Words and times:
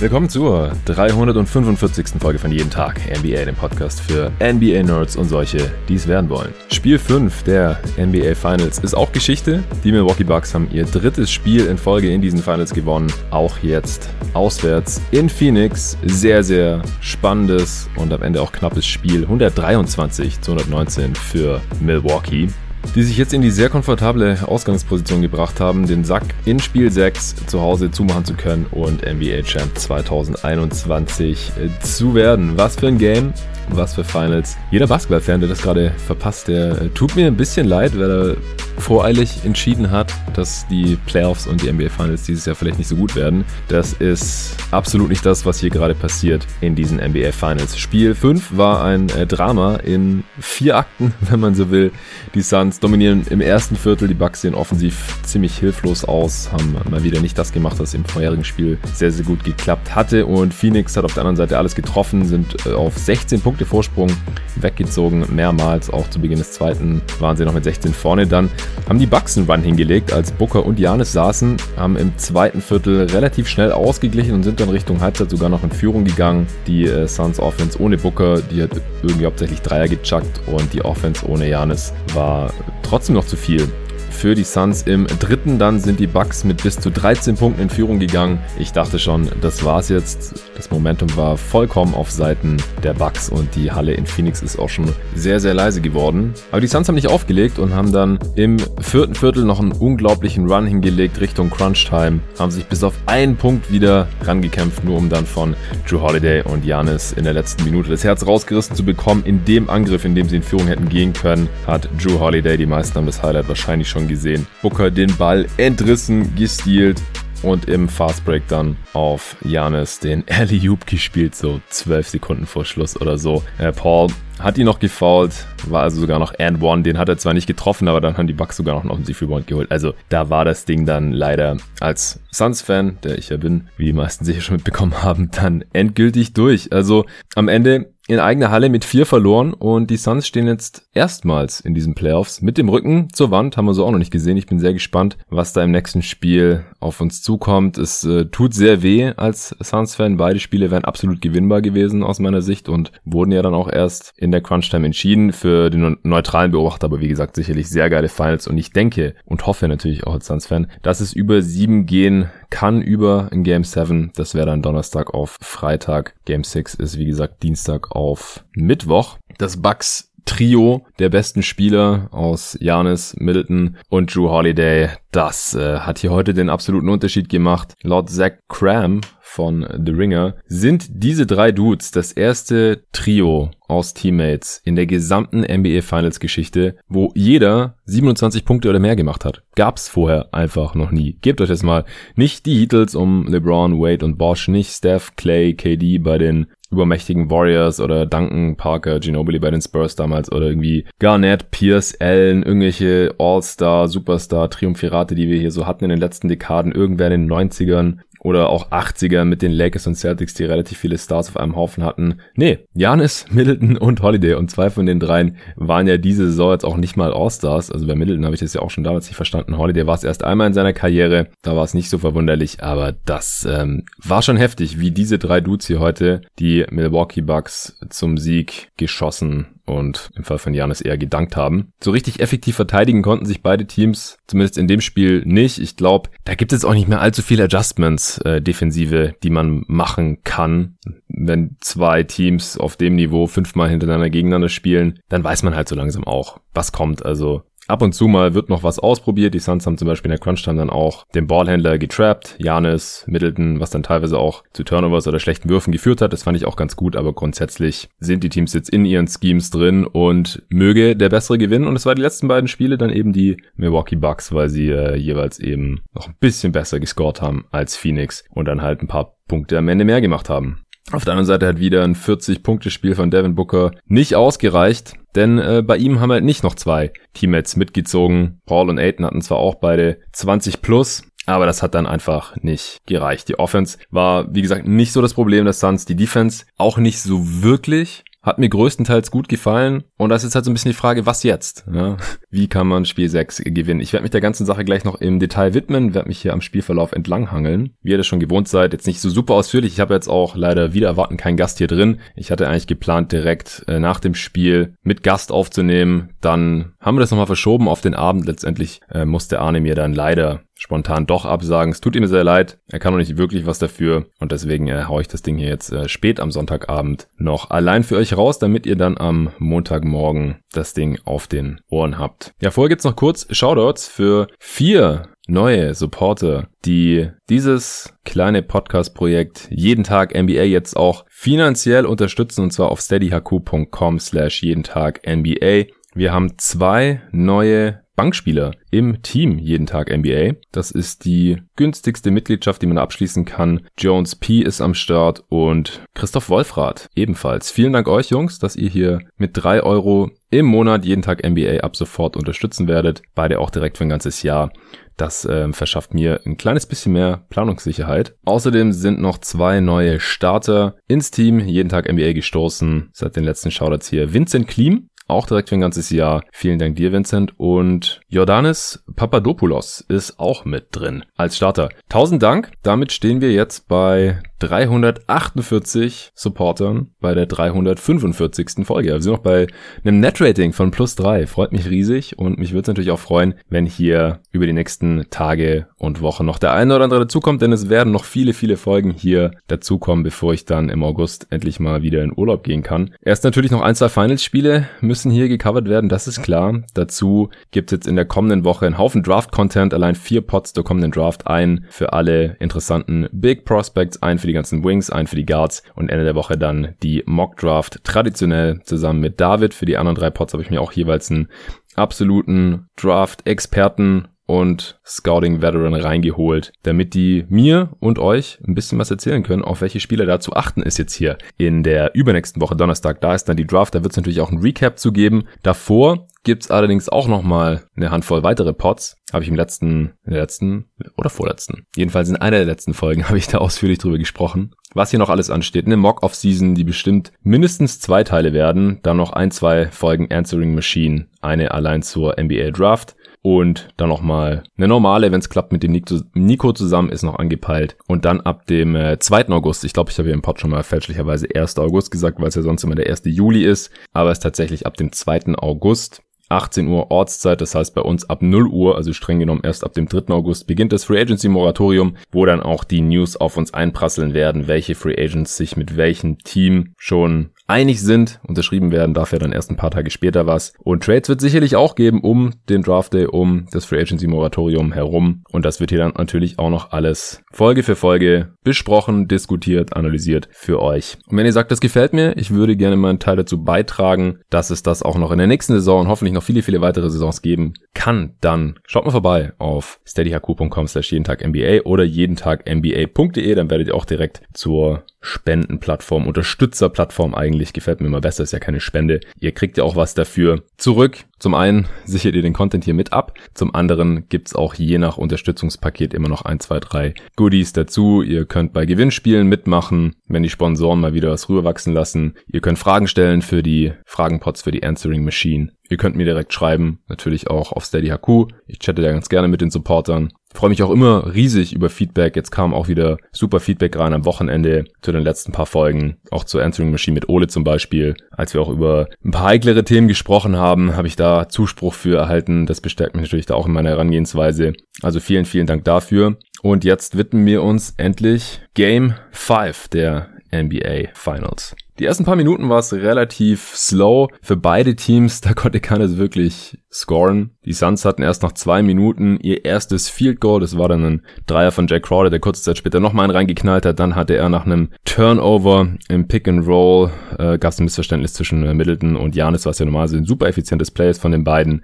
Willkommen 0.00 0.28
zur 0.28 0.70
345. 0.84 2.20
Folge 2.20 2.38
von 2.38 2.52
Jeden 2.52 2.70
Tag 2.70 3.00
NBA, 3.10 3.46
dem 3.46 3.56
Podcast 3.56 4.00
für 4.00 4.30
NBA-Nerds 4.38 5.16
und 5.16 5.28
solche, 5.28 5.72
die 5.88 5.96
es 5.96 6.06
werden 6.06 6.30
wollen. 6.30 6.54
Spiel 6.70 7.00
5 7.00 7.42
der 7.42 7.80
NBA 7.96 8.36
Finals 8.36 8.78
ist 8.78 8.94
auch 8.94 9.10
Geschichte. 9.10 9.64
Die 9.82 9.90
Milwaukee 9.90 10.22
Bucks 10.22 10.54
haben 10.54 10.70
ihr 10.70 10.84
drittes 10.84 11.32
Spiel 11.32 11.66
in 11.66 11.76
Folge 11.76 12.12
in 12.12 12.22
diesen 12.22 12.40
Finals 12.40 12.72
gewonnen. 12.72 13.12
Auch 13.32 13.58
jetzt 13.58 14.08
auswärts 14.34 15.00
in 15.10 15.28
Phoenix. 15.28 15.98
Sehr, 16.04 16.44
sehr 16.44 16.80
spannendes 17.00 17.90
und 17.96 18.12
am 18.12 18.22
Ende 18.22 18.40
auch 18.40 18.52
knappes 18.52 18.86
Spiel. 18.86 19.24
123 19.24 20.40
zu 20.40 20.52
119 20.52 21.16
für 21.16 21.60
Milwaukee 21.80 22.48
die 22.94 23.02
sich 23.02 23.16
jetzt 23.16 23.34
in 23.34 23.42
die 23.42 23.50
sehr 23.50 23.68
komfortable 23.68 24.38
Ausgangsposition 24.46 25.22
gebracht 25.22 25.60
haben, 25.60 25.86
den 25.86 26.04
Sack 26.04 26.24
in 26.44 26.58
Spiel 26.58 26.90
6 26.90 27.46
zu 27.46 27.60
Hause 27.60 27.90
zumachen 27.90 28.24
zu 28.24 28.34
können 28.34 28.66
und 28.70 29.02
NBA 29.02 29.42
Champ 29.42 29.76
2021 29.78 31.52
zu 31.82 32.14
werden. 32.14 32.52
Was 32.56 32.76
für 32.76 32.88
ein 32.88 32.98
Game, 32.98 33.32
was 33.70 33.94
für 33.94 34.04
Finals. 34.04 34.56
Jeder 34.70 34.86
Basketballfan, 34.86 35.40
der 35.40 35.48
das 35.48 35.62
gerade 35.62 35.92
verpasst, 36.06 36.48
der 36.48 36.92
tut 36.94 37.16
mir 37.16 37.26
ein 37.26 37.36
bisschen 37.36 37.66
leid, 37.66 37.98
weil 37.98 38.10
er 38.10 38.36
voreilig 38.78 39.44
entschieden 39.44 39.90
hat, 39.90 40.12
dass 40.34 40.66
die 40.68 40.96
Playoffs 41.06 41.46
und 41.46 41.62
die 41.62 41.72
NBA 41.72 41.88
Finals 41.88 42.24
dieses 42.24 42.46
Jahr 42.46 42.56
vielleicht 42.56 42.78
nicht 42.78 42.88
so 42.88 42.96
gut 42.96 43.16
werden. 43.16 43.44
Das 43.68 43.92
ist 43.92 44.56
absolut 44.70 45.08
nicht 45.08 45.24
das, 45.24 45.44
was 45.44 45.60
hier 45.60 45.70
gerade 45.70 45.94
passiert 45.94 46.46
in 46.60 46.74
diesen 46.74 46.98
NBA 46.98 47.32
Finals. 47.32 47.78
Spiel 47.78 48.14
5 48.14 48.56
war 48.56 48.84
ein 48.84 49.08
äh, 49.10 49.26
Drama 49.26 49.76
in 49.76 50.24
vier 50.40 50.76
Akten, 50.76 51.12
wenn 51.20 51.40
man 51.40 51.54
so 51.54 51.70
will. 51.70 51.92
Die 52.34 52.42
Suns 52.42 52.80
dominieren 52.80 53.26
im 53.30 53.40
ersten 53.40 53.76
Viertel, 53.76 54.08
die 54.08 54.14
Bucks 54.14 54.42
sehen 54.42 54.54
offensiv 54.54 55.18
ziemlich 55.22 55.56
hilflos 55.58 56.04
aus, 56.04 56.50
haben 56.52 56.76
mal 56.90 57.02
wieder 57.02 57.20
nicht 57.20 57.38
das 57.38 57.52
gemacht, 57.52 57.78
was 57.78 57.94
im 57.94 58.04
vorherigen 58.04 58.44
Spiel 58.44 58.78
sehr, 58.94 59.10
sehr 59.10 59.24
gut 59.24 59.44
geklappt 59.44 59.94
hatte. 59.94 60.26
Und 60.26 60.54
Phoenix 60.54 60.96
hat 60.96 61.04
auf 61.04 61.14
der 61.14 61.22
anderen 61.22 61.36
Seite 61.36 61.58
alles 61.58 61.74
getroffen, 61.74 62.26
sind 62.26 62.66
äh, 62.66 62.72
auf 62.72 62.96
16 62.96 63.40
Punkte 63.40 63.66
Vorsprung 63.66 64.08
weggezogen, 64.56 65.24
mehrmals. 65.34 65.90
Auch 65.90 66.08
zu 66.10 66.20
Beginn 66.20 66.38
des 66.38 66.52
zweiten 66.52 67.02
waren 67.18 67.36
sie 67.36 67.44
noch 67.44 67.54
mit 67.54 67.64
16 67.64 67.92
vorne. 67.92 68.26
Dann 68.26 68.50
haben 68.88 68.98
die 68.98 69.06
Bucks 69.06 69.36
einen 69.36 69.48
Run 69.50 69.62
hingelegt, 69.62 70.12
als 70.12 70.32
Booker 70.32 70.64
und 70.64 70.78
Janis 70.78 71.12
saßen, 71.12 71.56
haben 71.76 71.96
im 71.96 72.16
zweiten 72.16 72.60
Viertel 72.60 73.06
relativ 73.06 73.48
schnell 73.48 73.72
ausgeglichen 73.72 74.34
und 74.34 74.42
sind 74.42 74.60
dann 74.60 74.70
Richtung 74.70 75.00
Halbzeit 75.00 75.30
sogar 75.30 75.48
noch 75.48 75.62
in 75.62 75.70
Führung 75.70 76.04
gegangen. 76.04 76.46
Die 76.66 76.84
äh, 76.84 77.06
Suns 77.06 77.38
Offense 77.38 77.80
ohne 77.80 77.98
Booker, 77.98 78.40
die 78.40 78.62
hat 78.62 78.70
irgendwie 79.02 79.26
hauptsächlich 79.26 79.60
Dreier 79.60 79.88
gechuckt 79.88 80.40
und 80.46 80.72
die 80.72 80.84
Offense 80.84 81.26
ohne 81.26 81.48
Janis 81.48 81.92
war 82.14 82.52
trotzdem 82.82 83.14
noch 83.14 83.26
zu 83.26 83.36
viel 83.36 83.68
für 84.10 84.34
die 84.34 84.44
Suns. 84.44 84.82
Im 84.82 85.06
dritten 85.06 85.58
dann 85.58 85.80
sind 85.80 86.00
die 86.00 86.06
Bucks 86.06 86.44
mit 86.44 86.62
bis 86.62 86.78
zu 86.78 86.90
13 86.90 87.36
Punkten 87.36 87.62
in 87.62 87.70
Führung 87.70 87.98
gegangen. 87.98 88.38
Ich 88.58 88.72
dachte 88.72 88.98
schon, 88.98 89.28
das 89.40 89.64
war's 89.64 89.88
jetzt. 89.88 90.34
Das 90.56 90.70
Momentum 90.70 91.16
war 91.16 91.36
vollkommen 91.36 91.94
auf 91.94 92.10
Seiten 92.10 92.56
der 92.82 92.94
Bucks 92.94 93.28
und 93.28 93.54
die 93.54 93.70
Halle 93.70 93.92
in 93.92 94.06
Phoenix 94.06 94.42
ist 94.42 94.58
auch 94.58 94.68
schon 94.68 94.92
sehr, 95.14 95.40
sehr 95.40 95.54
leise 95.54 95.80
geworden. 95.80 96.34
Aber 96.50 96.60
die 96.60 96.66
Suns 96.66 96.88
haben 96.88 96.94
nicht 96.94 97.08
aufgelegt 97.08 97.58
und 97.58 97.74
haben 97.74 97.92
dann 97.92 98.18
im 98.34 98.58
vierten 98.80 99.14
Viertel 99.14 99.44
noch 99.44 99.60
einen 99.60 99.72
unglaublichen 99.72 100.50
Run 100.50 100.66
hingelegt 100.66 101.20
Richtung 101.20 101.50
Crunch 101.50 101.86
Time. 101.88 102.20
Haben 102.38 102.50
sich 102.50 102.66
bis 102.66 102.82
auf 102.82 102.94
einen 103.06 103.36
Punkt 103.36 103.70
wieder 103.70 104.08
rangekämpft, 104.22 104.84
nur 104.84 104.96
um 104.96 105.08
dann 105.08 105.26
von 105.26 105.54
Drew 105.88 106.00
Holiday 106.00 106.42
und 106.42 106.64
Janis 106.64 107.12
in 107.12 107.24
der 107.24 107.32
letzten 107.32 107.64
Minute 107.64 107.90
das 107.90 108.04
Herz 108.04 108.26
rausgerissen 108.26 108.76
zu 108.76 108.84
bekommen. 108.84 109.24
In 109.24 109.44
dem 109.44 109.68
Angriff, 109.70 110.04
in 110.04 110.14
dem 110.14 110.28
sie 110.28 110.36
in 110.36 110.42
Führung 110.42 110.66
hätten 110.66 110.88
gehen 110.88 111.12
können, 111.12 111.48
hat 111.66 111.88
Drew 112.02 112.18
Holiday, 112.18 112.56
die 112.56 112.66
meisten 112.66 112.96
haben 112.96 113.06
das 113.06 113.22
Highlight 113.22 113.48
wahrscheinlich 113.48 113.88
schon 113.88 113.97
gesehen. 114.06 114.46
Booker 114.62 114.90
den 114.90 115.16
Ball 115.16 115.46
entrissen, 115.56 116.34
gestealt 116.36 117.02
und 117.42 117.68
im 117.68 117.88
Fastbreak 117.88 118.46
dann 118.48 118.76
auf 118.92 119.36
Janis 119.44 120.00
den 120.00 120.24
Alley-Oop 120.30 120.86
gespielt, 120.86 121.34
so 121.34 121.60
12 121.68 122.08
Sekunden 122.08 122.46
vor 122.46 122.64
Schluss 122.64 123.00
oder 123.00 123.18
so. 123.18 123.42
Äh, 123.58 123.72
Paul 123.72 124.08
hat 124.38 124.56
ihn 124.56 124.66
noch 124.66 124.78
gefoult, 124.78 125.32
war 125.66 125.82
also 125.82 126.00
sogar 126.00 126.18
noch 126.18 126.38
and 126.38 126.62
one. 126.62 126.82
Den 126.82 126.98
hat 126.98 127.08
er 127.08 127.18
zwar 127.18 127.34
nicht 127.34 127.46
getroffen, 127.46 127.88
aber 127.88 128.00
dann 128.00 128.16
haben 128.16 128.28
die 128.28 128.34
Bucks 128.34 128.56
sogar 128.56 128.74
noch 128.74 128.82
einen 128.82 128.90
Offensiv-Rebound 128.90 129.46
geholt. 129.46 129.70
Also 129.70 129.94
da 130.08 130.30
war 130.30 130.44
das 130.44 130.64
Ding 130.64 130.86
dann 130.86 131.12
leider 131.12 131.56
als 131.80 132.20
Suns-Fan, 132.30 132.98
der 133.02 133.18
ich 133.18 133.30
ja 133.30 133.36
bin, 133.36 133.68
wie 133.76 133.86
die 133.86 133.92
meisten 133.92 134.24
sicher 134.24 134.40
schon 134.40 134.56
mitbekommen 134.56 135.02
haben, 135.02 135.30
dann 135.32 135.64
endgültig 135.72 136.34
durch. 136.34 136.72
Also 136.72 137.06
am 137.34 137.48
Ende 137.48 137.92
in 138.08 138.20
eigener 138.20 138.50
Halle 138.50 138.70
mit 138.70 138.86
vier 138.86 139.04
verloren 139.04 139.52
und 139.52 139.90
die 139.90 139.98
Suns 139.98 140.26
stehen 140.26 140.46
jetzt 140.46 140.88
erstmals 140.94 141.60
in 141.60 141.74
diesen 141.74 141.94
Playoffs 141.94 142.40
mit 142.40 142.56
dem 142.56 142.70
Rücken 142.70 143.08
zur 143.12 143.30
Wand, 143.30 143.58
haben 143.58 143.66
wir 143.66 143.74
so 143.74 143.84
auch 143.84 143.90
noch 143.90 143.98
nicht 143.98 144.10
gesehen. 144.10 144.38
Ich 144.38 144.46
bin 144.46 144.58
sehr 144.58 144.72
gespannt, 144.72 145.18
was 145.28 145.52
da 145.52 145.62
im 145.62 145.72
nächsten 145.72 146.00
Spiel 146.00 146.64
auf 146.80 147.02
uns 147.02 147.20
zukommt. 147.20 147.76
Es 147.76 148.04
äh, 148.04 148.24
tut 148.24 148.54
sehr 148.54 148.82
weh 148.82 149.12
als 149.14 149.54
Suns-Fan. 149.60 150.16
Beide 150.16 150.40
Spiele 150.40 150.70
wären 150.70 150.86
absolut 150.86 151.20
gewinnbar 151.20 151.60
gewesen 151.60 152.02
aus 152.02 152.18
meiner 152.18 152.40
Sicht 152.40 152.70
und 152.70 152.92
wurden 153.04 153.30
ja 153.30 153.42
dann 153.42 153.52
auch 153.52 153.70
erst 153.70 154.14
in 154.16 154.30
der 154.30 154.40
Crunch-Time 154.40 154.86
entschieden 154.86 155.32
für 155.32 155.68
den 155.68 155.98
neutralen 156.02 156.52
Beobachter, 156.52 156.86
aber 156.86 157.00
wie 157.00 157.08
gesagt, 157.08 157.36
sicherlich 157.36 157.68
sehr 157.68 157.90
geile 157.90 158.08
Finals 158.08 158.48
und 158.48 158.56
ich 158.56 158.72
denke 158.72 159.16
und 159.26 159.46
hoffe 159.46 159.68
natürlich 159.68 160.06
auch 160.06 160.14
als 160.14 160.26
Suns-Fan, 160.26 160.68
dass 160.80 161.00
es 161.00 161.12
über 161.12 161.42
sieben 161.42 161.84
gehen 161.84 162.30
kann 162.50 162.80
über 162.80 163.28
in 163.32 163.44
Game 163.44 163.64
7. 163.64 164.12
Das 164.16 164.34
wäre 164.34 164.46
dann 164.46 164.62
Donnerstag 164.62 165.12
auf 165.12 165.36
Freitag. 165.40 166.14
Game 166.28 166.44
6 166.44 166.74
ist 166.74 166.98
wie 166.98 167.06
gesagt 167.06 167.42
Dienstag 167.42 167.90
auf 167.92 168.44
Mittwoch. 168.52 169.16
Das 169.38 169.62
Bucks 169.62 170.07
Trio 170.28 170.86
der 170.98 171.08
besten 171.08 171.42
Spieler 171.42 172.08
aus 172.12 172.56
Janis, 172.60 173.16
Middleton 173.18 173.76
und 173.88 174.14
Drew 174.14 174.28
Holiday, 174.28 174.90
das 175.10 175.54
äh, 175.54 175.78
hat 175.78 175.98
hier 175.98 176.10
heute 176.10 176.34
den 176.34 176.50
absoluten 176.50 176.90
Unterschied 176.90 177.30
gemacht. 177.30 177.74
Laut 177.82 178.10
Zach 178.10 178.32
Cram 178.46 179.00
von 179.22 179.66
The 179.84 179.92
Ringer 179.92 180.36
sind 180.46 180.86
diese 180.90 181.26
drei 181.26 181.50
Dudes 181.50 181.92
das 181.92 182.12
erste 182.12 182.84
Trio 182.92 183.50
aus 183.68 183.94
Teammates 183.94 184.60
in 184.64 184.76
der 184.76 184.86
gesamten 184.86 185.40
NBA 185.40 185.82
Finals 185.82 186.20
Geschichte, 186.20 186.76
wo 186.88 187.10
jeder 187.14 187.76
27 187.84 188.44
Punkte 188.44 188.68
oder 188.68 188.78
mehr 188.78 188.96
gemacht 188.96 189.24
hat. 189.24 189.42
Gab's 189.54 189.88
vorher 189.88 190.32
einfach 190.32 190.74
noch 190.74 190.90
nie. 190.90 191.18
Gebt 191.20 191.40
euch 191.40 191.48
das 191.48 191.62
mal. 191.62 191.84
Nicht 192.16 192.46
die 192.46 192.58
Heatles 192.58 192.94
um 192.94 193.26
LeBron, 193.26 193.78
Wade 193.78 194.04
und 194.04 194.18
Bosch, 194.18 194.48
nicht 194.48 194.70
Steph, 194.70 195.16
Clay, 195.16 195.54
KD 195.54 195.98
bei 195.98 196.18
den 196.18 196.46
übermächtigen 196.70 197.30
Warriors 197.30 197.80
oder 197.80 198.06
Duncan, 198.06 198.56
Parker, 198.56 199.00
Ginobili 199.00 199.38
bei 199.38 199.50
den 199.50 199.62
Spurs 199.62 199.96
damals 199.96 200.30
oder 200.30 200.46
irgendwie 200.46 200.84
Garnett, 200.98 201.50
Pierce, 201.50 201.98
Allen, 202.00 202.42
irgendwelche 202.42 203.14
All-Star, 203.18 203.88
Superstar, 203.88 204.50
Triumphirate, 204.50 205.14
die 205.14 205.28
wir 205.28 205.38
hier 205.38 205.50
so 205.50 205.66
hatten 205.66 205.84
in 205.84 205.90
den 205.90 206.00
letzten 206.00 206.28
Dekaden, 206.28 206.72
irgendwer 206.72 207.10
in 207.10 207.22
den 207.26 207.32
90ern 207.32 207.98
oder 208.20 208.48
auch 208.48 208.70
80er 208.70 209.24
mit 209.24 209.42
den 209.42 209.52
Lakers 209.52 209.86
und 209.86 209.94
Celtics, 209.94 210.34
die 210.34 210.44
relativ 210.44 210.78
viele 210.78 210.98
Stars 210.98 211.28
auf 211.28 211.36
einem 211.36 211.56
Haufen 211.56 211.84
hatten. 211.84 212.20
Nee, 212.34 212.58
Janis, 212.74 213.26
Middleton 213.30 213.76
und 213.76 214.02
Holiday 214.02 214.34
und 214.34 214.50
zwei 214.50 214.70
von 214.70 214.86
den 214.86 215.00
dreien 215.00 215.36
waren 215.56 215.86
ja 215.86 215.96
diese 215.96 216.26
Saison 216.26 216.52
jetzt 216.52 216.64
auch 216.64 216.76
nicht 216.76 216.96
mal 216.96 217.12
All-Stars. 217.12 217.70
Also 217.70 217.86
bei 217.86 217.94
Middleton 217.94 218.24
habe 218.24 218.34
ich 218.34 218.40
das 218.40 218.54
ja 218.54 218.62
auch 218.62 218.70
schon 218.70 218.84
damals 218.84 219.06
nicht 219.06 219.16
verstanden. 219.16 219.58
Holiday 219.58 219.86
war 219.86 219.94
es 219.94 220.04
erst 220.04 220.24
einmal 220.24 220.46
in 220.46 220.54
seiner 220.54 220.72
Karriere, 220.72 221.28
da 221.42 221.56
war 221.56 221.64
es 221.64 221.74
nicht 221.74 221.90
so 221.90 221.98
verwunderlich, 221.98 222.62
aber 222.62 222.92
das 222.92 223.46
ähm, 223.50 223.84
war 224.02 224.22
schon 224.22 224.36
heftig, 224.36 224.80
wie 224.80 224.90
diese 224.90 225.18
drei 225.18 225.40
Dudes 225.40 225.66
hier 225.66 225.80
heute 225.80 226.22
die 226.38 226.64
Milwaukee 226.70 227.22
Bucks 227.22 227.78
zum 227.90 228.18
Sieg 228.18 228.70
geschossen 228.76 229.57
und 229.68 230.10
im 230.16 230.24
Fall 230.24 230.38
von 230.38 230.54
Janis 230.54 230.80
eher 230.80 230.98
gedankt 230.98 231.36
haben. 231.36 231.72
So 231.80 231.90
richtig 231.90 232.20
effektiv 232.20 232.56
verteidigen 232.56 233.02
konnten 233.02 233.26
sich 233.26 233.42
beide 233.42 233.66
Teams, 233.66 234.18
zumindest 234.26 234.58
in 234.58 234.66
dem 234.66 234.80
Spiel, 234.80 235.22
nicht. 235.24 235.58
Ich 235.58 235.76
glaube, 235.76 236.10
da 236.24 236.34
gibt 236.34 236.52
es 236.52 236.64
auch 236.64 236.74
nicht 236.74 236.88
mehr 236.88 237.00
allzu 237.00 237.22
viele 237.22 237.44
Adjustments 237.44 238.18
äh, 238.18 238.40
defensive, 238.40 239.14
die 239.22 239.30
man 239.30 239.64
machen 239.66 240.22
kann. 240.24 240.76
Wenn 241.08 241.56
zwei 241.60 242.02
Teams 242.02 242.56
auf 242.58 242.76
dem 242.76 242.96
Niveau 242.96 243.26
fünfmal 243.26 243.68
hintereinander 243.68 244.10
gegeneinander 244.10 244.48
spielen, 244.48 245.00
dann 245.08 245.24
weiß 245.24 245.42
man 245.42 245.54
halt 245.54 245.68
so 245.68 245.74
langsam 245.74 246.04
auch, 246.04 246.40
was 246.54 246.72
kommt. 246.72 247.04
Also 247.04 247.42
Ab 247.68 247.82
und 247.82 247.92
zu 247.92 248.08
mal 248.08 248.32
wird 248.32 248.48
noch 248.48 248.62
was 248.62 248.78
ausprobiert. 248.78 249.34
Die 249.34 249.40
Suns 249.40 249.66
haben 249.66 249.76
zum 249.76 249.86
Beispiel 249.86 250.08
in 250.08 250.16
der 250.16 250.20
Crunch-Time 250.20 250.56
dann 250.56 250.70
auch 250.70 251.06
den 251.14 251.26
Ballhändler 251.26 251.76
getrappt, 251.76 252.36
Janis, 252.38 253.04
Middleton, 253.06 253.60
was 253.60 253.68
dann 253.68 253.82
teilweise 253.82 254.18
auch 254.18 254.42
zu 254.54 254.64
Turnovers 254.64 255.06
oder 255.06 255.20
schlechten 255.20 255.50
Würfen 255.50 255.70
geführt 255.70 256.00
hat. 256.00 256.14
Das 256.14 256.22
fand 256.22 256.38
ich 256.38 256.46
auch 256.46 256.56
ganz 256.56 256.76
gut, 256.76 256.96
aber 256.96 257.12
grundsätzlich 257.12 257.90
sind 258.00 258.24
die 258.24 258.30
Teams 258.30 258.54
jetzt 258.54 258.70
in 258.70 258.86
ihren 258.86 259.06
Schemes 259.06 259.50
drin 259.50 259.84
und 259.84 260.42
möge 260.48 260.96
der 260.96 261.10
bessere 261.10 261.36
gewinnen. 261.36 261.66
Und 261.66 261.76
es 261.76 261.84
war 261.84 261.94
die 261.94 262.00
letzten 262.00 262.26
beiden 262.26 262.48
Spiele 262.48 262.78
dann 262.78 262.88
eben 262.88 263.12
die 263.12 263.36
Milwaukee 263.54 263.96
Bucks, 263.96 264.32
weil 264.32 264.48
sie 264.48 264.70
äh, 264.70 264.96
jeweils 264.96 265.38
eben 265.38 265.82
noch 265.92 266.08
ein 266.08 266.16
bisschen 266.18 266.52
besser 266.52 266.80
gescored 266.80 267.20
haben 267.20 267.44
als 267.50 267.76
Phoenix 267.76 268.24
und 268.30 268.46
dann 268.46 268.62
halt 268.62 268.80
ein 268.80 268.88
paar 268.88 269.18
Punkte 269.28 269.58
am 269.58 269.68
Ende 269.68 269.84
mehr 269.84 270.00
gemacht 270.00 270.30
haben. 270.30 270.64
Auf 270.90 271.04
der 271.04 271.12
anderen 271.12 271.26
Seite 271.26 271.46
hat 271.46 271.60
wieder 271.60 271.84
ein 271.84 271.94
40-Punkte-Spiel 271.94 272.94
von 272.94 273.10
Devin 273.10 273.34
Booker 273.34 273.72
nicht 273.84 274.14
ausgereicht, 274.14 274.94
denn 275.14 275.38
äh, 275.38 275.62
bei 275.66 275.76
ihm 275.76 276.00
haben 276.00 276.12
halt 276.12 276.24
nicht 276.24 276.42
noch 276.42 276.54
zwei 276.54 276.92
Teammates 277.14 277.56
mitgezogen. 277.56 278.40
Paul 278.46 278.68
und 278.68 278.78
Aiden 278.78 279.04
hatten 279.04 279.22
zwar 279.22 279.38
auch 279.38 279.56
beide 279.56 279.98
20 280.12 280.62
plus, 280.62 281.02
aber 281.26 281.46
das 281.46 281.62
hat 281.62 281.74
dann 281.74 281.86
einfach 281.86 282.36
nicht 282.36 282.78
gereicht. 282.86 283.28
Die 283.28 283.38
Offense 283.38 283.78
war, 283.90 284.32
wie 284.34 284.42
gesagt, 284.42 284.66
nicht 284.66 284.92
so 284.92 285.02
das 285.02 285.14
Problem 285.14 285.44
des 285.44 285.60
Suns, 285.60 285.84
die 285.84 285.96
Defense 285.96 286.44
auch 286.56 286.78
nicht 286.78 287.00
so 287.00 287.42
wirklich 287.42 288.04
hat 288.28 288.38
mir 288.38 288.48
größtenteils 288.48 289.10
gut 289.10 289.28
gefallen. 289.28 289.84
Und 289.96 290.10
das 290.10 290.22
ist 290.22 290.34
halt 290.34 290.44
so 290.44 290.50
ein 290.50 290.54
bisschen 290.54 290.70
die 290.70 290.76
Frage, 290.76 291.06
was 291.06 291.22
jetzt? 291.22 291.64
Ja? 291.72 291.96
Wie 292.30 292.46
kann 292.46 292.68
man 292.68 292.84
Spiel 292.84 293.08
6 293.08 293.42
gewinnen? 293.44 293.80
Ich 293.80 293.92
werde 293.92 294.02
mich 294.02 294.10
der 294.10 294.20
ganzen 294.20 294.46
Sache 294.46 294.64
gleich 294.64 294.84
noch 294.84 294.96
im 294.96 295.18
Detail 295.18 295.54
widmen, 295.54 295.94
werde 295.94 296.08
mich 296.08 296.20
hier 296.20 296.34
am 296.34 296.40
Spielverlauf 296.40 296.92
entlanghangeln. 296.92 297.74
Wie 297.82 297.90
ihr 297.90 297.96
das 297.96 298.06
schon 298.06 298.20
gewohnt 298.20 298.46
seid, 298.46 298.72
jetzt 298.72 298.86
nicht 298.86 299.00
so 299.00 299.08
super 299.08 299.34
ausführlich. 299.34 299.72
Ich 299.72 299.80
habe 299.80 299.94
jetzt 299.94 300.08
auch 300.08 300.36
leider 300.36 300.74
wieder 300.74 300.88
erwarten 300.88 301.16
keinen 301.16 301.36
Gast 301.36 301.58
hier 301.58 301.66
drin. 301.66 301.98
Ich 302.14 302.30
hatte 302.30 302.48
eigentlich 302.48 302.66
geplant, 302.66 303.10
direkt 303.12 303.64
äh, 303.66 303.80
nach 303.80 303.98
dem 303.98 304.14
Spiel 304.14 304.74
mit 304.82 305.02
Gast 305.02 305.32
aufzunehmen. 305.32 306.10
Dann 306.20 306.72
haben 306.88 306.96
wir 306.96 307.00
das 307.00 307.10
nochmal 307.10 307.26
verschoben 307.26 307.68
auf 307.68 307.82
den 307.82 307.94
Abend. 307.94 308.26
Letztendlich 308.26 308.80
äh, 308.90 309.04
musste 309.04 309.40
Arne 309.40 309.60
mir 309.60 309.74
dann 309.74 309.92
leider 309.92 310.40
spontan 310.54 311.06
doch 311.06 311.26
absagen. 311.26 311.70
Es 311.70 311.82
tut 311.82 311.94
ihm 311.94 312.06
sehr 312.06 312.24
leid. 312.24 312.58
Er 312.66 312.78
kann 312.78 312.94
noch 312.94 312.98
nicht 312.98 313.18
wirklich 313.18 313.44
was 313.44 313.58
dafür. 313.58 314.06
Und 314.18 314.32
deswegen 314.32 314.68
äh, 314.68 314.84
haue 314.84 315.02
ich 315.02 315.08
das 315.08 315.20
Ding 315.20 315.36
hier 315.36 315.48
jetzt 315.48 315.70
äh, 315.70 315.86
spät 315.86 316.18
am 316.18 316.30
Sonntagabend 316.30 317.06
noch 317.18 317.50
allein 317.50 317.84
für 317.84 317.96
euch 317.96 318.16
raus, 318.16 318.38
damit 318.38 318.64
ihr 318.64 318.76
dann 318.76 318.96
am 318.96 319.30
Montagmorgen 319.38 320.38
das 320.52 320.72
Ding 320.72 320.98
auf 321.04 321.26
den 321.26 321.60
Ohren 321.68 321.98
habt. 321.98 322.32
Ja, 322.40 322.50
vorher 322.50 322.70
gibt's 322.70 322.84
noch 322.84 322.96
kurz 322.96 323.26
Shoutouts 323.30 323.86
für 323.86 324.28
vier 324.38 325.10
neue 325.28 325.74
Supporter, 325.74 326.48
die 326.64 327.10
dieses 327.28 327.94
kleine 328.04 328.42
Podcast-Projekt 328.42 329.48
jeden 329.50 329.84
Tag 329.84 330.14
NBA 330.14 330.44
jetzt 330.44 330.74
auch 330.74 331.04
finanziell 331.10 331.84
unterstützen 331.84 332.44
und 332.44 332.52
zwar 332.52 332.70
auf 332.70 332.80
steadyhq.com 332.80 333.98
slash 334.00 334.42
jeden 334.42 334.62
Tag 334.62 335.02
NBA. 335.06 335.66
Wir 335.94 336.12
haben 336.12 336.38
zwei 336.38 337.02
neue 337.12 337.80
Bankspieler 337.98 338.52
im 338.70 339.02
Team 339.02 339.38
jeden 339.38 339.66
Tag 339.66 339.90
NBA. 339.90 340.36
Das 340.52 340.70
ist 340.70 341.04
die 341.04 341.42
günstigste 341.56 342.12
Mitgliedschaft, 342.12 342.62
die 342.62 342.66
man 342.66 342.78
abschließen 342.78 343.24
kann. 343.24 343.66
Jones 343.76 344.14
P 344.14 344.38
ist 344.38 344.60
am 344.60 344.74
Start 344.74 345.24
und 345.28 345.82
Christoph 345.94 346.28
Wolfrath 346.28 346.88
ebenfalls. 346.94 347.50
Vielen 347.50 347.72
Dank 347.72 347.88
euch 347.88 348.10
Jungs, 348.10 348.38
dass 348.38 348.54
ihr 348.54 348.68
hier 348.68 349.00
mit 349.16 349.32
drei 349.34 349.64
Euro 349.64 350.12
im 350.30 350.46
Monat 350.46 350.84
jeden 350.84 351.02
Tag 351.02 351.28
NBA 351.28 351.60
ab 351.64 351.74
sofort 351.74 352.16
unterstützen 352.16 352.68
werdet. 352.68 353.02
Beide 353.16 353.40
auch 353.40 353.50
direkt 353.50 353.78
für 353.78 353.84
ein 353.84 353.88
ganzes 353.88 354.22
Jahr. 354.22 354.52
Das 354.96 355.24
äh, 355.24 355.52
verschafft 355.52 355.92
mir 355.92 356.20
ein 356.24 356.36
kleines 356.36 356.66
bisschen 356.66 356.92
mehr 356.92 357.24
Planungssicherheit. 357.30 358.14
Außerdem 358.24 358.72
sind 358.72 359.00
noch 359.00 359.18
zwei 359.18 359.58
neue 359.58 359.98
Starter 359.98 360.76
ins 360.86 361.10
Team 361.10 361.40
jeden 361.40 361.68
Tag 361.68 361.92
NBA 361.92 362.12
gestoßen. 362.12 362.90
Seit 362.92 363.16
den 363.16 363.24
letzten 363.24 363.50
Shoutouts 363.50 363.88
hier 363.88 364.12
Vincent 364.12 364.46
Klim 364.46 364.88
auch 365.08 365.26
direkt 365.26 365.48
für 365.48 365.56
ein 365.56 365.60
ganzes 365.60 365.90
Jahr. 365.90 366.22
Vielen 366.32 366.58
Dank 366.58 366.76
dir, 366.76 366.92
Vincent. 366.92 367.32
Und 367.38 368.00
Jordanis 368.08 368.84
Papadopoulos 368.94 369.80
ist 369.88 370.20
auch 370.20 370.44
mit 370.44 370.68
drin 370.70 371.04
als 371.16 371.36
Starter. 371.36 371.70
Tausend 371.88 372.22
Dank. 372.22 372.52
Damit 372.62 372.92
stehen 372.92 373.20
wir 373.20 373.32
jetzt 373.32 373.68
bei 373.68 374.22
348 374.38 376.12
Supportern 376.14 376.90
bei 377.00 377.14
der 377.14 377.26
345. 377.26 378.64
Folge. 378.64 379.00
Sind 379.00 379.12
noch 379.12 379.18
bei 379.18 379.46
einem 379.84 380.00
Net-Rating 380.00 380.52
von 380.52 380.70
plus 380.70 380.94
drei. 380.94 381.26
Freut 381.26 381.52
mich 381.52 381.68
riesig 381.68 382.18
und 382.18 382.38
mich 382.38 382.52
würde 382.52 382.62
es 382.62 382.68
natürlich 382.68 382.90
auch 382.90 382.98
freuen, 382.98 383.34
wenn 383.48 383.66
hier 383.66 384.20
über 384.30 384.46
die 384.46 384.52
nächsten 384.52 385.06
Tage 385.10 385.66
und 385.76 386.00
Wochen 386.00 386.24
noch 386.24 386.38
der 386.38 386.52
eine 386.52 386.74
oder 386.74 386.84
andere 386.84 387.00
dazukommt, 387.00 387.42
denn 387.42 387.52
es 387.52 387.68
werden 387.68 387.92
noch 387.92 388.04
viele, 388.04 388.32
viele 388.32 388.56
Folgen 388.56 388.90
hier 388.90 389.32
dazukommen, 389.46 390.04
bevor 390.04 390.32
ich 390.32 390.44
dann 390.44 390.68
im 390.68 390.84
August 390.84 391.26
endlich 391.30 391.60
mal 391.60 391.82
wieder 391.82 392.02
in 392.02 392.12
Urlaub 392.16 392.44
gehen 392.44 392.62
kann. 392.62 392.94
Erst 393.02 393.24
natürlich 393.24 393.50
noch 393.50 393.62
ein, 393.62 393.74
zwei 393.74 393.88
Finals-Spiele 393.88 394.68
müssen 394.80 395.10
hier 395.10 395.28
gecovert 395.28 395.68
werden, 395.68 395.88
das 395.88 396.06
ist 396.06 396.22
klar. 396.22 396.62
Dazu 396.74 397.30
gibt 397.50 397.70
es 397.70 397.76
jetzt 397.76 397.86
in 397.86 397.96
der 397.96 398.04
kommenden 398.04 398.44
Woche 398.44 398.66
einen 398.66 398.78
Haufen 398.78 399.02
Draft-Content, 399.02 399.74
allein 399.74 399.94
vier 399.94 400.20
Pots 400.20 400.52
der 400.52 400.64
kommenden 400.64 400.90
Draft 400.90 401.26
ein 401.26 401.66
für 401.68 401.92
alle 401.92 402.36
interessanten 402.40 403.08
Big 403.12 403.44
Prospects, 403.44 404.02
ein 404.02 404.18
für 404.18 404.27
die 404.28 404.34
ganzen 404.34 404.64
Wings, 404.64 404.90
ein 404.90 405.06
für 405.06 405.16
die 405.16 405.26
Guards 405.26 405.62
und 405.74 405.88
Ende 405.88 406.04
der 406.04 406.14
Woche 406.14 406.38
dann 406.38 406.74
die 406.82 407.02
Mock 407.06 407.36
Draft 407.36 407.82
traditionell 407.84 408.60
zusammen 408.62 409.00
mit 409.00 409.20
David. 409.20 409.54
Für 409.54 409.66
die 409.66 409.76
anderen 409.76 409.96
drei 409.96 410.10
Pots 410.10 410.32
habe 410.32 410.42
ich 410.42 410.50
mir 410.50 410.60
auch 410.60 410.72
jeweils 410.72 411.10
einen 411.10 411.28
absoluten 411.74 412.68
Draft-Experten 412.76 414.08
und 414.28 414.78
Scouting 414.84 415.40
Veteran 415.40 415.74
reingeholt, 415.74 416.52
damit 416.62 416.92
die 416.92 417.24
mir 417.30 417.70
und 417.80 417.98
euch 417.98 418.38
ein 418.46 418.54
bisschen 418.54 418.78
was 418.78 418.90
erzählen 418.90 419.22
können, 419.22 419.42
auf 419.42 419.62
welche 419.62 419.80
Spieler 419.80 420.04
da 420.04 420.20
zu 420.20 420.34
achten 420.34 420.62
ist 420.62 420.76
jetzt 420.76 420.92
hier 420.92 421.16
in 421.38 421.62
der 421.62 421.94
übernächsten 421.94 422.42
Woche 422.42 422.54
Donnerstag. 422.54 423.00
Da 423.00 423.14
ist 423.14 423.24
dann 423.24 423.38
die 423.38 423.46
Draft, 423.46 423.74
da 423.74 423.82
wird 423.82 423.92
es 423.92 423.96
natürlich 423.96 424.20
auch 424.20 424.30
ein 424.30 424.38
Recap 424.38 424.78
zu 424.78 424.92
geben. 424.92 425.24
Davor 425.42 426.08
gibt's 426.24 426.50
allerdings 426.50 426.88
auch 426.88 427.08
nochmal 427.08 427.64
eine 427.76 427.90
Handvoll 427.90 428.22
weitere 428.22 428.52
Pots. 428.52 428.96
Habe 429.12 429.22
ich 429.22 429.30
im 429.30 429.36
letzten, 429.36 429.94
in 430.04 430.12
der 430.12 430.20
letzten 430.20 430.70
oder 430.96 431.08
vorletzten, 431.08 431.66
jedenfalls 431.76 432.08
in 432.10 432.16
einer 432.16 432.36
der 432.38 432.46
letzten 432.46 432.74
Folgen 432.74 433.04
habe 433.08 433.18
ich 433.18 433.28
da 433.28 433.38
ausführlich 433.38 433.78
drüber 433.78 433.98
gesprochen. 433.98 434.52
Was 434.74 434.90
hier 434.90 434.98
noch 434.98 435.08
alles 435.08 435.30
ansteht, 435.30 435.66
eine 435.66 435.78
Mock-Off-Season, 435.78 436.54
die 436.54 436.64
bestimmt 436.64 437.12
mindestens 437.22 437.80
zwei 437.80 438.04
Teile 438.04 438.34
werden. 438.34 438.80
Dann 438.82 438.98
noch 438.98 439.12
ein, 439.12 439.30
zwei 439.30 439.68
Folgen 439.70 440.12
Answering 440.12 440.54
Machine, 440.54 441.08
eine 441.22 441.52
allein 441.52 441.82
zur 441.82 442.20
NBA 442.20 442.50
Draft 442.50 442.94
und 443.22 443.68
dann 443.76 443.88
nochmal 443.88 444.44
eine 444.56 444.68
normale, 444.68 445.10
wenn 445.10 445.20
es 445.20 445.28
klappt, 445.28 445.52
mit 445.52 445.62
dem 445.62 445.72
Nico 446.14 446.52
zusammen 446.52 446.90
ist 446.90 447.02
noch 447.02 447.18
angepeilt. 447.18 447.76
Und 447.86 448.04
dann 448.04 448.20
ab 448.20 448.46
dem 448.46 448.76
äh, 448.76 448.98
2. 448.98 449.28
August, 449.28 449.64
ich 449.64 449.72
glaube, 449.72 449.90
ich 449.90 449.98
habe 449.98 450.08
hier 450.08 450.14
im 450.14 450.22
Pod 450.22 450.40
schon 450.40 450.50
mal 450.50 450.62
fälschlicherweise 450.62 451.26
1. 451.34 451.58
August 451.58 451.90
gesagt, 451.90 452.20
weil 452.20 452.28
es 452.28 452.36
ja 452.36 452.42
sonst 452.42 452.64
immer 452.64 452.74
der 452.74 452.88
1. 452.88 453.02
Juli 453.04 453.44
ist. 453.44 453.70
Aber 453.92 454.10
es 454.10 454.18
ist 454.18 454.22
tatsächlich 454.22 454.66
ab 454.66 454.76
dem 454.76 454.92
2. 454.92 455.34
August 455.36 456.02
18 456.28 456.68
Uhr 456.68 456.90
Ortszeit, 456.90 457.40
das 457.40 457.54
heißt 457.54 457.74
bei 457.74 457.80
uns 457.80 458.08
ab 458.08 458.22
0 458.22 458.46
Uhr, 458.48 458.76
also 458.76 458.92
streng 458.92 459.18
genommen 459.18 459.42
erst 459.44 459.64
ab 459.64 459.72
dem 459.72 459.88
3. 459.88 460.12
August 460.12 460.46
beginnt 460.46 460.72
das 460.72 460.84
Free 460.84 461.00
Agency 461.00 461.28
Moratorium, 461.28 461.96
wo 462.10 462.26
dann 462.26 462.40
auch 462.40 462.64
die 462.64 462.80
News 462.80 463.16
auf 463.16 463.36
uns 463.36 463.54
einprasseln 463.54 464.14
werden, 464.14 464.46
welche 464.46 464.74
Free 464.74 464.96
Agents 464.98 465.36
sich 465.36 465.56
mit 465.56 465.76
welchem 465.76 466.18
Team 466.18 466.74
schon 466.76 467.30
einig 467.48 467.80
sind. 467.80 468.20
Unterschrieben 468.26 468.70
werden 468.70 468.94
darf 468.94 469.12
ja 469.12 469.18
dann 469.18 469.32
erst 469.32 469.50
ein 469.50 469.56
paar 469.56 469.70
Tage 469.70 469.90
später 469.90 470.26
was. 470.26 470.52
Und 470.62 470.84
Trades 470.84 471.08
wird 471.08 471.20
sicherlich 471.20 471.56
auch 471.56 471.74
geben 471.74 472.02
um 472.02 472.34
den 472.48 472.62
Draft 472.62 472.92
Day, 472.92 473.06
um 473.06 473.46
das 473.50 473.64
Free 473.64 473.80
Agency 473.80 474.06
Moratorium 474.06 474.72
herum. 474.72 475.24
Und 475.32 475.44
das 475.44 475.58
wird 475.58 475.70
hier 475.70 475.80
dann 475.80 475.94
natürlich 475.96 476.38
auch 476.38 476.50
noch 476.50 476.72
alles 476.72 477.22
Folge 477.32 477.62
für 477.62 477.74
Folge 477.74 478.34
besprochen, 478.44 479.08
diskutiert, 479.08 479.74
analysiert 479.74 480.28
für 480.30 480.60
euch. 480.62 480.98
Und 481.06 481.16
wenn 481.16 481.26
ihr 481.26 481.32
sagt, 481.32 481.50
das 481.50 481.60
gefällt 481.60 481.92
mir, 481.92 482.16
ich 482.16 482.30
würde 482.30 482.56
gerne 482.56 482.76
meinen 482.76 482.98
Teil 482.98 483.16
dazu 483.16 483.42
beitragen, 483.42 484.20
dass 484.30 484.50
es 484.50 484.62
das 484.62 484.82
auch 484.82 484.98
noch 484.98 485.10
in 485.10 485.18
der 485.18 485.26
nächsten 485.26 485.54
Saison 485.54 485.80
und 485.80 485.88
hoffentlich 485.88 486.14
noch 486.14 486.22
viele, 486.22 486.42
viele 486.42 486.60
weitere 486.60 486.90
Saisons 486.90 487.22
geben 487.22 487.54
kann, 487.74 488.14
dann 488.20 488.58
schaut 488.66 488.84
mal 488.84 488.90
vorbei 488.90 489.32
auf 489.38 489.80
steadyhq.com 489.86 490.66
slash 490.66 490.92
jeden 490.92 491.04
Tag 491.04 491.26
NBA 491.26 491.62
oder 491.64 491.84
jeden 491.84 492.16
Tag 492.16 492.44
NBA.de, 492.48 493.34
dann 493.34 493.50
werdet 493.50 493.68
ihr 493.68 493.74
auch 493.74 493.86
direkt 493.86 494.22
zur 494.34 494.84
Spendenplattform, 495.00 496.06
Unterstützerplattform 496.06 497.14
eigentlich. 497.14 497.37
Gefällt 497.52 497.80
mir 497.80 497.86
immer 497.86 498.00
besser, 498.00 498.22
ist 498.22 498.32
ja 498.32 498.38
keine 498.38 498.60
Spende. 498.60 499.00
Ihr 499.20 499.32
kriegt 499.32 499.58
ja 499.58 499.64
auch 499.64 499.76
was 499.76 499.94
dafür 499.94 500.42
zurück. 500.56 500.98
Zum 501.18 501.34
einen 501.34 501.66
sichert 501.84 502.14
ihr 502.14 502.22
den 502.22 502.32
Content 502.32 502.64
hier 502.64 502.74
mit 502.74 502.92
ab. 502.92 503.14
Zum 503.34 503.54
anderen 503.54 504.08
gibt's 504.08 504.34
auch 504.34 504.54
je 504.54 504.78
nach 504.78 504.98
Unterstützungspaket 504.98 505.92
immer 505.94 506.08
noch 506.08 506.22
ein, 506.22 506.40
zwei, 506.40 506.60
drei 506.60 506.94
Goodies 507.16 507.52
dazu. 507.52 508.02
Ihr 508.02 508.24
könnt 508.24 508.52
bei 508.52 508.66
Gewinnspielen 508.66 509.26
mitmachen, 509.26 509.96
wenn 510.06 510.22
die 510.22 510.30
Sponsoren 510.30 510.80
mal 510.80 510.94
wieder 510.94 511.10
was 511.10 511.28
rüberwachsen 511.28 511.74
lassen. 511.74 512.14
Ihr 512.26 512.40
könnt 512.40 512.58
Fragen 512.58 512.86
stellen 512.86 513.22
für 513.22 513.42
die 513.42 513.72
Fragenpots 513.84 514.42
für 514.42 514.52
die 514.52 514.62
Answering 514.62 515.04
Machine. 515.04 515.50
Ihr 515.70 515.76
könnt 515.76 515.96
mir 515.96 516.06
direkt 516.06 516.32
schreiben, 516.32 516.80
natürlich 516.88 517.28
auch 517.28 517.52
auf 517.52 517.64
Steady 517.64 517.88
HQ. 517.88 518.32
Ich 518.46 518.58
chatte 518.58 518.80
da 518.80 518.90
ganz 518.90 519.08
gerne 519.08 519.28
mit 519.28 519.42
den 519.42 519.50
Supportern. 519.50 520.12
Freue 520.34 520.50
mich 520.50 520.62
auch 520.62 520.70
immer 520.70 521.14
riesig 521.14 521.54
über 521.54 521.68
Feedback. 521.68 522.14
Jetzt 522.16 522.30
kam 522.30 522.54
auch 522.54 522.68
wieder 522.68 522.98
super 523.12 523.40
Feedback 523.40 523.78
rein 523.78 523.94
am 523.94 524.04
Wochenende 524.04 524.64
zu 524.82 524.92
den 524.92 525.02
letzten 525.02 525.32
paar 525.32 525.46
Folgen. 525.46 525.98
Auch 526.10 526.24
zur 526.24 526.42
Answering 526.42 526.70
Machine 526.70 526.94
mit 526.94 527.08
Ole 527.08 527.28
zum 527.28 527.44
Beispiel. 527.44 527.96
Als 528.10 528.34
wir 528.34 528.40
auch 528.40 528.50
über 528.50 528.88
ein 529.04 529.10
paar 529.10 529.26
heiklere 529.26 529.64
Themen 529.64 529.88
gesprochen 529.88 530.36
haben, 530.36 530.76
habe 530.76 530.86
ich 530.86 530.96
da 530.96 531.07
Zuspruch 531.28 531.74
für 531.74 531.98
erhalten. 531.98 532.46
Das 532.46 532.60
bestärkt 532.60 532.94
mich 532.94 533.02
natürlich 533.02 533.26
da 533.26 533.34
auch 533.34 533.46
in 533.46 533.52
meiner 533.52 533.70
Herangehensweise. 533.70 534.52
Also 534.82 535.00
vielen, 535.00 535.24
vielen 535.24 535.46
Dank 535.46 535.64
dafür. 535.64 536.16
Und 536.42 536.64
jetzt 536.64 536.96
widmen 536.96 537.26
wir 537.26 537.42
uns 537.42 537.74
endlich 537.76 538.40
Game 538.54 538.94
5 539.12 539.68
der 539.68 540.08
NBA 540.32 540.90
Finals. 540.94 541.56
Die 541.78 541.84
ersten 541.84 542.04
paar 542.04 542.16
Minuten 542.16 542.48
war 542.48 542.58
es 542.58 542.72
relativ 542.72 543.54
slow 543.54 544.08
für 544.20 544.36
beide 544.36 544.74
Teams. 544.74 545.20
Da 545.20 545.32
konnte 545.32 545.60
keiner 545.60 545.96
wirklich 545.96 546.58
scoren. 546.72 547.30
Die 547.44 547.52
Suns 547.52 547.84
hatten 547.84 548.02
erst 548.02 548.24
nach 548.24 548.32
zwei 548.32 548.62
Minuten 548.62 549.18
ihr 549.20 549.44
erstes 549.44 549.88
Field 549.88 550.20
Goal. 550.20 550.40
Das 550.40 550.58
war 550.58 550.68
dann 550.68 550.84
ein 550.84 551.02
Dreier 551.26 551.52
von 551.52 551.68
Jack 551.68 551.84
Crowder, 551.84 552.10
der 552.10 552.18
kurze 552.18 552.42
Zeit 552.42 552.58
später 552.58 552.80
nochmal 552.80 553.04
einen 553.04 553.14
reingeknallt 553.14 553.64
hat. 553.64 553.78
Dann 553.78 553.94
hatte 553.94 554.16
er 554.16 554.28
nach 554.28 554.44
einem 554.44 554.70
Turnover 554.84 555.68
im 555.88 556.08
Pick 556.08 556.26
and 556.26 556.48
Roll, 556.48 556.90
äh, 557.18 557.38
gab 557.38 557.52
es 557.52 557.60
ein 557.60 557.64
Missverständnis 557.64 558.14
zwischen 558.14 558.44
äh, 558.44 558.54
Middleton 558.54 558.96
und 558.96 559.14
Janis, 559.14 559.46
was 559.46 559.58
ja 559.58 559.66
normal 559.66 559.88
sind. 559.88 560.06
Super 560.06 560.28
effizientes 560.28 560.70
Play 560.70 560.90
ist 560.90 561.00
von 561.00 561.12
den 561.12 561.24
beiden 561.24 561.62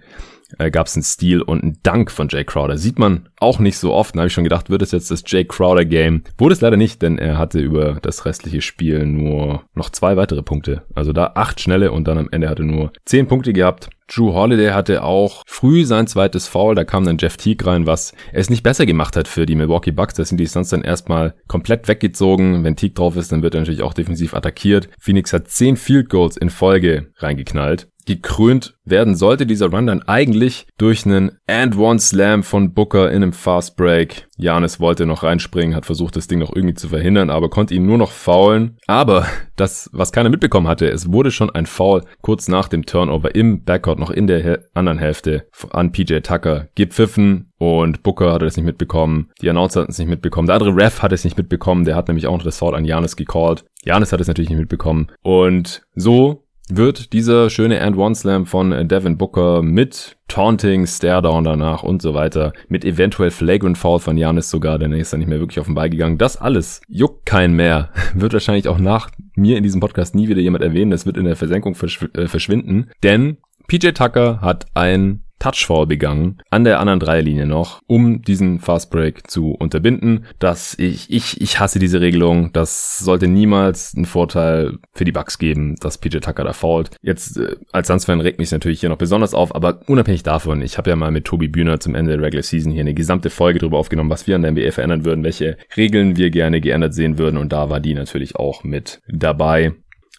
äh, 0.58 0.70
gab 0.70 0.86
es 0.86 0.96
einen 0.96 1.02
Steal 1.02 1.42
und 1.42 1.62
einen 1.62 1.78
Dank 1.82 2.10
von 2.10 2.28
Jay 2.28 2.44
Crowder. 2.44 2.78
Sieht 2.78 2.98
man 2.98 3.28
auch 3.38 3.58
nicht 3.58 3.78
so 3.78 3.92
oft. 3.92 4.14
Da 4.14 4.20
habe 4.20 4.28
ich 4.28 4.32
schon 4.32 4.44
gedacht, 4.44 4.70
wird 4.70 4.82
es 4.82 4.92
jetzt 4.92 5.10
das 5.10 5.22
Jay 5.26 5.44
Crowder 5.44 5.84
Game? 5.84 6.24
Wurde 6.38 6.54
es 6.54 6.60
leider 6.60 6.76
nicht, 6.76 7.02
denn 7.02 7.18
er 7.18 7.38
hatte 7.38 7.60
über 7.60 7.98
das 8.02 8.24
restliche 8.24 8.62
Spiel 8.62 9.06
nur 9.06 9.64
noch 9.74 9.90
zwei 9.90 10.16
weitere 10.16 10.42
Punkte. 10.42 10.82
Also 10.94 11.12
da 11.12 11.32
acht 11.34 11.60
schnelle 11.60 11.92
und 11.92 12.08
dann 12.08 12.18
am 12.18 12.28
Ende 12.30 12.48
hatte 12.48 12.64
nur 12.64 12.92
zehn 13.04 13.26
Punkte 13.26 13.52
gehabt. 13.52 13.90
Drew 14.06 14.34
Holiday 14.34 14.70
hatte 14.70 15.02
auch 15.02 15.42
früh 15.46 15.84
sein 15.84 16.06
zweites 16.06 16.46
Foul, 16.46 16.74
da 16.74 16.84
kam 16.84 17.04
dann 17.04 17.16
Jeff 17.18 17.38
Teague 17.38 17.66
rein, 17.66 17.86
was 17.86 18.12
es 18.32 18.50
nicht 18.50 18.62
besser 18.62 18.84
gemacht 18.84 19.16
hat 19.16 19.28
für 19.28 19.46
die 19.46 19.54
Milwaukee 19.54 19.92
Bucks. 19.92 20.14
Da 20.14 20.24
sind 20.24 20.38
die 20.38 20.46
Suns 20.46 20.68
dann 20.68 20.82
erstmal 20.82 21.34
komplett 21.48 21.88
weggezogen. 21.88 22.64
Wenn 22.64 22.76
Teague 22.76 22.94
drauf 22.94 23.16
ist, 23.16 23.32
dann 23.32 23.42
wird 23.42 23.54
er 23.54 23.60
natürlich 23.60 23.82
auch 23.82 23.94
defensiv 23.94 24.34
attackiert. 24.34 24.90
Phoenix 24.98 25.32
hat 25.32 25.48
zehn 25.48 25.76
Field 25.76 26.10
Goals 26.10 26.36
in 26.36 26.50
Folge 26.50 27.12
reingeknallt 27.16 27.88
gekrönt 28.06 28.76
werden 28.84 29.16
sollte 29.16 29.46
dieser 29.46 29.70
Run 29.70 29.86
dann 29.86 30.02
eigentlich 30.02 30.66
durch 30.78 31.06
einen 31.06 31.38
And 31.46 31.76
One 31.76 31.98
Slam 31.98 32.42
von 32.42 32.74
Booker 32.74 33.10
in 33.10 33.22
einem 33.22 33.32
Fast 33.32 33.76
Break. 33.76 34.26
Janis 34.36 34.80
wollte 34.80 35.06
noch 35.06 35.22
reinspringen, 35.22 35.74
hat 35.74 35.86
versucht, 35.86 36.16
das 36.16 36.26
Ding 36.26 36.38
noch 36.38 36.54
irgendwie 36.54 36.74
zu 36.74 36.88
verhindern, 36.88 37.30
aber 37.30 37.48
konnte 37.48 37.74
ihn 37.74 37.86
nur 37.86 37.98
noch 37.98 38.10
faulen. 38.10 38.76
Aber 38.86 39.26
das, 39.56 39.88
was 39.92 40.12
keiner 40.12 40.28
mitbekommen 40.28 40.68
hatte, 40.68 40.90
es 40.90 41.12
wurde 41.12 41.30
schon 41.30 41.50
ein 41.50 41.66
Foul 41.66 42.02
kurz 42.20 42.48
nach 42.48 42.68
dem 42.68 42.84
Turnover 42.84 43.34
im 43.34 43.64
Backcourt 43.64 43.98
noch 43.98 44.10
in 44.10 44.26
der 44.26 44.64
anderen 44.74 44.98
Hälfte 44.98 45.46
an 45.70 45.92
PJ 45.92 46.18
Tucker 46.18 46.68
gepfiffen 46.74 47.52
und 47.58 48.02
Booker 48.02 48.32
hatte 48.32 48.44
das 48.44 48.56
nicht 48.56 48.66
mitbekommen. 48.66 49.30
Die 49.40 49.48
Announcer 49.48 49.80
hatten 49.80 49.92
es 49.92 49.98
nicht 49.98 50.08
mitbekommen. 50.08 50.46
Der 50.46 50.56
andere 50.56 50.76
Ref 50.76 51.00
hat 51.00 51.12
es 51.12 51.24
nicht 51.24 51.38
mitbekommen. 51.38 51.84
Der 51.84 51.96
hat 51.96 52.08
nämlich 52.08 52.26
auch 52.26 52.36
noch 52.36 52.44
das 52.44 52.58
Foul 52.58 52.74
an 52.74 52.84
Janis 52.84 53.16
gecallt. 53.16 53.64
Janis 53.84 54.12
hat 54.12 54.20
es 54.20 54.28
natürlich 54.28 54.50
nicht 54.50 54.58
mitbekommen. 54.58 55.08
Und 55.22 55.82
so 55.94 56.43
wird 56.68 57.12
dieser 57.12 57.50
schöne 57.50 57.80
And 57.82 57.96
One 57.96 58.14
Slam 58.14 58.46
von 58.46 58.88
Devin 58.88 59.18
Booker 59.18 59.62
mit 59.62 60.16
Taunting, 60.28 60.86
Staredown 60.86 61.44
danach 61.44 61.82
und 61.82 62.00
so 62.00 62.14
weiter, 62.14 62.52
mit 62.68 62.84
eventuell 62.84 63.30
Flagrant 63.30 63.76
Foul 63.76 63.98
von 63.98 64.16
Janis 64.16 64.50
sogar, 64.50 64.78
denn 64.78 64.92
er 64.92 64.98
ist 64.98 65.12
dann 65.12 65.20
nicht 65.20 65.28
mehr 65.28 65.40
wirklich 65.40 65.60
auf 65.60 65.66
den 65.66 65.74
Ball 65.74 65.90
gegangen. 65.90 66.18
Das 66.18 66.36
alles 66.36 66.80
juckt 66.88 67.26
kein 67.26 67.52
mehr. 67.52 67.90
Wird 68.14 68.32
wahrscheinlich 68.32 68.68
auch 68.68 68.78
nach 68.78 69.10
mir 69.34 69.56
in 69.56 69.62
diesem 69.62 69.80
Podcast 69.80 70.14
nie 70.14 70.28
wieder 70.28 70.40
jemand 70.40 70.64
erwähnen. 70.64 70.90
Das 70.90 71.06
wird 71.06 71.16
in 71.16 71.24
der 71.24 71.36
Versenkung 71.36 71.74
verschw 71.74 72.06
äh, 72.14 72.28
verschwinden, 72.28 72.90
denn 73.02 73.38
PJ 73.66 73.88
Tucker 73.88 74.40
hat 74.40 74.66
ein 74.74 75.23
Touchfall 75.44 75.86
begangen, 75.86 76.38
an 76.48 76.64
der 76.64 76.80
anderen 76.80 77.00
Dreierlinie 77.00 77.44
noch, 77.44 77.82
um 77.86 78.22
diesen 78.22 78.60
Fastbreak 78.60 79.30
zu 79.30 79.50
unterbinden. 79.50 80.24
Das, 80.38 80.74
ich, 80.78 81.10
ich, 81.10 81.38
ich 81.38 81.60
hasse 81.60 81.78
diese 81.78 82.00
Regelung. 82.00 82.50
Das 82.54 82.98
sollte 82.98 83.28
niemals 83.28 83.92
einen 83.94 84.06
Vorteil 84.06 84.78
für 84.94 85.04
die 85.04 85.12
Bucks 85.12 85.36
geben, 85.36 85.76
dass 85.80 85.98
PJ 85.98 86.20
Tucker 86.20 86.44
da 86.44 86.54
fault. 86.54 86.96
Jetzt, 87.02 87.36
äh, 87.36 87.56
als 87.72 87.88
Suns-Fan 87.88 88.22
regt 88.22 88.38
mich 88.38 88.52
natürlich 88.52 88.80
hier 88.80 88.88
noch 88.88 88.96
besonders 88.96 89.34
auf, 89.34 89.54
aber 89.54 89.80
unabhängig 89.86 90.22
davon, 90.22 90.62
ich 90.62 90.78
habe 90.78 90.88
ja 90.88 90.96
mal 90.96 91.10
mit 91.10 91.26
Tobi 91.26 91.48
Bühner 91.48 91.78
zum 91.78 91.94
Ende 91.94 92.12
der 92.12 92.22
Regular 92.22 92.42
Season 92.42 92.72
hier 92.72 92.80
eine 92.80 92.94
gesamte 92.94 93.28
Folge 93.28 93.58
drüber 93.58 93.76
aufgenommen, 93.76 94.08
was 94.08 94.26
wir 94.26 94.36
an 94.36 94.42
der 94.42 94.52
NBA 94.52 94.70
verändern 94.70 95.04
würden, 95.04 95.24
welche 95.24 95.58
Regeln 95.76 96.16
wir 96.16 96.30
gerne 96.30 96.62
geändert 96.62 96.94
sehen 96.94 97.18
würden 97.18 97.36
und 97.36 97.52
da 97.52 97.68
war 97.68 97.80
die 97.80 97.92
natürlich 97.92 98.36
auch 98.36 98.64
mit 98.64 99.02
dabei. 99.08 99.74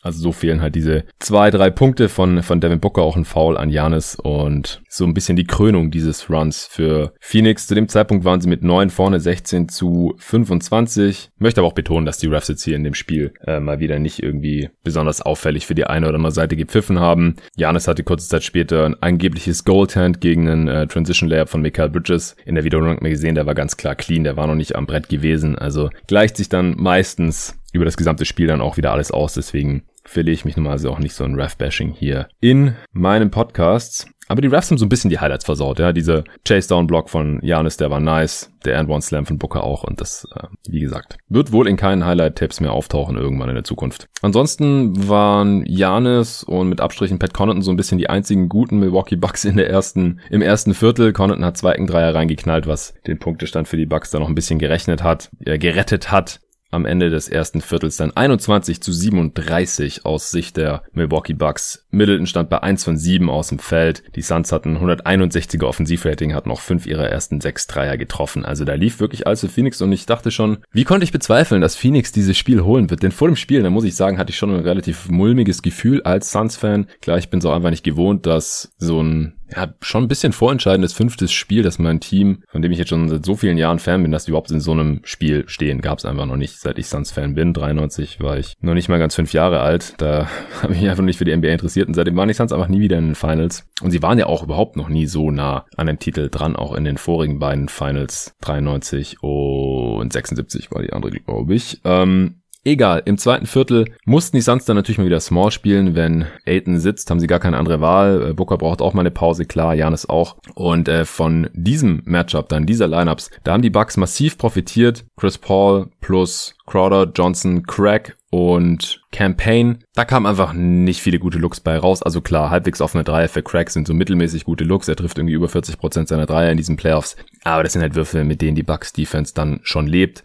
Also 0.06 0.20
so 0.20 0.32
fehlen 0.32 0.62
halt 0.62 0.76
diese 0.76 1.04
zwei, 1.20 1.50
drei 1.50 1.72
Punkte 1.72 2.10
von, 2.10 2.44
von 2.44 2.62
Devin 2.62 2.80
Booker, 2.80 3.02
auch 3.02 3.16
ein 3.16 3.26
Foul 3.26 3.58
an 3.58 3.72
Janis 3.72 4.14
und 4.14 4.84
so 4.88 5.04
ein 5.04 5.16
bisschen 5.16 5.36
die 5.36 5.48
Krönung 5.48 5.90
dieses 5.90 6.30
Runs 6.30 6.68
für 6.68 7.14
Phoenix. 7.20 7.66
Zu 7.66 7.74
dem 7.74 7.88
Zeitpunkt 7.90 8.24
waren 8.24 8.40
sie 8.40 8.48
mit 8.48 8.62
neun 8.62 8.92
vorne, 8.92 9.20
16 9.20 9.68
zu 9.68 10.14
25. 10.20 11.32
Möchte 11.40 11.62
aber 11.62 11.68
auch 11.68 11.74
betonen, 11.74 12.06
dass 12.06 12.20
die 12.20 12.28
Refs 12.28 12.50
jetzt 12.50 12.64
hier 12.64 12.76
in 12.76 12.84
dem 12.84 12.94
Spiel 12.94 13.34
äh, 13.48 13.60
mal 13.60 13.80
wieder 13.80 13.98
nicht 13.98 14.22
irgendwie 14.22 14.70
besonders 14.84 15.24
auffällig 15.24 15.66
für 15.66 15.74
die 15.74 15.86
eine 15.88 16.08
oder 16.08 16.18
andere 16.18 16.32
Seite 16.32 16.56
gepfiffen 16.56 17.00
haben. 17.00 17.38
Janis 17.56 17.88
hatte 17.88 18.04
kurze 18.04 18.30
Zeit 18.30 18.44
später 18.44 18.86
ein 18.86 19.02
angebliches 19.02 19.66
Goalhand 19.66 20.22
gegen 20.22 20.48
einen 20.48 20.68
äh, 20.68 20.86
Transition 20.86 21.30
Layup 21.30 21.50
von 21.50 21.64
Michael 21.64 21.90
Bridges. 21.90 22.36
In 22.46 22.54
der 22.54 22.64
Wiederholung 22.64 23.00
mir 23.02 23.10
gesehen, 23.10 23.34
der 23.34 23.48
war 23.48 23.56
ganz 23.56 23.76
klar 23.76 23.96
clean, 23.96 24.24
der 24.24 24.38
war 24.38 24.46
noch 24.46 24.54
nicht 24.54 24.76
am 24.76 24.86
Brett 24.86 25.10
gewesen. 25.10 25.58
Also 25.58 25.90
gleicht 26.06 26.38
sich 26.38 26.48
dann 26.48 26.76
meistens 26.78 27.58
über 27.74 27.86
das 27.86 27.98
gesamte 27.98 28.26
Spiel 28.26 28.48
dann 28.48 28.62
auch 28.62 28.78
wieder 28.78 28.92
alles 28.92 29.12
aus. 29.12 29.34
Deswegen 29.34 29.84
verliere 30.06 30.34
ich 30.34 30.46
mich 30.46 30.56
normalerweise 30.56 30.90
auch 30.90 31.00
nicht 31.00 31.14
so 31.14 31.24
ein 31.24 31.36
Ref-Bashing 31.36 31.92
hier 31.92 32.28
in 32.40 32.76
meinen 32.94 33.32
Podcasts. 33.32 34.08
Aber 34.28 34.42
die 34.42 34.48
Refs 34.48 34.72
haben 34.72 34.78
so 34.78 34.86
ein 34.86 34.90
bisschen 34.90 35.12
die 35.12 35.20
Highlights 35.20 35.46
versaut, 35.46 35.78
ja. 35.80 35.94
Diese 35.94 36.24
Chase-Down-Block 36.46 37.10
von 37.10 37.40
Janis, 37.44 37.78
der 37.78 37.92
war 37.92 38.00
nice. 38.00 38.52
Der 38.66 38.80
And 38.80 38.90
One 38.90 39.02
Slam 39.02 39.28
von 39.28 39.38
Booker 39.38 39.64
auch. 39.64 39.84
Und 39.84 40.02
das, 40.02 40.28
äh, 40.36 40.48
wie 40.68 40.80
gesagt, 40.80 41.18
wird 41.30 41.52
wohl 41.52 41.68
in 41.68 41.78
keinen 41.78 42.04
Highlight-Tipps 42.04 42.60
mehr 42.60 42.74
auftauchen 42.74 43.18
irgendwann 43.18 43.50
in 43.50 43.56
der 43.56 43.64
Zukunft. 43.64 44.08
Ansonsten 44.24 45.08
waren 45.08 45.64
Janis 45.68 46.44
und 46.44 46.70
mit 46.70 46.82
Abstrichen 46.82 47.20
Pat 47.20 47.36
Connaughton 47.36 47.62
so 47.62 47.70
ein 47.70 47.78
bisschen 47.78 48.00
die 48.00 48.10
einzigen 48.10 48.50
guten 48.50 48.80
Milwaukee 48.80 49.16
Bucks 49.16 49.46
in 49.46 49.58
der 49.58 49.70
ersten, 49.70 50.20
im 50.32 50.42
ersten 50.42 50.74
Viertel. 50.74 51.14
Connaughton 51.14 51.46
hat 51.46 51.58
zwei 51.58 51.76
Dreier 51.76 52.16
reingeknallt, 52.16 52.66
was 52.66 52.96
den 53.06 53.20
Punktestand 53.20 53.68
für 53.68 53.78
die 53.78 53.86
Bucks 53.86 54.10
da 54.10 54.18
noch 54.18 54.30
ein 54.30 54.36
bisschen 54.36 54.58
gerechnet 54.58 55.04
hat, 55.04 55.30
äh, 55.46 55.60
gerettet 55.60 56.12
hat 56.12 56.40
am 56.76 56.86
Ende 56.86 57.10
des 57.10 57.28
ersten 57.30 57.62
Viertels 57.62 57.98
dann 57.98 58.12
21 58.12 58.82
zu 58.82 58.94
37 58.94 60.06
aus 60.06 60.30
Sicht 60.30 60.58
der 60.58 60.84
Milwaukee 60.94 61.34
Bucks. 61.34 61.86
Middleton 61.92 62.28
stand 62.28 62.50
bei 62.50 62.62
1 62.62 62.84
von 62.84 62.98
7 62.98 63.30
aus 63.30 63.48
dem 63.48 63.60
Feld. 63.60 64.04
Die 64.16 64.22
Suns 64.22 64.52
hatten 64.52 64.78
161er 64.78 65.64
Offensivrating, 65.64 66.34
hatten 66.34 66.52
auch 66.52 66.62
fünf 66.62 66.86
ihrer 66.86 67.08
ersten 67.10 67.42
sechs 67.42 67.68
Dreier 67.68 67.98
getroffen. 67.98 68.46
Also 68.46 68.66
da 68.66 68.74
lief 68.74 69.00
wirklich 69.00 69.26
alles 69.26 69.42
für 69.42 69.50
Phoenix 69.50 69.82
und 69.82 69.92
ich 69.92 70.06
dachte 70.06 70.32
schon, 70.32 70.58
wie 70.72 70.84
konnte 70.84 71.06
ich 71.06 71.12
bezweifeln, 71.12 71.62
dass 71.62 71.76
Phoenix 71.76 72.12
dieses 72.12 72.38
Spiel 72.38 72.62
holen 72.62 72.90
wird? 72.90 73.04
Denn 73.04 73.12
vor 73.12 73.28
dem 73.28 73.36
Spiel, 73.36 73.64
da 73.64 73.70
muss 73.70 73.86
ich 73.86 73.96
sagen, 73.96 74.18
hatte 74.18 74.32
ich 74.32 74.38
schon 74.38 74.54
ein 74.54 74.62
relativ 74.62 75.10
mulmiges 75.10 75.62
Gefühl 75.62 76.04
als 76.04 76.32
Suns-Fan. 76.32 76.88
Klar, 77.02 77.18
ich 77.18 77.30
bin 77.30 77.42
so 77.42 77.52
einfach 77.52 77.70
nicht 77.70 77.84
gewohnt, 77.84 78.26
dass 78.26 78.74
so 78.78 79.02
ein 79.02 79.34
ja, 79.56 79.74
schon 79.82 80.04
ein 80.04 80.08
bisschen 80.08 80.34
vorentscheidendes 80.34 80.94
fünftes 80.94 81.32
Spiel, 81.32 81.64
dass 81.64 81.80
mein 81.80 82.00
Team, 82.00 82.44
von 82.50 82.62
dem 82.62 82.72
ich 82.72 82.78
jetzt 82.78 82.90
schon 82.90 83.08
seit 83.08 83.26
so 83.26 83.36
vielen 83.36 83.58
Jahren 83.58 83.80
Fan 83.80 84.02
bin, 84.02 84.12
dass 84.12 84.26
die 84.26 84.32
überhaupt 84.32 84.52
in 84.52 84.60
so 84.60 84.72
einem 84.72 85.02
Spiel 85.04 85.44
stehen, 85.48 85.82
gab 85.82 86.00
es 86.00 86.06
einfach 86.06 86.26
noch 86.26 86.36
nicht, 86.36 86.60
seit 86.60 86.78
ich 86.78 86.88
Suns-Fan 86.88 87.36
bin. 87.36 87.54
93 87.54 88.20
war 88.20 88.38
ich 88.38 88.54
noch 88.60 88.74
nicht 88.74 88.90
mal 88.90 89.00
ganz 89.00 89.16
fünf 89.16 89.34
Jahre 89.34 89.62
alt. 89.62 89.94
Da 89.98 90.28
habe 90.62 90.74
ich 90.74 90.82
mich 90.82 90.90
einfach 90.90 91.04
nicht 91.04 91.18
für 91.18 91.26
die 91.26 91.36
NBA 91.36 91.50
interessiert 91.50 91.88
und 91.88 91.94
seitdem 91.94 92.16
waren 92.16 92.28
die 92.28 92.34
Suns 92.34 92.52
einfach 92.52 92.68
nie 92.68 92.82
wieder 92.82 92.98
in 92.98 93.08
den 93.08 93.16
Finals. 93.16 93.68
Und 93.82 93.92
sie 93.92 94.02
waren 94.02 94.20
ja 94.20 94.26
auch 94.26 94.44
überhaupt 94.44 94.76
noch 94.76 94.90
nie 94.90 95.06
so 95.06 95.32
nah 95.32 95.66
an 95.78 95.88
dem 95.88 96.00
Titel 96.00 96.30
dran, 96.30 96.56
auch 96.56 96.74
in 96.74 96.84
den 96.84 96.98
vorigen 96.98 97.40
beiden 97.40 97.70
Finals. 97.70 98.36
93 98.42 99.22
und 99.22 100.12
76 100.12 100.72
war 100.72 100.82
die 100.82 100.94
andere, 100.94 101.12
glaube 101.12 101.56
ich. 101.56 101.82
Ähm, 101.84 102.42
Egal, 102.68 103.04
im 103.06 103.20
zweiten 103.20 103.46
Viertel 103.46 103.86
mussten 104.06 104.38
die 104.38 104.42
Suns 104.42 104.66
dann 104.66 104.76
natürlich 104.76 104.98
mal 104.98 105.06
wieder 105.06 105.20
Small 105.20 105.52
spielen. 105.52 105.94
Wenn 105.94 106.26
Aiton 106.48 106.80
sitzt, 106.80 107.12
haben 107.12 107.20
sie 107.20 107.28
gar 107.28 107.40
keine 107.40 107.58
andere 107.58 107.80
Wahl. 107.80 108.30
Äh, 108.30 108.34
Booker 108.34 108.58
braucht 108.58 108.82
auch 108.82 108.96
mal 108.96 109.02
eine 109.02 109.12
Pause, 109.12 109.46
klar, 109.46 109.76
Janis 109.76 110.10
auch. 110.10 110.38
Und 110.56 110.90
äh, 110.90 111.06
von 111.06 111.48
diesem 111.54 112.02
Matchup, 112.06 112.50
dann 112.50 112.66
dieser 112.66 112.88
Lineups, 112.88 113.30
da 113.44 113.54
haben 113.54 113.62
die 113.62 113.70
Bucks 113.70 113.98
massiv 113.98 114.40
profitiert. 114.40 115.06
Chris 115.16 115.38
Paul 115.38 115.92
plus 116.02 116.56
Crowder, 116.66 117.12
Johnson, 117.14 117.68
Craig 117.68 118.16
und 118.32 119.00
Campaign. 119.12 119.84
Da 119.94 120.04
kamen 120.04 120.26
einfach 120.26 120.52
nicht 120.54 121.02
viele 121.02 121.20
gute 121.20 121.38
Looks 121.38 121.60
bei 121.60 121.78
raus. 121.78 122.02
Also 122.02 122.20
klar, 122.20 122.50
halbwegs 122.50 122.82
offene 122.82 123.04
Dreier 123.04 123.30
für 123.30 123.44
Craig 123.44 123.70
sind 123.70 123.88
so 123.88 123.94
mittelmäßig 123.94 124.44
gute 124.44 124.64
Looks. 124.64 124.88
Er 124.88 124.96
trifft 124.96 125.18
irgendwie 125.18 125.36
über 125.36 125.48
40% 125.48 126.08
seiner 126.08 126.26
Dreier 126.26 126.52
in 126.52 126.58
diesen 126.58 126.76
Playoffs. 126.76 127.16
Aber 127.44 127.62
das 127.62 127.74
sind 127.74 127.84
halt 127.84 127.96
Würfel, 127.96 128.24
mit 128.24 128.42
denen 128.42 128.56
die 128.56 128.64
Bucks 128.64 128.92
Defense 128.92 129.34
dann 129.36 129.60
schon 129.62 129.86
lebt. 129.86 130.24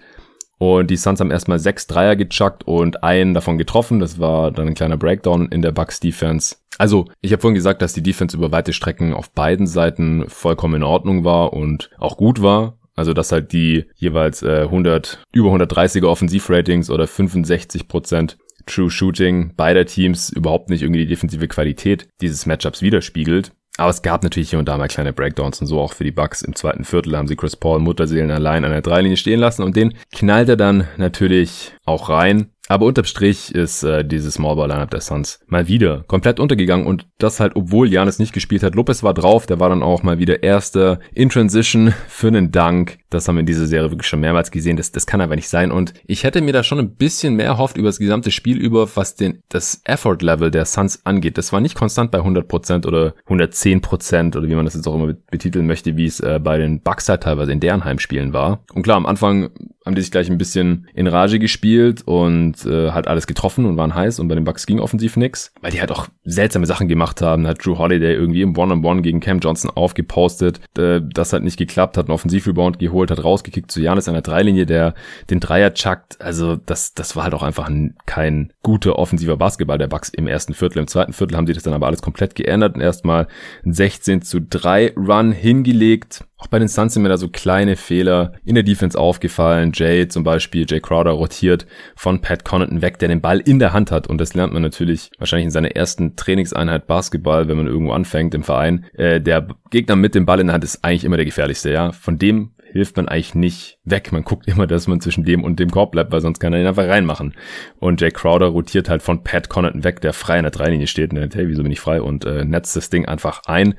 Und 0.63 0.91
die 0.91 0.97
Suns 0.97 1.21
haben 1.21 1.31
erstmal 1.31 1.59
sechs 1.59 1.87
Dreier 1.87 2.17
gechuckt 2.17 2.65
und 2.65 3.03
einen 3.03 3.33
davon 3.33 3.57
getroffen. 3.57 3.99
Das 3.99 4.19
war 4.19 4.51
dann 4.51 4.69
ein 4.69 4.75
kleiner 4.75 4.99
Breakdown 4.99 5.49
in 5.49 5.63
der 5.63 5.73
Bucks 5.73 6.01
Defense. 6.01 6.57
Also, 6.77 7.07
ich 7.23 7.33
habe 7.33 7.41
vorhin 7.41 7.55
gesagt, 7.55 7.81
dass 7.81 7.95
die 7.95 8.03
Defense 8.03 8.37
über 8.37 8.53
weite 8.53 8.75
Strecken 8.75 9.15
auf 9.15 9.31
beiden 9.31 9.67
Seiten 9.67 10.29
vollkommen 10.29 10.75
in 10.75 10.83
Ordnung 10.83 11.25
war 11.25 11.55
und 11.55 11.89
auch 11.97 12.19
gut 12.19 12.43
war. 12.43 12.77
Also, 12.95 13.15
dass 13.15 13.33
halt 13.33 13.55
die 13.55 13.87
jeweils 13.95 14.43
äh, 14.43 14.65
100, 14.65 15.25
über 15.33 15.49
130er 15.49 16.07
Offensivratings 16.07 16.91
oder 16.91 17.05
65% 17.07 18.37
True 18.67 18.91
Shooting 18.91 19.55
beider 19.57 19.87
Teams 19.87 20.29
überhaupt 20.29 20.69
nicht 20.69 20.83
irgendwie 20.83 21.01
die 21.01 21.09
defensive 21.09 21.49
Qualität 21.49 22.07
dieses 22.21 22.45
Matchups 22.45 22.83
widerspiegelt. 22.83 23.53
Aber 23.77 23.91
es 23.91 24.03
gab 24.03 24.23
natürlich 24.23 24.51
hier 24.51 24.59
und 24.59 24.69
da 24.69 24.77
mal 24.77 24.89
kleine 24.89 25.13
Breakdowns 25.13 25.61
und 25.61 25.67
so 25.67 25.81
auch 25.81 25.95
für 25.95 26.05
die 26.05 26.11
Bucks. 26.11 26.43
Im 26.43 26.55
zweiten 26.55 26.85
Viertel 26.85 27.17
haben 27.17 27.29
sie 27.29 27.37
Chris 27.37 27.57
Paul 27.57 27.79
Mutterseelen 27.79 28.31
allein 28.31 28.65
an 28.65 28.73
der 28.73 28.83
Dreilinie 28.83 29.17
stehen 29.17 29.41
lassen 29.41 29.63
und 29.63 29.77
den 29.77 29.95
knallt 30.15 30.49
er 30.49 30.57
dann 30.57 30.87
natürlich 30.99 31.73
auch 31.85 32.09
rein. 32.09 32.51
Aber 32.71 32.87
unterm 32.87 33.05
Strich 33.05 33.53
ist 33.53 33.83
äh, 33.83 34.05
dieses 34.05 34.35
Smallball-Lineup 34.35 34.93
der 34.93 35.01
Suns 35.01 35.41
mal 35.49 35.67
wieder 35.67 36.05
komplett 36.07 36.39
untergegangen 36.39 36.87
und 36.87 37.09
das 37.19 37.41
halt, 37.41 37.57
obwohl 37.57 37.93
Janis 37.93 38.21
nicht 38.21 38.33
gespielt 38.33 38.63
hat. 38.63 38.77
Lopez 38.77 39.03
war 39.03 39.13
drauf, 39.13 39.47
der 39.47 39.59
war 39.59 39.71
dann 39.71 39.83
auch 39.83 40.05
mal 40.05 40.21
wieder 40.21 40.45
Erster 40.45 41.01
in 41.13 41.31
Transition 41.31 41.93
für 42.07 42.29
einen 42.29 42.53
Dank. 42.53 42.99
Das 43.11 43.27
haben 43.27 43.35
wir 43.35 43.41
in 43.41 43.47
dieser 43.47 43.67
Serie 43.67 43.91
wirklich 43.91 44.07
schon 44.07 44.21
mehrmals 44.21 44.53
gesehen. 44.53 44.77
Das, 44.77 44.93
das 44.93 45.05
kann 45.05 45.21
aber 45.21 45.35
nicht 45.35 45.49
sein. 45.49 45.73
Und 45.73 45.95
ich 46.07 46.23
hätte 46.23 46.43
mir 46.43 46.53
da 46.53 46.63
schon 46.63 46.79
ein 46.79 46.95
bisschen 46.95 47.35
mehr 47.35 47.47
erhofft 47.47 47.77
über 47.77 47.89
das 47.89 47.99
gesamte 47.99 48.31
Spiel 48.31 48.57
über, 48.57 48.89
was 48.95 49.17
den, 49.17 49.43
das 49.49 49.81
Effort-Level 49.83 50.53
der 50.53 50.65
Suns 50.65 51.05
angeht. 51.05 51.39
Das 51.39 51.53
war 51.53 51.61
nicht 51.61 51.75
konstant 51.75 52.13
bei 52.13 52.21
100% 52.21 52.87
oder 52.87 53.15
110% 53.27 54.37
oder 54.37 54.49
wie 54.49 54.55
man 54.55 54.65
das 54.65 54.75
jetzt 54.75 54.87
auch 54.87 54.95
immer 54.95 55.13
betiteln 55.29 55.67
möchte, 55.67 55.97
wie 55.97 56.07
es 56.07 56.21
äh, 56.21 56.39
bei 56.41 56.59
den 56.59 56.83
Bucks 56.83 57.09
halt 57.09 57.25
teilweise 57.25 57.51
in 57.51 57.59
deren 57.59 57.85
Heimspielen 57.85 58.33
war. 58.33 58.63
Und 58.73 58.85
klar, 58.85 58.97
am 58.97 59.07
Anfang 59.07 59.51
haben 59.87 59.95
die 59.95 60.03
sich 60.03 60.11
gleich 60.11 60.31
ein 60.31 60.39
bisschen 60.39 60.87
in 60.95 61.07
Rage 61.07 61.39
gespielt 61.39 62.03
und 62.07 62.67
äh, 62.67 62.91
halt 62.91 63.09
alles 63.09 63.27
getroffen 63.27 63.65
und 63.65 63.77
waren 63.77 63.95
heiß 63.95 64.21
und 64.21 64.29
bei 64.29 64.35
den 64.35 64.45
Bucks 64.45 64.67
ging 64.67 64.79
offensiv 64.79 65.17
nix, 65.17 65.53
weil 65.63 65.71
die 65.73 65.81
halt 65.81 65.91
auch 65.91 66.09
seltsame 66.25 66.67
Sachen 66.67 66.89
gemacht 66.89 67.23
haben. 67.23 67.47
Hat 67.47 67.65
Drew 67.65 67.79
Holiday 67.79 68.15
irgendwie 68.15 68.43
im 68.43 68.57
One-on-One 68.57 68.81
-on 68.81 68.99
-One 68.99 69.03
gegen 69.03 69.21
Cam 69.21 69.39
Johnson 69.39 69.71
aufgepostet, 69.71 70.61
äh, 70.77 71.01
das 71.03 71.33
hat 71.33 71.43
nicht 71.43 71.57
geklappt, 71.57 71.97
hat 71.97 72.07
einen 72.07 72.15
Offensivrebound 72.15 72.79
geholt, 72.79 73.11
hat 73.11 73.25
rausgekickt 73.25 73.71
zu 73.71 73.81
Janis 73.81 74.09
an 74.09 74.15
der 74.15 74.23
Dreilinie, 74.23 74.67
der 74.67 74.95
den 75.31 75.41
Dreier 75.41 75.73
chuckt. 75.73 76.21
Also 76.21 76.57
das, 76.57 76.93
das 76.93 77.17
war 77.17 77.25
halt 77.25 77.35
auch 77.35 77.43
einfach 77.43 77.69
ein, 77.69 77.97
kein 78.05 78.53
guter 78.63 78.99
offensiver 78.99 79.37
Basketball 79.37 79.79
der 79.79 79.89
Bucks 79.89 80.11
im 80.11 80.27
ersten 80.27 80.53
Viertel. 80.53 80.79
Im 80.79 80.89
zweiten 80.89 81.13
Viertel 81.15 81.37
haben 81.37 81.47
sie 81.47 81.55
das 81.55 81.63
dann 81.63 81.75
aber 81.75 81.87
alles 81.87 82.03
komplett 82.03 82.35
geändert 82.35 82.75
und 82.75 82.83
erstmal 82.83 83.29
16 83.65 84.23
zu 84.23 84.41
3 84.41 84.95
Run 84.97 85.33
hingelegt 85.33 86.25
auch 86.41 86.47
bei 86.47 86.59
den 86.59 86.69
Suns 86.69 86.95
sind 86.95 87.03
mir 87.03 87.11
da 87.11 87.19
so 87.19 87.29
kleine 87.29 87.77
Fehler 87.77 88.33
in 88.45 88.55
der 88.55 88.65
Defense 88.65 88.99
aufgefallen. 88.99 89.73
Jay 89.75 90.09
zum 90.09 90.25
Beispiel, 90.25 90.65
Jay 90.67 90.81
Crowder 90.81 91.11
rotiert 91.11 91.67
von 91.95 92.23
Pat 92.23 92.47
Connaughton 92.47 92.81
weg, 92.81 92.99
der 92.99 93.09
den 93.09 93.21
Ball 93.21 93.41
in 93.41 93.59
der 93.59 93.75
Hand 93.75 93.91
hat. 93.91 94.07
Und 94.07 94.19
das 94.19 94.33
lernt 94.33 94.55
man 94.55 94.63
natürlich 94.63 95.11
wahrscheinlich 95.19 95.45
in 95.45 95.51
seiner 95.51 95.77
ersten 95.77 96.17
Trainingseinheit 96.17 96.87
Basketball, 96.87 97.47
wenn 97.47 97.59
man 97.59 97.67
irgendwo 97.67 97.93
anfängt 97.93 98.35
im 98.35 98.43
Verein. 98.43 98.87
Äh, 98.95 99.21
der 99.21 99.49
Gegner 99.71 99.97
mit 99.97 100.15
dem 100.15 100.25
Ball 100.25 100.41
in 100.41 100.47
der 100.47 100.55
Hand 100.55 100.65
ist 100.65 100.83
eigentlich 100.83 101.05
immer 101.05 101.17
der 101.17 101.27
gefährlichste, 101.27 101.71
ja. 101.71 101.93
Von 101.93 102.17
dem 102.17 102.53
hilft 102.73 102.97
man 102.97 103.09
eigentlich 103.09 103.35
nicht 103.35 103.79
weg. 103.85 104.11
Man 104.13 104.25
guckt 104.25 104.47
immer, 104.49 104.67
dass 104.67 104.87
man 104.87 105.01
zwischen 105.01 105.25
dem 105.25 105.45
und 105.45 105.59
dem 105.59 105.71
Korb 105.71 105.93
bleibt, 105.93 106.13
weil 106.13 106.21
sonst 106.21 106.39
kann 106.39 106.53
er 106.53 106.61
ihn 106.61 106.67
einfach 106.67 106.89
reinmachen. 106.89 107.35
Und 107.79 108.01
Jay 108.01 108.11
Crowder 108.11 108.47
rotiert 108.47 108.89
halt 108.89 109.03
von 109.03 109.25
Pat 109.25 109.49
Connaughton 109.49 109.85
weg, 109.85 110.01
der 110.01 110.13
frei 110.13 110.39
in 110.39 110.45
der 110.45 110.53
Dreilinie 110.53 110.87
steht 110.87 111.11
und 111.11 111.17
denkt, 111.19 111.35
hey, 111.35 111.49
wieso 111.49 111.63
bin 111.63 111.73
ich 111.73 111.81
frei? 111.81 112.01
Und 112.01 112.25
äh, 112.25 112.45
netzt 112.45 112.77
das 112.77 112.89
Ding 112.89 113.05
einfach 113.05 113.43
ein. 113.47 113.75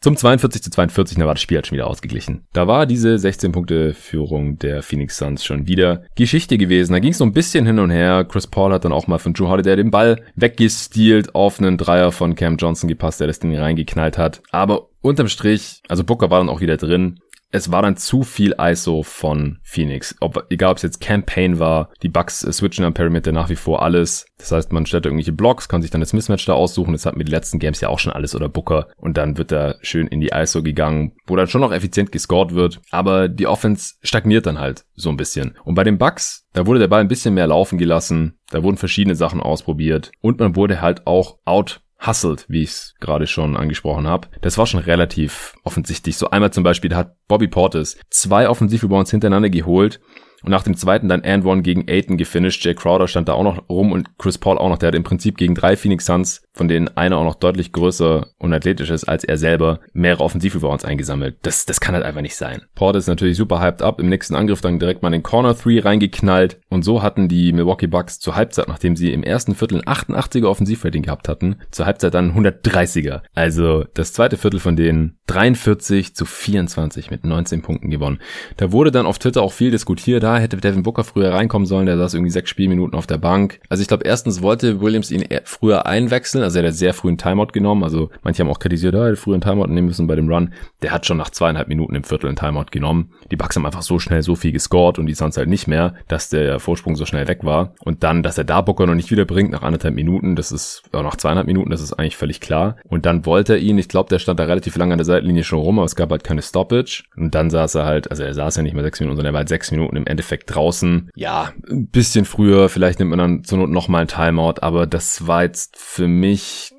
Zum 0.00 0.16
42 0.16 0.62
zu 0.62 0.70
42, 0.70 1.18
da 1.18 1.26
war 1.26 1.34
das 1.34 1.42
Spiel 1.42 1.56
halt 1.56 1.66
schon 1.66 1.76
wieder 1.76 1.86
ausgeglichen. 1.86 2.44
Da 2.52 2.66
war 2.66 2.86
diese 2.86 3.18
16 3.18 3.52
Punkte 3.52 3.94
Führung 3.94 4.58
der 4.58 4.82
Phoenix 4.82 5.16
Suns 5.16 5.44
schon 5.44 5.66
wieder 5.66 6.04
Geschichte 6.14 6.58
gewesen. 6.58 6.92
Da 6.92 6.98
ging 6.98 7.12
es 7.12 7.18
so 7.18 7.24
ein 7.24 7.32
bisschen 7.32 7.66
hin 7.66 7.78
und 7.78 7.90
her. 7.90 8.24
Chris 8.24 8.46
Paul 8.46 8.72
hat 8.72 8.84
dann 8.84 8.92
auch 8.92 9.06
mal 9.06 9.18
von 9.18 9.32
Drew 9.32 9.48
Holiday 9.48 9.76
den 9.76 9.90
Ball 9.90 10.22
weggestealt, 10.34 11.34
auf 11.34 11.58
einen 11.58 11.78
Dreier 11.78 12.12
von 12.12 12.34
Cam 12.34 12.56
Johnson 12.56 12.88
gepasst, 12.88 13.20
der 13.20 13.26
das 13.26 13.38
Ding 13.38 13.56
reingeknallt 13.56 14.18
hat. 14.18 14.42
Aber 14.50 14.88
unterm 15.00 15.28
Strich, 15.28 15.82
also 15.88 16.04
Booker 16.04 16.30
war 16.30 16.40
dann 16.40 16.48
auch 16.48 16.60
wieder 16.60 16.76
drin 16.76 17.20
es 17.52 17.70
war 17.70 17.82
dann 17.82 17.96
zu 17.96 18.22
viel 18.22 18.54
ISO 18.58 19.02
von 19.02 19.58
Phoenix. 19.62 20.16
Ob, 20.20 20.46
egal 20.50 20.72
ob 20.72 20.76
es 20.78 20.82
jetzt 20.82 21.00
Campaign 21.00 21.58
war, 21.58 21.90
die 22.02 22.08
Bugs 22.08 22.44
äh, 22.44 22.52
switchen 22.52 22.84
am 22.84 22.94
Perimeter 22.94 23.32
nach 23.32 23.48
wie 23.48 23.56
vor 23.56 23.82
alles. 23.82 24.26
Das 24.38 24.52
heißt, 24.52 24.72
man 24.72 24.84
stellt 24.84 25.06
irgendwelche 25.06 25.32
Blocks, 25.32 25.68
kann 25.68 25.80
sich 25.80 25.90
dann 25.90 26.00
das 26.00 26.12
Mismatch 26.12 26.44
da 26.44 26.54
aussuchen. 26.54 26.92
Das 26.92 27.06
hat 27.06 27.16
mit 27.16 27.28
den 27.28 27.32
letzten 27.32 27.58
Games 27.58 27.80
ja 27.80 27.88
auch 27.88 27.98
schon 27.98 28.12
alles 28.12 28.34
oder 28.34 28.48
Booker. 28.48 28.88
Und 28.96 29.16
dann 29.16 29.38
wird 29.38 29.52
da 29.52 29.76
schön 29.80 30.06
in 30.08 30.20
die 30.20 30.32
ISO 30.34 30.62
gegangen, 30.62 31.12
wo 31.26 31.36
dann 31.36 31.48
schon 31.48 31.60
noch 31.60 31.72
effizient 31.72 32.12
gescored 32.12 32.54
wird. 32.54 32.80
Aber 32.90 33.28
die 33.28 33.46
Offense 33.46 33.94
stagniert 34.02 34.46
dann 34.46 34.58
halt 34.58 34.84
so 34.94 35.08
ein 35.08 35.16
bisschen. 35.16 35.56
Und 35.64 35.74
bei 35.74 35.84
den 35.84 35.98
Bugs, 35.98 36.46
da 36.52 36.66
wurde 36.66 36.80
der 36.80 36.88
Ball 36.88 37.00
ein 37.00 37.08
bisschen 37.08 37.34
mehr 37.34 37.46
laufen 37.46 37.78
gelassen. 37.78 38.38
Da 38.50 38.62
wurden 38.62 38.76
verschiedene 38.76 39.14
Sachen 39.14 39.40
ausprobiert. 39.40 40.10
Und 40.20 40.40
man 40.40 40.56
wurde 40.56 40.80
halt 40.80 41.06
auch 41.06 41.38
out 41.44 41.80
hustelt, 42.04 42.46
wie 42.48 42.62
ich 42.62 42.70
es 42.70 42.94
gerade 43.00 43.26
schon 43.26 43.56
angesprochen 43.56 44.06
habe. 44.06 44.28
Das 44.40 44.58
war 44.58 44.66
schon 44.66 44.80
relativ 44.80 45.54
offensichtlich. 45.64 46.16
So 46.16 46.30
einmal 46.30 46.52
zum 46.52 46.64
Beispiel 46.64 46.94
hat 46.94 47.16
Bobby 47.28 47.48
Portis 47.48 47.98
zwei 48.10 48.48
Offensivrebounds 48.48 49.10
hintereinander 49.10 49.50
geholt 49.50 50.00
und 50.42 50.50
nach 50.50 50.62
dem 50.62 50.76
zweiten 50.76 51.08
dann 51.08 51.24
and 51.24 51.44
one 51.44 51.62
gegen 51.62 51.88
Aiton 51.88 52.16
gefinisht. 52.16 52.64
Jay 52.64 52.74
Crowder 52.74 53.08
stand 53.08 53.28
da 53.28 53.32
auch 53.32 53.42
noch 53.42 53.68
rum 53.68 53.92
und 53.92 54.18
Chris 54.18 54.38
Paul 54.38 54.58
auch 54.58 54.68
noch. 54.68 54.78
Der 54.78 54.88
hat 54.88 54.94
im 54.94 55.04
Prinzip 55.04 55.36
gegen 55.36 55.54
drei 55.54 55.76
Phoenix 55.76 56.06
Suns, 56.06 56.42
von 56.56 56.68
denen 56.68 56.88
einer 56.96 57.16
auch 57.18 57.24
noch 57.24 57.36
deutlich 57.36 57.72
größer 57.72 58.26
und 58.38 58.52
athletisch 58.52 58.90
ist 58.90 59.04
als 59.04 59.24
er 59.24 59.38
selber, 59.38 59.80
mehrere 59.92 60.24
Offensivrebounds 60.24 60.84
eingesammelt. 60.84 61.36
Das, 61.42 61.64
das 61.64 61.80
kann 61.80 61.94
halt 61.94 62.04
einfach 62.04 62.20
nicht 62.20 62.36
sein. 62.36 62.62
Porter 62.74 62.98
ist 62.98 63.06
natürlich 63.06 63.36
super 63.36 63.60
hyped 63.60 63.82
up. 63.82 64.00
Im 64.00 64.08
nächsten 64.08 64.34
Angriff 64.34 64.60
dann 64.60 64.78
direkt 64.78 65.02
mal 65.02 65.10
den 65.10 65.22
Corner 65.22 65.54
3 65.54 65.80
reingeknallt. 65.80 66.58
Und 66.68 66.84
so 66.84 67.02
hatten 67.02 67.28
die 67.28 67.52
Milwaukee 67.52 67.86
Bucks 67.86 68.18
zur 68.18 68.36
Halbzeit, 68.36 68.68
nachdem 68.68 68.96
sie 68.96 69.12
im 69.12 69.22
ersten 69.22 69.54
Viertel 69.54 69.82
ein 69.84 69.94
88er 69.94 70.46
Offensivrating 70.46 71.02
gehabt 71.02 71.28
hatten, 71.28 71.56
zur 71.70 71.86
Halbzeit 71.86 72.14
dann 72.14 72.32
130er. 72.32 73.22
Also 73.34 73.84
das 73.94 74.12
zweite 74.12 74.36
Viertel 74.36 74.60
von 74.60 74.76
denen 74.76 75.18
43 75.26 76.14
zu 76.14 76.24
24 76.24 77.10
mit 77.10 77.24
19 77.24 77.62
Punkten 77.62 77.90
gewonnen. 77.90 78.18
Da 78.56 78.72
wurde 78.72 78.90
dann 78.90 79.06
auf 79.06 79.18
Twitter 79.18 79.42
auch 79.42 79.52
viel 79.52 79.70
diskutiert 79.70 80.26
da 80.26 80.38
hätte 80.38 80.56
Devin 80.56 80.82
Booker 80.82 81.04
früher 81.04 81.32
reinkommen 81.32 81.66
sollen, 81.66 81.86
der 81.86 81.96
saß 81.96 82.14
irgendwie 82.14 82.32
sechs 82.32 82.50
Spielminuten 82.50 82.98
auf 82.98 83.06
der 83.06 83.18
Bank. 83.18 83.60
Also 83.68 83.82
ich 83.82 83.88
glaube, 83.88 84.04
erstens 84.04 84.42
wollte 84.42 84.80
Williams 84.80 85.10
ihn 85.10 85.24
früher 85.44 85.86
einwechseln, 85.86 86.42
also 86.46 86.58
er 86.60 86.68
hat 86.68 86.74
sehr 86.74 86.94
früh 86.94 87.08
einen 87.08 87.18
Timeout 87.18 87.48
genommen, 87.52 87.84
also 87.84 88.10
manche 88.22 88.42
haben 88.42 88.50
auch 88.50 88.58
kritisiert, 88.58 88.94
er 88.94 89.06
hätte 89.06 89.16
früher 89.16 89.34
einen 89.34 89.42
Timeout 89.42 89.66
nehmen 89.66 89.88
müssen 89.88 90.06
bei 90.06 90.16
dem 90.16 90.28
Run. 90.28 90.52
Der 90.82 90.92
hat 90.92 91.06
schon 91.06 91.16
nach 91.16 91.30
zweieinhalb 91.30 91.68
Minuten 91.68 91.94
im 91.94 92.04
Viertel 92.04 92.28
einen 92.28 92.36
Timeout 92.36 92.66
genommen. 92.70 93.12
Die 93.30 93.36
Bucks 93.36 93.56
haben 93.56 93.66
einfach 93.66 93.82
so 93.82 93.98
schnell 93.98 94.22
so 94.22 94.34
viel 94.36 94.52
gescored 94.52 94.98
und 94.98 95.06
die 95.06 95.14
Suns 95.14 95.36
halt 95.36 95.48
nicht 95.48 95.66
mehr, 95.66 95.94
dass 96.08 96.28
der 96.28 96.58
Vorsprung 96.60 96.96
so 96.96 97.04
schnell 97.04 97.28
weg 97.28 97.40
war. 97.42 97.74
Und 97.84 98.02
dann, 98.02 98.22
dass 98.22 98.38
er 98.38 98.44
da 98.44 98.60
Booker 98.60 98.86
noch 98.86 98.94
nicht 98.94 99.10
wiederbringt 99.10 99.50
nach 99.50 99.62
anderthalb 99.62 99.94
Minuten, 99.94 100.36
das 100.36 100.52
ist, 100.52 100.82
ja, 100.92 101.02
nach 101.02 101.16
zweieinhalb 101.16 101.46
Minuten, 101.46 101.70
das 101.70 101.80
ist 101.80 101.92
eigentlich 101.92 102.16
völlig 102.16 102.40
klar. 102.40 102.76
Und 102.84 103.06
dann 103.06 103.26
wollte 103.26 103.54
er 103.54 103.58
ihn, 103.58 103.78
ich 103.78 103.88
glaube, 103.88 104.08
der 104.08 104.18
stand 104.18 104.40
da 104.40 104.44
relativ 104.44 104.76
lange 104.76 104.92
an 104.94 104.98
der 104.98 105.04
Seitenlinie 105.04 105.44
schon 105.44 105.58
rum, 105.58 105.78
aber 105.78 105.86
es 105.86 105.96
gab 105.96 106.10
halt 106.10 106.24
keine 106.24 106.42
Stoppage. 106.42 107.04
Und 107.16 107.34
dann 107.34 107.50
saß 107.50 107.74
er 107.76 107.84
halt, 107.84 108.10
also 108.10 108.22
er 108.22 108.34
saß 108.34 108.56
ja 108.56 108.62
nicht 108.62 108.74
mehr 108.74 108.84
sechs 108.84 109.00
Minuten, 109.00 109.16
sondern 109.16 109.32
er 109.32 109.34
war 109.34 109.40
halt 109.40 109.48
sechs 109.48 109.70
Minuten 109.70 109.96
im 109.96 110.06
Endeffekt 110.06 110.54
draußen. 110.54 111.10
Ja, 111.14 111.52
ein 111.68 111.88
bisschen 111.88 112.24
früher, 112.24 112.68
vielleicht 112.68 112.98
nimmt 112.98 113.10
man 113.10 113.18
dann 113.18 113.44
zur 113.44 113.58
Not 113.58 113.70
nochmal 113.70 114.02
ein 114.02 114.08
Timeout, 114.08 114.60
aber 114.60 114.86
das 114.86 115.26
war 115.26 115.42
jetzt 115.42 115.76
für 115.76 116.08
mich 116.08 116.35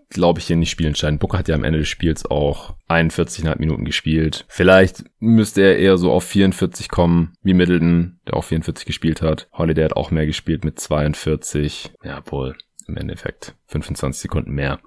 glaube 0.09 0.39
ich, 0.39 0.47
hier 0.47 0.55
nicht 0.55 0.69
spielentscheidend. 0.69 1.19
Booker 1.19 1.37
hat 1.37 1.47
ja 1.47 1.55
am 1.55 1.63
Ende 1.63 1.79
des 1.79 1.87
Spiels 1.87 2.25
auch 2.25 2.75
41,5 2.89 3.59
Minuten 3.59 3.85
gespielt. 3.85 4.45
Vielleicht 4.47 5.03
müsste 5.19 5.61
er 5.61 5.77
eher 5.77 5.97
so 5.97 6.11
auf 6.11 6.23
44 6.23 6.89
kommen, 6.89 7.33
wie 7.43 7.53
Middleton, 7.53 8.19
der 8.25 8.35
auch 8.35 8.43
44 8.43 8.85
gespielt 8.85 9.21
hat. 9.21 9.47
Holiday 9.53 9.83
hat 9.83 9.95
auch 9.95 10.11
mehr 10.11 10.25
gespielt 10.25 10.63
mit 10.63 10.79
42. 10.79 11.91
Ja, 12.03 12.21
wohl 12.25 12.55
im 12.87 12.97
Endeffekt 12.97 13.55
25 13.67 14.21
Sekunden 14.21 14.51
mehr. 14.51 14.79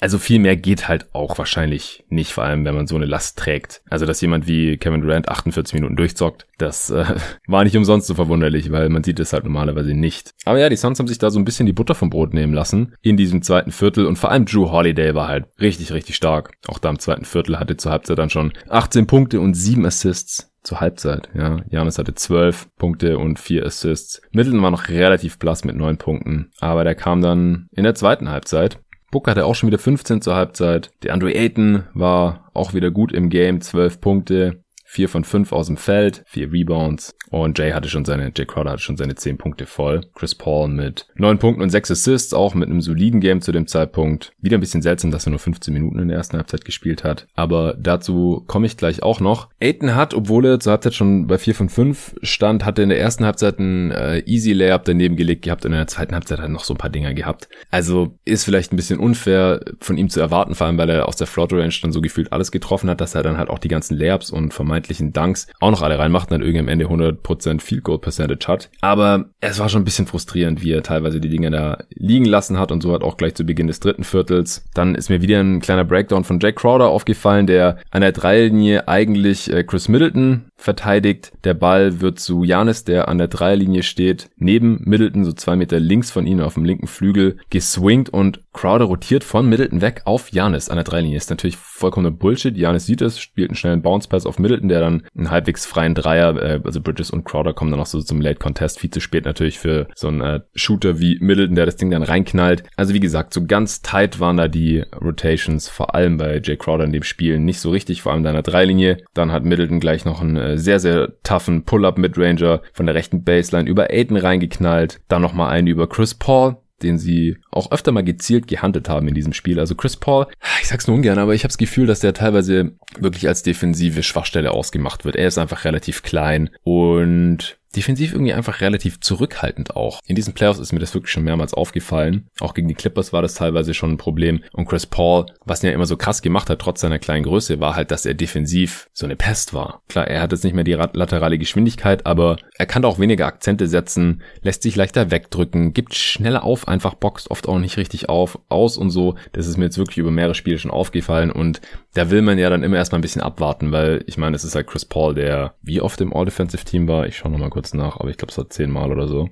Also 0.00 0.18
viel 0.18 0.38
mehr 0.38 0.56
geht 0.56 0.88
halt 0.88 1.12
auch 1.14 1.38
wahrscheinlich 1.38 2.04
nicht, 2.08 2.32
vor 2.32 2.44
allem 2.44 2.64
wenn 2.64 2.74
man 2.74 2.86
so 2.86 2.96
eine 2.96 3.06
Last 3.06 3.38
trägt. 3.38 3.82
Also 3.90 4.06
dass 4.06 4.20
jemand 4.20 4.46
wie 4.46 4.76
Kevin 4.76 5.00
Durant 5.00 5.28
48 5.28 5.74
Minuten 5.74 5.96
durchzockt, 5.96 6.46
das 6.58 6.90
äh, 6.90 7.04
war 7.46 7.64
nicht 7.64 7.76
umsonst 7.76 8.06
so 8.06 8.14
verwunderlich, 8.14 8.70
weil 8.70 8.88
man 8.88 9.02
sieht 9.02 9.20
es 9.20 9.32
halt 9.32 9.44
normalerweise 9.44 9.94
nicht. 9.94 10.34
Aber 10.44 10.58
ja, 10.58 10.68
die 10.68 10.76
Suns 10.76 10.98
haben 10.98 11.08
sich 11.08 11.18
da 11.18 11.30
so 11.30 11.38
ein 11.38 11.44
bisschen 11.44 11.66
die 11.66 11.72
Butter 11.72 11.94
vom 11.94 12.10
Brot 12.10 12.32
nehmen 12.32 12.54
lassen 12.54 12.94
in 13.02 13.16
diesem 13.16 13.42
zweiten 13.42 13.72
Viertel 13.72 14.06
und 14.06 14.16
vor 14.16 14.30
allem 14.30 14.46
Drew 14.46 14.70
Holiday 14.70 15.14
war 15.14 15.28
halt 15.28 15.46
richtig, 15.60 15.92
richtig 15.92 16.16
stark. 16.16 16.52
Auch 16.68 16.78
da 16.78 16.90
im 16.90 16.98
zweiten 16.98 17.24
Viertel 17.24 17.58
hatte 17.58 17.76
zur 17.76 17.92
Halbzeit 17.92 18.18
dann 18.18 18.30
schon 18.30 18.52
18 18.68 19.06
Punkte 19.06 19.40
und 19.40 19.54
7 19.54 19.84
Assists 19.84 20.52
zur 20.62 20.80
Halbzeit. 20.80 21.28
Ja, 21.34 21.62
Janis 21.70 21.98
hatte 21.98 22.14
12 22.14 22.68
Punkte 22.76 23.18
und 23.18 23.38
4 23.38 23.64
Assists. 23.64 24.20
Middleton 24.32 24.62
war 24.62 24.70
noch 24.70 24.88
relativ 24.88 25.38
blass 25.38 25.64
mit 25.64 25.76
9 25.76 25.96
Punkten, 25.96 26.50
aber 26.60 26.84
der 26.84 26.94
kam 26.94 27.22
dann 27.22 27.68
in 27.72 27.84
der 27.84 27.94
zweiten 27.94 28.28
Halbzeit 28.28 28.78
Booker 29.10 29.30
hatte 29.30 29.46
auch 29.46 29.54
schon 29.54 29.68
wieder 29.68 29.78
15 29.78 30.20
zur 30.20 30.34
Halbzeit. 30.34 30.92
Der 31.02 31.14
Andre 31.14 31.34
Ayton 31.34 31.84
war 31.94 32.50
auch 32.52 32.74
wieder 32.74 32.90
gut 32.90 33.12
im 33.12 33.30
Game, 33.30 33.60
12 33.60 34.00
Punkte. 34.00 34.62
4 34.90 35.10
von 35.10 35.22
5 35.22 35.52
aus 35.52 35.66
dem 35.66 35.76
Feld, 35.76 36.22
4 36.26 36.50
Rebounds. 36.50 37.14
Und 37.28 37.58
Jay 37.58 37.72
hatte 37.72 37.90
schon 37.90 38.06
seine, 38.06 38.32
Jay 38.34 38.46
Crowder 38.46 38.70
hatte 38.70 38.82
schon 38.82 38.96
seine 38.96 39.14
10 39.14 39.36
Punkte 39.36 39.66
voll. 39.66 40.00
Chris 40.14 40.34
Paul 40.34 40.68
mit 40.68 41.06
9 41.14 41.38
Punkten 41.38 41.62
und 41.62 41.68
6 41.68 41.90
Assists, 41.90 42.32
auch 42.32 42.54
mit 42.54 42.70
einem 42.70 42.80
soliden 42.80 43.20
Game 43.20 43.42
zu 43.42 43.52
dem 43.52 43.66
Zeitpunkt. 43.66 44.32
Wieder 44.40 44.56
ein 44.56 44.60
bisschen 44.60 44.80
seltsam, 44.80 45.10
dass 45.10 45.26
er 45.26 45.30
nur 45.30 45.40
15 45.40 45.74
Minuten 45.74 45.98
in 45.98 46.08
der 46.08 46.16
ersten 46.16 46.38
Halbzeit 46.38 46.64
gespielt 46.64 47.04
hat. 47.04 47.26
Aber 47.34 47.76
dazu 47.78 48.42
komme 48.46 48.66
ich 48.66 48.78
gleich 48.78 49.02
auch 49.02 49.20
noch. 49.20 49.50
Aiton 49.60 49.94
hat, 49.94 50.14
obwohl 50.14 50.46
er 50.46 50.60
zur 50.60 50.72
Halbzeit 50.72 50.94
schon 50.94 51.26
bei 51.26 51.36
4 51.36 51.54
von 51.54 51.68
5 51.68 52.16
stand, 52.22 52.64
hatte 52.64 52.82
in 52.82 52.88
der 52.88 52.98
ersten 52.98 53.26
Halbzeit 53.26 53.58
ein 53.58 53.90
äh, 53.90 54.20
Easy 54.20 54.54
Layup 54.54 54.84
daneben 54.84 55.16
gelegt 55.16 55.42
gehabt 55.42 55.66
und 55.66 55.72
in 55.72 55.78
der 55.78 55.86
zweiten 55.86 56.14
Halbzeit 56.14 56.40
hat 56.40 56.48
noch 56.48 56.64
so 56.64 56.72
ein 56.72 56.78
paar 56.78 56.90
Dinger 56.90 57.12
gehabt. 57.12 57.50
Also 57.70 58.18
ist 58.24 58.44
vielleicht 58.44 58.72
ein 58.72 58.76
bisschen 58.76 59.00
unfair 59.00 59.60
von 59.80 59.98
ihm 59.98 60.08
zu 60.08 60.20
erwarten, 60.20 60.54
vor 60.54 60.66
allem 60.66 60.78
weil 60.78 60.88
er 60.88 61.08
aus 61.08 61.16
der 61.16 61.26
Float 61.26 61.52
Range 61.52 61.74
dann 61.82 61.92
so 61.92 62.00
gefühlt 62.00 62.32
alles 62.32 62.50
getroffen 62.50 62.88
hat, 62.88 63.02
dass 63.02 63.14
er 63.14 63.22
dann 63.22 63.36
halt 63.36 63.50
auch 63.50 63.58
die 63.58 63.68
ganzen 63.68 63.98
Layups 63.98 64.30
und 64.30 64.54
vermeintlichen 64.78 65.12
Dunks 65.12 65.48
auch 65.60 65.70
noch 65.70 65.82
alle 65.82 65.98
reinmacht 65.98 66.30
und 66.30 66.38
dann 66.38 66.42
irgendwie 66.42 66.60
am 66.60 66.68
Ende 66.68 66.86
100% 66.86 67.60
Field 67.60 67.84
Goal 67.84 67.98
Percentage 67.98 68.46
hat. 68.46 68.70
Aber 68.80 69.26
es 69.40 69.58
war 69.58 69.68
schon 69.68 69.82
ein 69.82 69.84
bisschen 69.84 70.06
frustrierend, 70.06 70.62
wie 70.62 70.72
er 70.72 70.82
teilweise 70.82 71.20
die 71.20 71.28
Dinge 71.28 71.50
da 71.50 71.78
liegen 71.90 72.24
lassen 72.24 72.58
hat 72.58 72.72
und 72.72 72.82
so 72.82 72.92
hat 72.92 73.02
auch 73.02 73.16
gleich 73.16 73.34
zu 73.34 73.44
Beginn 73.44 73.66
des 73.66 73.80
dritten 73.80 74.04
Viertels. 74.04 74.64
Dann 74.74 74.94
ist 74.94 75.10
mir 75.10 75.22
wieder 75.22 75.40
ein 75.40 75.60
kleiner 75.60 75.84
Breakdown 75.84 76.24
von 76.24 76.38
Jack 76.40 76.56
Crowder 76.56 76.88
aufgefallen, 76.88 77.46
der 77.46 77.78
an 77.90 78.02
der 78.02 78.12
Dreilinie 78.12 78.88
eigentlich 78.88 79.52
äh, 79.52 79.64
Chris 79.64 79.88
Middleton 79.88 80.50
verteidigt. 80.56 81.32
Der 81.44 81.54
Ball 81.54 82.00
wird 82.00 82.18
zu 82.18 82.44
Janis, 82.44 82.84
der 82.84 83.08
an 83.08 83.18
der 83.18 83.28
Dreierlinie 83.28 83.82
steht, 83.82 84.28
neben 84.36 84.80
Middleton, 84.84 85.24
so 85.24 85.32
zwei 85.32 85.56
Meter 85.56 85.78
links 85.78 86.10
von 86.10 86.26
ihnen 86.26 86.40
auf 86.40 86.54
dem 86.54 86.64
linken 86.64 86.88
Flügel, 86.88 87.38
geswingt 87.50 88.10
und 88.10 88.40
Crowder 88.52 88.86
rotiert 88.86 89.22
von 89.22 89.48
Middleton 89.48 89.80
weg 89.80 90.02
auf 90.04 90.32
Janis 90.32 90.68
an 90.68 90.76
der 90.76 90.84
Dreierlinie. 90.84 91.16
Ist 91.16 91.30
natürlich 91.30 91.56
vollkommener 91.56 92.10
Bullshit. 92.10 92.56
Janis 92.56 92.86
sieht 92.86 93.02
es, 93.02 93.20
spielt 93.20 93.50
einen 93.50 93.56
schnellen 93.56 93.82
Bounce 93.82 94.08
Pass 94.08 94.26
auf 94.26 94.40
Middleton, 94.40 94.67
Middleton, 94.68 94.78
der 94.78 94.80
dann 94.80 95.02
einen 95.16 95.30
halbwegs 95.30 95.66
freien 95.66 95.94
Dreier, 95.94 96.36
äh, 96.36 96.60
also 96.64 96.80
Bridges 96.80 97.10
und 97.10 97.24
Crowder 97.24 97.52
kommen 97.52 97.70
dann 97.70 97.80
auch 97.80 97.86
so 97.86 98.00
zum 98.00 98.20
Late 98.20 98.38
Contest, 98.38 98.78
viel 98.78 98.90
zu 98.90 99.00
spät 99.00 99.24
natürlich 99.24 99.58
für 99.58 99.88
so 99.94 100.08
einen 100.08 100.20
äh, 100.20 100.40
Shooter 100.54 101.00
wie 101.00 101.18
Middleton, 101.20 101.56
der 101.56 101.66
das 101.66 101.76
Ding 101.76 101.90
dann 101.90 102.02
reinknallt. 102.02 102.64
Also 102.76 102.94
wie 102.94 103.00
gesagt, 103.00 103.34
so 103.34 103.46
ganz 103.46 103.82
tight 103.82 104.20
waren 104.20 104.36
da 104.36 104.48
die 104.48 104.84
Rotations, 105.00 105.68
vor 105.68 105.94
allem 105.94 106.18
bei 106.18 106.40
Jay 106.42 106.56
Crowder 106.56 106.84
in 106.84 106.92
dem 106.92 107.02
Spiel 107.02 107.38
nicht 107.38 107.60
so 107.60 107.70
richtig, 107.70 108.02
vor 108.02 108.12
allem 108.12 108.22
deiner 108.22 108.42
Dreilinie. 108.42 108.98
Dann 109.14 109.32
hat 109.32 109.44
Middleton 109.44 109.80
gleich 109.80 110.04
noch 110.04 110.20
einen 110.20 110.36
äh, 110.36 110.58
sehr, 110.58 110.80
sehr 110.80 111.12
toughen 111.22 111.64
Pull-Up 111.64 111.98
Midranger 111.98 112.60
von 112.72 112.86
der 112.86 112.94
rechten 112.94 113.24
Baseline 113.24 113.68
über 113.68 113.90
Aiden 113.90 114.16
reingeknallt. 114.16 115.00
Dann 115.08 115.22
nochmal 115.22 115.50
einen 115.50 115.66
über 115.66 115.88
Chris 115.88 116.14
Paul, 116.14 116.56
den 116.82 116.98
sie 116.98 117.38
auch 117.50 117.70
öfter 117.70 117.92
mal 117.92 118.04
gezielt 118.04 118.46
gehandelt 118.46 118.88
haben 118.88 119.08
in 119.08 119.14
diesem 119.14 119.32
Spiel. 119.32 119.58
Also 119.58 119.74
Chris 119.74 119.96
Paul, 119.96 120.26
ich 120.60 120.68
sag's 120.68 120.86
nur 120.86 120.96
ungern, 120.96 121.18
aber 121.18 121.34
ich 121.34 121.42
habe 121.42 121.48
das 121.48 121.58
Gefühl, 121.58 121.86
dass 121.86 122.00
der 122.00 122.14
teilweise 122.14 122.72
wirklich 122.98 123.28
als 123.28 123.42
defensive 123.42 124.02
Schwachstelle 124.02 124.52
ausgemacht 124.52 125.04
wird. 125.04 125.16
Er 125.16 125.28
ist 125.28 125.38
einfach 125.38 125.64
relativ 125.64 126.02
klein 126.02 126.50
und 126.62 127.58
defensiv 127.76 128.12
irgendwie 128.12 128.32
einfach 128.32 128.60
relativ 128.60 129.00
zurückhaltend 129.00 129.76
auch. 129.76 130.00
In 130.06 130.16
diesen 130.16 130.34
Playoffs 130.34 130.58
ist 130.58 130.72
mir 130.72 130.78
das 130.78 130.94
wirklich 130.94 131.12
schon 131.12 131.24
mehrmals 131.24 131.54
aufgefallen. 131.54 132.28
Auch 132.40 132.54
gegen 132.54 132.68
die 132.68 132.74
Clippers 132.74 133.12
war 133.12 133.22
das 133.22 133.34
teilweise 133.34 133.74
schon 133.74 133.92
ein 133.92 133.98
Problem. 133.98 134.42
Und 134.52 134.66
Chris 134.66 134.86
Paul, 134.86 135.26
was 135.44 135.62
ihn 135.62 135.68
ja 135.68 135.74
immer 135.74 135.86
so 135.86 135.96
krass 135.96 136.22
gemacht 136.22 136.48
hat, 136.48 136.60
trotz 136.60 136.80
seiner 136.80 136.98
kleinen 136.98 137.24
Größe, 137.24 137.60
war 137.60 137.76
halt, 137.76 137.90
dass 137.90 138.06
er 138.06 138.14
defensiv 138.14 138.88
so 138.92 139.06
eine 139.06 139.16
Pest 139.16 139.52
war. 139.54 139.82
Klar, 139.88 140.08
er 140.08 140.22
hat 140.22 140.32
jetzt 140.32 140.44
nicht 140.44 140.54
mehr 140.54 140.64
die 140.64 140.72
laterale 140.72 141.38
Geschwindigkeit, 141.38 142.06
aber 142.06 142.38
er 142.56 142.66
kann 142.66 142.84
auch 142.84 142.98
weniger 142.98 143.26
Akzente 143.26 143.68
setzen, 143.68 144.22
lässt 144.42 144.62
sich 144.62 144.76
leichter 144.76 145.10
wegdrücken, 145.10 145.72
gibt 145.72 145.94
schneller 145.94 146.44
auf, 146.44 146.68
einfach 146.68 146.94
boxt 146.94 147.30
oft 147.30 147.48
auch 147.48 147.58
nicht 147.58 147.76
richtig 147.76 148.08
auf, 148.08 148.38
aus 148.48 148.76
und 148.76 148.90
so. 148.90 149.16
Das 149.32 149.46
ist 149.46 149.58
mir 149.58 149.64
jetzt 149.64 149.78
wirklich 149.78 149.98
über 149.98 150.10
mehrere 150.10 150.34
Spiele 150.34 150.58
schon 150.58 150.70
aufgefallen 150.70 151.30
und 151.30 151.60
da 151.94 152.10
will 152.10 152.22
man 152.22 152.38
ja 152.38 152.50
dann 152.50 152.62
immer 152.62 152.76
erstmal 152.76 152.98
ein 152.98 153.02
bisschen 153.02 153.22
abwarten, 153.22 153.72
weil 153.72 154.04
ich 154.06 154.18
meine, 154.18 154.36
es 154.36 154.44
ist 154.44 154.54
halt 154.54 154.66
Chris 154.66 154.84
Paul, 154.84 155.14
der 155.14 155.54
wie 155.62 155.80
oft 155.80 156.00
im 156.00 156.14
All-Defensive-Team 156.14 156.86
war. 156.88 157.06
Ich 157.06 157.16
schaue 157.16 157.32
nochmal 157.32 157.50
kurz 157.50 157.74
nach, 157.74 157.98
aber 157.98 158.10
ich 158.10 158.16
glaube, 158.16 158.30
es 158.30 158.38
war 158.38 158.48
zehnmal 158.50 158.92
oder 158.92 159.08
so. 159.08 159.28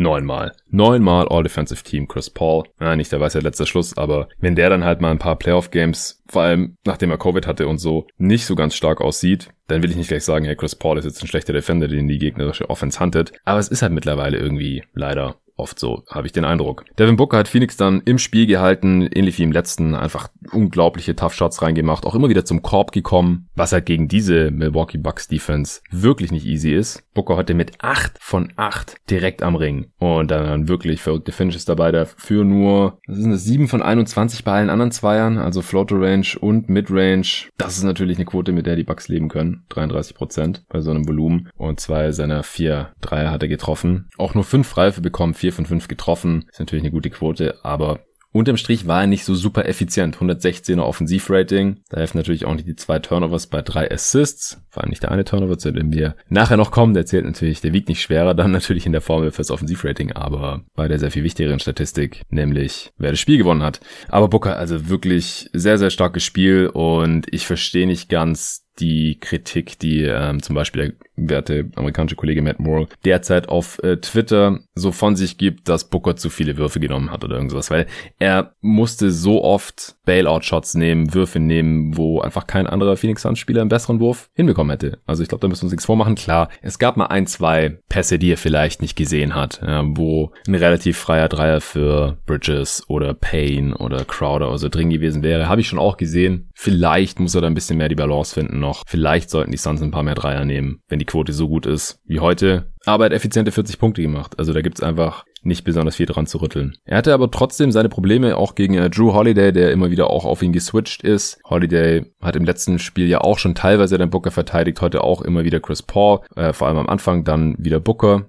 Neunmal. 0.00 0.52
Neunmal 0.70 1.26
All-Defensive 1.28 1.82
Team 1.82 2.06
Chris 2.06 2.30
Paul. 2.30 2.62
Ja, 2.80 2.94
nicht 2.94 3.10
der 3.10 3.18
weiß 3.18 3.34
ja 3.34 3.40
letzter 3.40 3.66
Schluss, 3.66 3.98
aber 3.98 4.28
wenn 4.38 4.54
der 4.54 4.70
dann 4.70 4.84
halt 4.84 5.00
mal 5.00 5.10
ein 5.10 5.18
paar 5.18 5.36
Playoff-Games, 5.36 6.22
vor 6.28 6.42
allem 6.42 6.76
nachdem 6.84 7.10
er 7.10 7.18
Covid 7.18 7.48
hatte 7.48 7.66
und 7.66 7.78
so, 7.78 8.06
nicht 8.16 8.46
so 8.46 8.54
ganz 8.54 8.76
stark 8.76 9.00
aussieht, 9.00 9.48
dann 9.66 9.82
will 9.82 9.90
ich 9.90 9.96
nicht 9.96 10.08
gleich 10.08 10.24
sagen, 10.24 10.44
hey, 10.44 10.54
Chris 10.54 10.76
Paul 10.76 10.98
ist 10.98 11.04
jetzt 11.04 11.20
ein 11.20 11.26
schlechter 11.26 11.52
Defender, 11.52 11.88
den 11.88 12.06
die 12.06 12.18
gegnerische 12.18 12.70
Offense 12.70 13.00
huntet. 13.00 13.32
Aber 13.44 13.58
es 13.58 13.68
ist 13.68 13.82
halt 13.82 13.92
mittlerweile 13.92 14.38
irgendwie 14.38 14.84
leider 14.94 15.34
oft 15.58 15.78
so, 15.78 16.04
habe 16.08 16.26
ich 16.26 16.32
den 16.32 16.44
Eindruck. 16.44 16.84
Devin 16.98 17.16
Booker 17.16 17.38
hat 17.38 17.48
Phoenix 17.48 17.76
dann 17.76 18.02
im 18.04 18.18
Spiel 18.18 18.46
gehalten, 18.46 19.08
ähnlich 19.12 19.38
wie 19.38 19.42
im 19.42 19.52
letzten, 19.52 19.94
einfach 19.94 20.28
unglaubliche 20.52 21.16
Tough 21.16 21.34
Shots 21.34 21.62
reingemacht, 21.62 22.06
auch 22.06 22.14
immer 22.14 22.28
wieder 22.28 22.44
zum 22.44 22.62
Korb 22.62 22.92
gekommen, 22.92 23.48
was 23.54 23.72
halt 23.72 23.86
gegen 23.86 24.08
diese 24.08 24.50
Milwaukee 24.50 24.98
Bucks 24.98 25.28
Defense 25.28 25.80
wirklich 25.90 26.32
nicht 26.32 26.46
easy 26.46 26.72
ist. 26.72 27.02
Booker 27.14 27.36
heute 27.36 27.54
mit 27.54 27.72
8 27.82 28.18
von 28.20 28.52
8 28.56 28.96
direkt 29.10 29.42
am 29.42 29.56
Ring 29.56 29.86
und 29.98 30.30
dann 30.30 30.68
wirklich 30.68 31.02
verrückte 31.02 31.32
Finishes 31.32 31.64
dabei, 31.64 31.90
dafür 31.90 32.44
nur, 32.44 32.98
was 33.06 33.18
sind 33.18 33.32
das, 33.32 33.44
7 33.44 33.68
von 33.68 33.82
21 33.82 34.44
bei 34.44 34.52
allen 34.52 34.70
anderen 34.70 34.92
Zweiern, 34.92 35.38
also 35.38 35.62
Floater 35.62 36.00
Range 36.00 36.26
und 36.40 36.68
Mid 36.68 36.90
Range. 36.90 37.26
Das 37.56 37.76
ist 37.76 37.82
natürlich 37.82 38.18
eine 38.18 38.24
Quote, 38.24 38.52
mit 38.52 38.66
der 38.66 38.76
die 38.76 38.84
Bucks 38.84 39.08
leben 39.08 39.28
können, 39.28 39.64
33 39.70 40.14
Prozent 40.14 40.64
bei 40.68 40.80
so 40.80 40.90
einem 40.90 41.08
Volumen 41.08 41.50
und 41.56 41.80
zwei 41.80 42.12
seiner 42.12 42.42
vier 42.42 42.90
Dreier 43.00 43.30
hat 43.30 43.42
er 43.42 43.48
getroffen. 43.48 44.08
Auch 44.16 44.34
nur 44.34 44.44
fünf 44.44 44.76
Reife 44.76 45.00
bekommen, 45.00 45.34
vier 45.34 45.47
von 45.52 45.66
fünf 45.66 45.88
getroffen. 45.88 46.46
Ist 46.50 46.60
natürlich 46.60 46.82
eine 46.82 46.92
gute 46.92 47.10
Quote, 47.10 47.64
aber 47.64 48.00
Unterm 48.30 48.58
Strich 48.58 48.86
war 48.86 49.00
er 49.00 49.06
nicht 49.06 49.24
so 49.24 49.34
super 49.34 49.66
effizient. 49.66 50.18
116er 50.18 50.82
Offensivrating. 50.82 51.80
Da 51.88 51.96
helfen 51.96 52.18
natürlich 52.18 52.44
auch 52.44 52.54
nicht 52.54 52.68
die 52.68 52.76
zwei 52.76 52.98
Turnovers 52.98 53.46
bei 53.46 53.62
drei 53.62 53.90
Assists. 53.90 54.60
Vor 54.68 54.82
allem 54.82 54.90
nicht 54.90 55.02
der 55.02 55.10
eine 55.10 55.24
Turnover, 55.24 55.56
zu 55.56 55.72
dem 55.72 55.92
wir 55.92 56.14
nachher 56.28 56.58
noch 56.58 56.70
kommen. 56.70 56.92
Der 56.92 57.06
zählt 57.06 57.24
natürlich, 57.24 57.62
der 57.62 57.72
wiegt 57.72 57.88
nicht 57.88 58.02
schwerer 58.02 58.34
dann 58.34 58.50
natürlich 58.52 58.84
in 58.84 58.92
der 58.92 59.00
Formel 59.00 59.32
fürs 59.32 59.50
Offensivrating, 59.50 60.12
aber 60.12 60.62
bei 60.74 60.88
der 60.88 60.98
sehr 60.98 61.10
viel 61.10 61.24
wichtigeren 61.24 61.58
Statistik, 61.58 62.22
nämlich 62.28 62.92
wer 62.98 63.10
das 63.10 63.20
Spiel 63.20 63.38
gewonnen 63.38 63.62
hat. 63.62 63.80
Aber 64.08 64.28
Booker, 64.28 64.58
also 64.58 64.88
wirklich 64.88 65.48
sehr, 65.54 65.78
sehr 65.78 65.90
starkes 65.90 66.22
Spiel 66.22 66.66
und 66.66 67.26
ich 67.32 67.46
verstehe 67.46 67.86
nicht 67.86 68.10
ganz 68.10 68.67
die 68.78 69.18
Kritik, 69.20 69.78
die 69.78 70.02
ähm, 70.02 70.42
zum 70.42 70.54
Beispiel 70.54 70.82
der 70.88 70.92
werte 71.16 71.70
amerikanische 71.74 72.16
Kollege 72.16 72.42
Matt 72.42 72.60
Moore 72.60 72.88
derzeit 73.04 73.48
auf 73.48 73.82
äh, 73.82 73.96
Twitter 73.96 74.60
so 74.74 74.92
von 74.92 75.16
sich 75.16 75.38
gibt, 75.38 75.68
dass 75.68 75.88
Booker 75.88 76.16
zu 76.16 76.30
viele 76.30 76.56
Würfe 76.56 76.80
genommen 76.80 77.10
hat 77.10 77.24
oder 77.24 77.36
irgendwas, 77.36 77.70
weil 77.70 77.86
er 78.18 78.54
musste 78.60 79.10
so 79.10 79.42
oft 79.42 79.96
Bailout-Shots 80.04 80.74
nehmen, 80.74 81.12
Würfe 81.14 81.40
nehmen, 81.40 81.96
wo 81.96 82.20
einfach 82.20 82.46
kein 82.46 82.66
anderer 82.66 82.96
Phoenix 82.96 83.22
Suns-Spieler 83.22 83.60
einen 83.60 83.68
besseren 83.68 84.00
Wurf 84.00 84.30
hinbekommen 84.34 84.70
hätte. 84.70 84.98
Also 85.06 85.22
ich 85.22 85.28
glaube, 85.28 85.42
da 85.42 85.48
müssen 85.48 85.62
wir 85.62 85.66
uns 85.66 85.72
nichts 85.72 85.86
vormachen. 85.86 86.14
Klar, 86.14 86.48
es 86.62 86.78
gab 86.78 86.96
mal 86.96 87.06
ein, 87.06 87.26
zwei 87.26 87.78
Pässe, 87.88 88.18
die 88.18 88.32
er 88.32 88.36
vielleicht 88.36 88.80
nicht 88.80 88.96
gesehen 88.96 89.34
hat, 89.34 89.60
ja, 89.66 89.82
wo 89.84 90.32
ein 90.46 90.54
relativ 90.54 90.98
freier 90.98 91.28
Dreier 91.28 91.60
für 91.60 92.18
Bridges 92.26 92.84
oder 92.88 93.14
Payne 93.14 93.76
oder 93.76 94.04
Crowder 94.04 94.48
oder 94.48 94.58
so 94.58 94.68
drin 94.68 94.90
gewesen 94.90 95.22
wäre. 95.22 95.48
Habe 95.48 95.60
ich 95.60 95.68
schon 95.68 95.78
auch 95.78 95.96
gesehen. 95.96 96.48
Vielleicht 96.54 97.20
muss 97.20 97.34
er 97.34 97.40
da 97.40 97.46
ein 97.46 97.54
bisschen 97.54 97.78
mehr 97.78 97.88
die 97.88 97.94
Balance 97.94 98.34
finden 98.34 98.60
noch. 98.68 98.84
Vielleicht 98.86 99.30
sollten 99.30 99.50
die 99.50 99.56
Suns 99.56 99.82
ein 99.82 99.90
paar 99.90 100.02
mehr 100.02 100.14
Dreier 100.14 100.44
nehmen, 100.44 100.82
wenn 100.88 100.98
die 100.98 101.04
Quote 101.04 101.32
so 101.32 101.48
gut 101.48 101.66
ist 101.66 102.00
wie 102.04 102.20
heute. 102.20 102.72
Aber 102.84 103.04
er 103.04 103.06
hat 103.06 103.16
effiziente 103.16 103.52
40 103.52 103.78
Punkte 103.78 104.02
gemacht. 104.02 104.38
Also 104.38 104.52
da 104.52 104.60
gibt's 104.60 104.82
einfach 104.82 105.24
nicht 105.42 105.64
besonders 105.64 105.96
viel 105.96 106.06
dran 106.06 106.26
zu 106.26 106.38
rütteln. 106.38 106.76
Er 106.84 106.98
hatte 106.98 107.14
aber 107.14 107.30
trotzdem 107.30 107.72
seine 107.72 107.88
Probleme 107.88 108.36
auch 108.36 108.54
gegen 108.54 108.74
äh, 108.74 108.90
Drew 108.90 109.12
Holiday, 109.12 109.52
der 109.52 109.72
immer 109.72 109.90
wieder 109.90 110.10
auch 110.10 110.24
auf 110.24 110.42
ihn 110.42 110.52
geswitcht 110.52 111.02
ist. 111.02 111.38
Holiday 111.48 112.04
hat 112.20 112.36
im 112.36 112.44
letzten 112.44 112.78
Spiel 112.78 113.08
ja 113.08 113.20
auch 113.20 113.38
schon 113.38 113.54
teilweise 113.54 113.98
den 113.98 114.10
Booker 114.10 114.30
verteidigt, 114.30 114.80
heute 114.80 115.02
auch 115.04 115.22
immer 115.22 115.44
wieder 115.44 115.60
Chris 115.60 115.82
Paul, 115.82 116.20
äh, 116.36 116.52
vor 116.52 116.68
allem 116.68 116.78
am 116.78 116.88
Anfang 116.88 117.24
dann 117.24 117.56
wieder 117.58 117.80
Booker. 117.80 118.28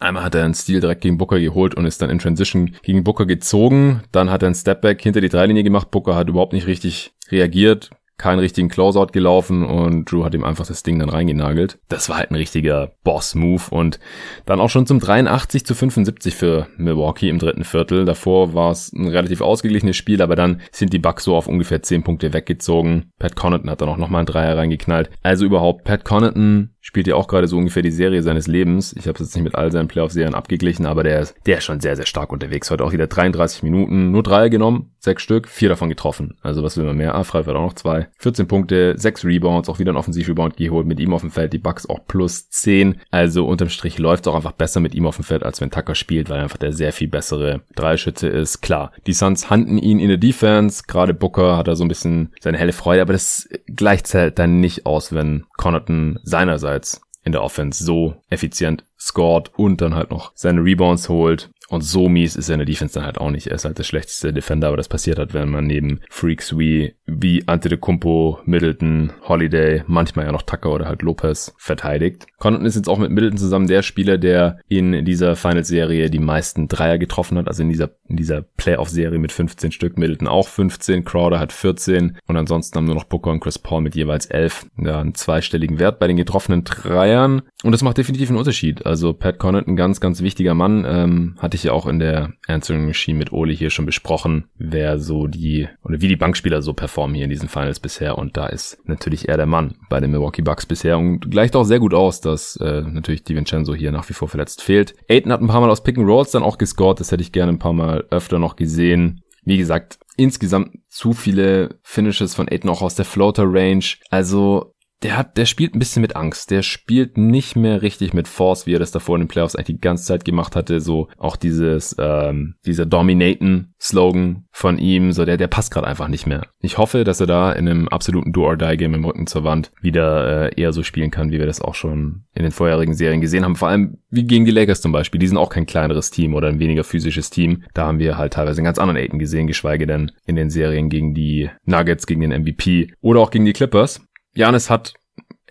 Einmal 0.00 0.24
hat 0.24 0.34
er 0.34 0.44
einen 0.44 0.54
Stil 0.54 0.80
direkt 0.80 1.00
gegen 1.00 1.16
Booker 1.16 1.40
geholt 1.40 1.74
und 1.74 1.86
ist 1.86 2.02
dann 2.02 2.10
in 2.10 2.18
Transition 2.18 2.76
gegen 2.82 3.04
Booker 3.04 3.24
gezogen. 3.24 4.02
Dann 4.12 4.30
hat 4.30 4.42
er 4.42 4.46
einen 4.46 4.54
Stepback 4.54 5.00
hinter 5.02 5.20
die 5.20 5.30
Dreilinie 5.30 5.64
gemacht. 5.64 5.90
Booker 5.90 6.14
hat 6.14 6.28
überhaupt 6.28 6.52
nicht 6.52 6.66
richtig 6.66 7.12
reagiert, 7.30 7.90
keinen 8.18 8.40
richtigen 8.40 8.68
Closeout 8.68 9.12
gelaufen 9.12 9.64
und 9.64 10.10
Drew 10.10 10.24
hat 10.24 10.34
ihm 10.34 10.44
einfach 10.44 10.66
das 10.66 10.82
Ding 10.82 10.98
dann 10.98 11.08
reingenagelt. 11.08 11.78
Das 11.88 12.08
war 12.08 12.18
halt 12.18 12.30
ein 12.30 12.34
richtiger 12.34 12.92
Boss-Move 13.04 13.62
und 13.70 14.00
dann 14.44 14.60
auch 14.60 14.68
schon 14.68 14.86
zum 14.86 14.98
83 14.98 15.64
zu 15.64 15.74
75 15.74 16.34
für 16.34 16.66
Milwaukee 16.76 17.28
im 17.28 17.38
dritten 17.38 17.64
Viertel. 17.64 18.04
Davor 18.04 18.54
war 18.54 18.72
es 18.72 18.92
ein 18.92 19.06
relativ 19.06 19.40
ausgeglichenes 19.40 19.96
Spiel, 19.96 20.20
aber 20.20 20.34
dann 20.34 20.60
sind 20.72 20.92
die 20.92 20.98
Bucks 20.98 21.24
so 21.24 21.36
auf 21.36 21.46
ungefähr 21.46 21.82
10 21.82 22.02
Punkte 22.02 22.32
weggezogen. 22.32 23.10
Pat 23.18 23.36
Connaughton 23.36 23.70
hat 23.70 23.80
dann 23.80 23.88
auch 23.88 23.96
nochmal 23.96 24.20
einen 24.20 24.26
Dreier 24.26 24.56
reingeknallt. 24.56 25.10
Also 25.22 25.44
überhaupt, 25.44 25.84
Pat 25.84 26.04
Connaughton 26.04 26.70
spielt 26.80 27.06
ja 27.06 27.16
auch 27.16 27.28
gerade 27.28 27.46
so 27.46 27.56
ungefähr 27.56 27.82
die 27.82 27.90
Serie 27.90 28.22
seines 28.22 28.46
Lebens. 28.46 28.94
Ich 28.98 29.06
habe 29.06 29.12
es 29.12 29.28
jetzt 29.28 29.34
nicht 29.34 29.44
mit 29.44 29.54
all 29.54 29.70
seinen 29.70 29.88
Playoff-Serien 29.88 30.34
abgeglichen, 30.34 30.86
aber 30.86 31.04
der 31.04 31.20
ist, 31.20 31.34
der 31.46 31.58
ist 31.58 31.64
schon 31.64 31.80
sehr, 31.80 31.96
sehr 31.96 32.06
stark 32.06 32.32
unterwegs. 32.32 32.70
Heute 32.70 32.82
auch 32.84 32.92
wieder 32.92 33.06
33 33.06 33.62
Minuten, 33.62 34.10
nur 34.10 34.22
drei 34.22 34.48
genommen, 34.48 34.92
sechs 34.98 35.22
Stück, 35.22 35.48
vier 35.48 35.68
davon 35.68 35.90
getroffen. 35.90 36.38
Also 36.40 36.62
was 36.62 36.76
will 36.76 36.84
man 36.84 36.96
mehr? 36.96 37.14
Ah, 37.14 37.24
Freifeld 37.24 37.56
auch 37.56 37.62
noch 37.62 37.74
zwei. 37.74 38.07
14 38.18 38.46
Punkte, 38.48 38.94
sechs 38.96 39.24
Rebounds, 39.24 39.68
auch 39.68 39.78
wieder 39.78 39.92
ein 39.92 39.96
Offensiv-Rebound 39.96 40.56
geholt. 40.56 40.86
Mit 40.86 41.00
ihm 41.00 41.12
auf 41.12 41.22
dem 41.22 41.30
Feld, 41.30 41.52
die 41.52 41.58
Bucks 41.58 41.88
auch 41.88 42.00
plus 42.06 42.48
10. 42.50 43.00
Also 43.10 43.46
unterm 43.46 43.68
Strich 43.68 43.98
läuft 43.98 44.26
es 44.26 44.28
auch 44.28 44.36
einfach 44.36 44.52
besser 44.52 44.80
mit 44.80 44.94
ihm 44.94 45.06
auf 45.06 45.16
dem 45.16 45.24
Feld, 45.24 45.42
als 45.42 45.60
wenn 45.60 45.70
Tucker 45.70 45.94
spielt, 45.94 46.28
weil 46.28 46.38
er 46.38 46.44
einfach 46.44 46.58
der 46.58 46.72
sehr 46.72 46.92
viel 46.92 47.08
bessere 47.08 47.62
Dreischütze 47.74 48.28
ist. 48.28 48.60
Klar, 48.60 48.92
die 49.06 49.12
Suns 49.12 49.50
handen 49.50 49.78
ihn 49.78 50.00
in 50.00 50.08
der 50.08 50.18
Defense. 50.18 50.84
Gerade 50.86 51.14
Booker 51.14 51.56
hat 51.56 51.68
da 51.68 51.76
so 51.76 51.84
ein 51.84 51.88
bisschen 51.88 52.32
seine 52.40 52.58
helle 52.58 52.72
Freude, 52.72 53.02
aber 53.02 53.12
das 53.12 53.48
gleicht 53.66 54.12
halt 54.14 54.38
dann 54.38 54.60
nicht 54.60 54.86
aus, 54.86 55.12
wenn 55.12 55.44
Connaughton 55.56 56.18
seinerseits 56.22 56.58
einerseits 56.58 57.00
in 57.24 57.32
der 57.32 57.42
Offense 57.42 57.84
so 57.84 58.14
effizient 58.30 58.84
scored 58.98 59.50
und 59.56 59.80
dann 59.80 59.94
halt 59.94 60.10
noch 60.10 60.32
seine 60.34 60.62
Rebounds 60.62 61.08
holt. 61.08 61.50
Und 61.68 61.82
so 61.82 62.08
mies 62.08 62.34
ist 62.34 62.48
er 62.48 62.54
in 62.54 62.60
der 62.60 62.66
Defense 62.66 62.94
dann 62.94 63.04
halt 63.04 63.18
auch 63.18 63.30
nicht. 63.30 63.46
Er 63.48 63.56
ist 63.56 63.64
halt 63.64 63.78
der 63.78 63.84
schlechteste 63.84 64.32
Defender, 64.32 64.68
aber 64.68 64.76
das 64.78 64.88
passiert 64.88 65.18
halt, 65.18 65.34
wenn 65.34 65.50
man 65.50 65.66
neben 65.66 66.00
Freaks 66.08 66.58
wie, 66.58 66.94
wie 67.06 67.46
Antetokounmpo, 67.46 68.40
Middleton, 68.44 69.12
Holiday, 69.26 69.82
manchmal 69.86 70.26
ja 70.26 70.32
noch 70.32 70.42
Tucker 70.42 70.72
oder 70.72 70.86
halt 70.86 71.02
Lopez 71.02 71.54
verteidigt. 71.58 72.26
Condon 72.38 72.64
ist 72.64 72.76
jetzt 72.76 72.88
auch 72.88 72.98
mit 72.98 73.10
Middleton 73.10 73.38
zusammen 73.38 73.66
der 73.66 73.82
Spieler, 73.82 74.16
der 74.16 74.58
in 74.68 75.04
dieser 75.04 75.36
Finals-Serie 75.36 76.08
die 76.08 76.18
meisten 76.18 76.68
Dreier 76.68 76.98
getroffen 76.98 77.36
hat, 77.36 77.48
also 77.48 77.62
in 77.62 77.68
dieser, 77.68 77.90
in 78.08 78.16
dieser 78.16 78.42
Playoff-Serie 78.42 79.18
mit 79.18 79.32
15 79.32 79.72
Stück. 79.72 79.98
Middleton 79.98 80.28
auch 80.28 80.48
15, 80.48 81.04
Crowder 81.04 81.38
hat 81.38 81.52
14 81.52 82.16
und 82.26 82.36
ansonsten 82.36 82.76
haben 82.76 82.86
nur 82.86 82.94
noch 82.94 83.04
Booker 83.04 83.30
und 83.30 83.40
Chris 83.40 83.58
Paul 83.58 83.82
mit 83.82 83.94
jeweils 83.94 84.26
11. 84.26 84.66
Ja, 84.78 85.00
einen 85.00 85.14
zweistelligen 85.14 85.78
Wert 85.78 85.98
bei 85.98 86.06
den 86.06 86.16
getroffenen 86.16 86.64
Dreiern. 86.64 87.42
Und 87.62 87.72
das 87.72 87.82
macht 87.82 87.98
definitiv 87.98 88.30
einen 88.30 88.38
Unterschied. 88.38 88.86
Also 88.86 89.12
Pat 89.12 89.38
Connaughton, 89.38 89.76
ganz, 89.76 90.00
ganz 90.00 90.22
wichtiger 90.22 90.54
Mann, 90.54 90.86
ähm, 90.88 91.36
hatte 91.38 91.57
ich 91.58 91.64
ja 91.64 91.72
auch 91.72 91.86
in 91.86 91.98
der 91.98 92.32
Answering 92.46 92.86
Machine 92.86 93.18
mit 93.18 93.32
Oli 93.32 93.56
hier 93.56 93.70
schon 93.70 93.86
besprochen, 93.86 94.44
wer 94.56 94.98
so 94.98 95.26
die, 95.26 95.68
oder 95.84 96.00
wie 96.00 96.08
die 96.08 96.16
Bankspieler 96.16 96.62
so 96.62 96.72
performen 96.72 97.14
hier 97.14 97.24
in 97.24 97.30
diesen 97.30 97.48
Finals 97.48 97.80
bisher. 97.80 98.16
Und 98.18 98.36
da 98.36 98.46
ist 98.46 98.78
natürlich 98.88 99.28
er 99.28 99.36
der 99.36 99.46
Mann 99.46 99.74
bei 99.90 100.00
den 100.00 100.10
Milwaukee 100.10 100.42
Bucks 100.42 100.66
bisher 100.66 100.98
und 100.98 101.30
gleicht 101.30 101.56
auch 101.56 101.64
sehr 101.64 101.80
gut 101.80 101.94
aus, 101.94 102.20
dass 102.20 102.56
äh, 102.56 102.82
natürlich 102.82 103.24
DiVincenzo 103.24 103.74
hier 103.74 103.92
nach 103.92 104.08
wie 104.08 104.14
vor 104.14 104.28
verletzt 104.28 104.62
fehlt. 104.62 104.94
Aiden 105.08 105.32
hat 105.32 105.40
ein 105.40 105.48
paar 105.48 105.60
Mal 105.60 105.70
aus 105.70 105.82
Pick 105.82 105.98
and 105.98 106.08
Rolls 106.08 106.30
dann 106.30 106.42
auch 106.42 106.58
gescored, 106.58 107.00
das 107.00 107.12
hätte 107.12 107.22
ich 107.22 107.32
gerne 107.32 107.52
ein 107.52 107.58
paar 107.58 107.72
Mal 107.72 108.06
öfter 108.10 108.38
noch 108.38 108.56
gesehen. 108.56 109.22
Wie 109.44 109.58
gesagt, 109.58 109.98
insgesamt 110.16 110.78
zu 110.88 111.12
viele 111.12 111.78
Finishes 111.82 112.34
von 112.34 112.48
Aiden 112.48 112.70
auch 112.70 112.82
aus 112.82 112.94
der 112.94 113.04
Floater 113.04 113.44
Range. 113.46 113.84
Also 114.10 114.74
der 115.02 115.16
hat, 115.16 115.36
der 115.36 115.46
spielt 115.46 115.74
ein 115.74 115.78
bisschen 115.78 116.02
mit 116.02 116.16
Angst. 116.16 116.50
Der 116.50 116.62
spielt 116.62 117.16
nicht 117.16 117.54
mehr 117.54 117.82
richtig 117.82 118.14
mit 118.14 118.26
Force, 118.26 118.66
wie 118.66 118.74
er 118.74 118.80
das 118.80 118.90
davor 118.90 119.16
in 119.16 119.22
den 119.22 119.28
Playoffs 119.28 119.54
eigentlich 119.54 119.76
die 119.76 119.80
ganze 119.80 120.04
Zeit 120.04 120.24
gemacht 120.24 120.56
hatte. 120.56 120.80
So 120.80 121.08
auch 121.16 121.36
dieses, 121.36 121.94
ähm, 121.98 122.54
dieser 122.66 122.84
Dominaten-Slogan 122.84 124.44
von 124.50 124.78
ihm, 124.78 125.12
so 125.12 125.24
der, 125.24 125.36
der 125.36 125.46
passt 125.46 125.72
gerade 125.72 125.86
einfach 125.86 126.08
nicht 126.08 126.26
mehr. 126.26 126.46
Ich 126.60 126.78
hoffe, 126.78 127.04
dass 127.04 127.20
er 127.20 127.26
da 127.26 127.52
in 127.52 127.68
einem 127.68 127.88
absoluten 127.88 128.32
Do-or-Die-Game 128.32 128.94
im 128.94 129.04
Rücken 129.04 129.28
zur 129.28 129.44
Wand 129.44 129.70
wieder 129.80 130.48
äh, 130.48 130.60
eher 130.60 130.72
so 130.72 130.82
spielen 130.82 131.12
kann, 131.12 131.30
wie 131.30 131.38
wir 131.38 131.46
das 131.46 131.60
auch 131.60 131.76
schon 131.76 132.24
in 132.34 132.42
den 132.42 132.52
vorherigen 132.52 132.94
Serien 132.94 133.20
gesehen 133.20 133.44
haben. 133.44 133.56
Vor 133.56 133.68
allem 133.68 133.98
wie 134.10 134.24
gegen 134.24 134.46
die 134.46 134.50
Lakers 134.50 134.80
zum 134.80 134.90
Beispiel. 134.90 135.20
Die 135.20 135.28
sind 135.28 135.36
auch 135.36 135.50
kein 135.50 135.66
kleineres 135.66 136.10
Team 136.10 136.34
oder 136.34 136.48
ein 136.48 136.58
weniger 136.58 136.82
physisches 136.82 137.30
Team. 137.30 137.62
Da 137.72 137.86
haben 137.86 138.00
wir 138.00 138.18
halt 138.18 138.32
teilweise 138.32 138.58
einen 138.58 138.64
ganz 138.64 138.78
anderen 138.78 138.96
Aiden 138.96 139.18
gesehen, 139.20 139.46
geschweige 139.46 139.86
denn 139.86 140.10
in 140.26 140.34
den 140.34 140.50
Serien 140.50 140.88
gegen 140.88 141.14
die 141.14 141.50
Nuggets, 141.64 142.06
gegen 142.06 142.20
den 142.20 142.42
MVP 142.42 142.92
oder 143.00 143.20
auch 143.20 143.30
gegen 143.30 143.44
die 143.44 143.52
Clippers. 143.52 144.00
Janis 144.34 144.70
hat 144.70 144.94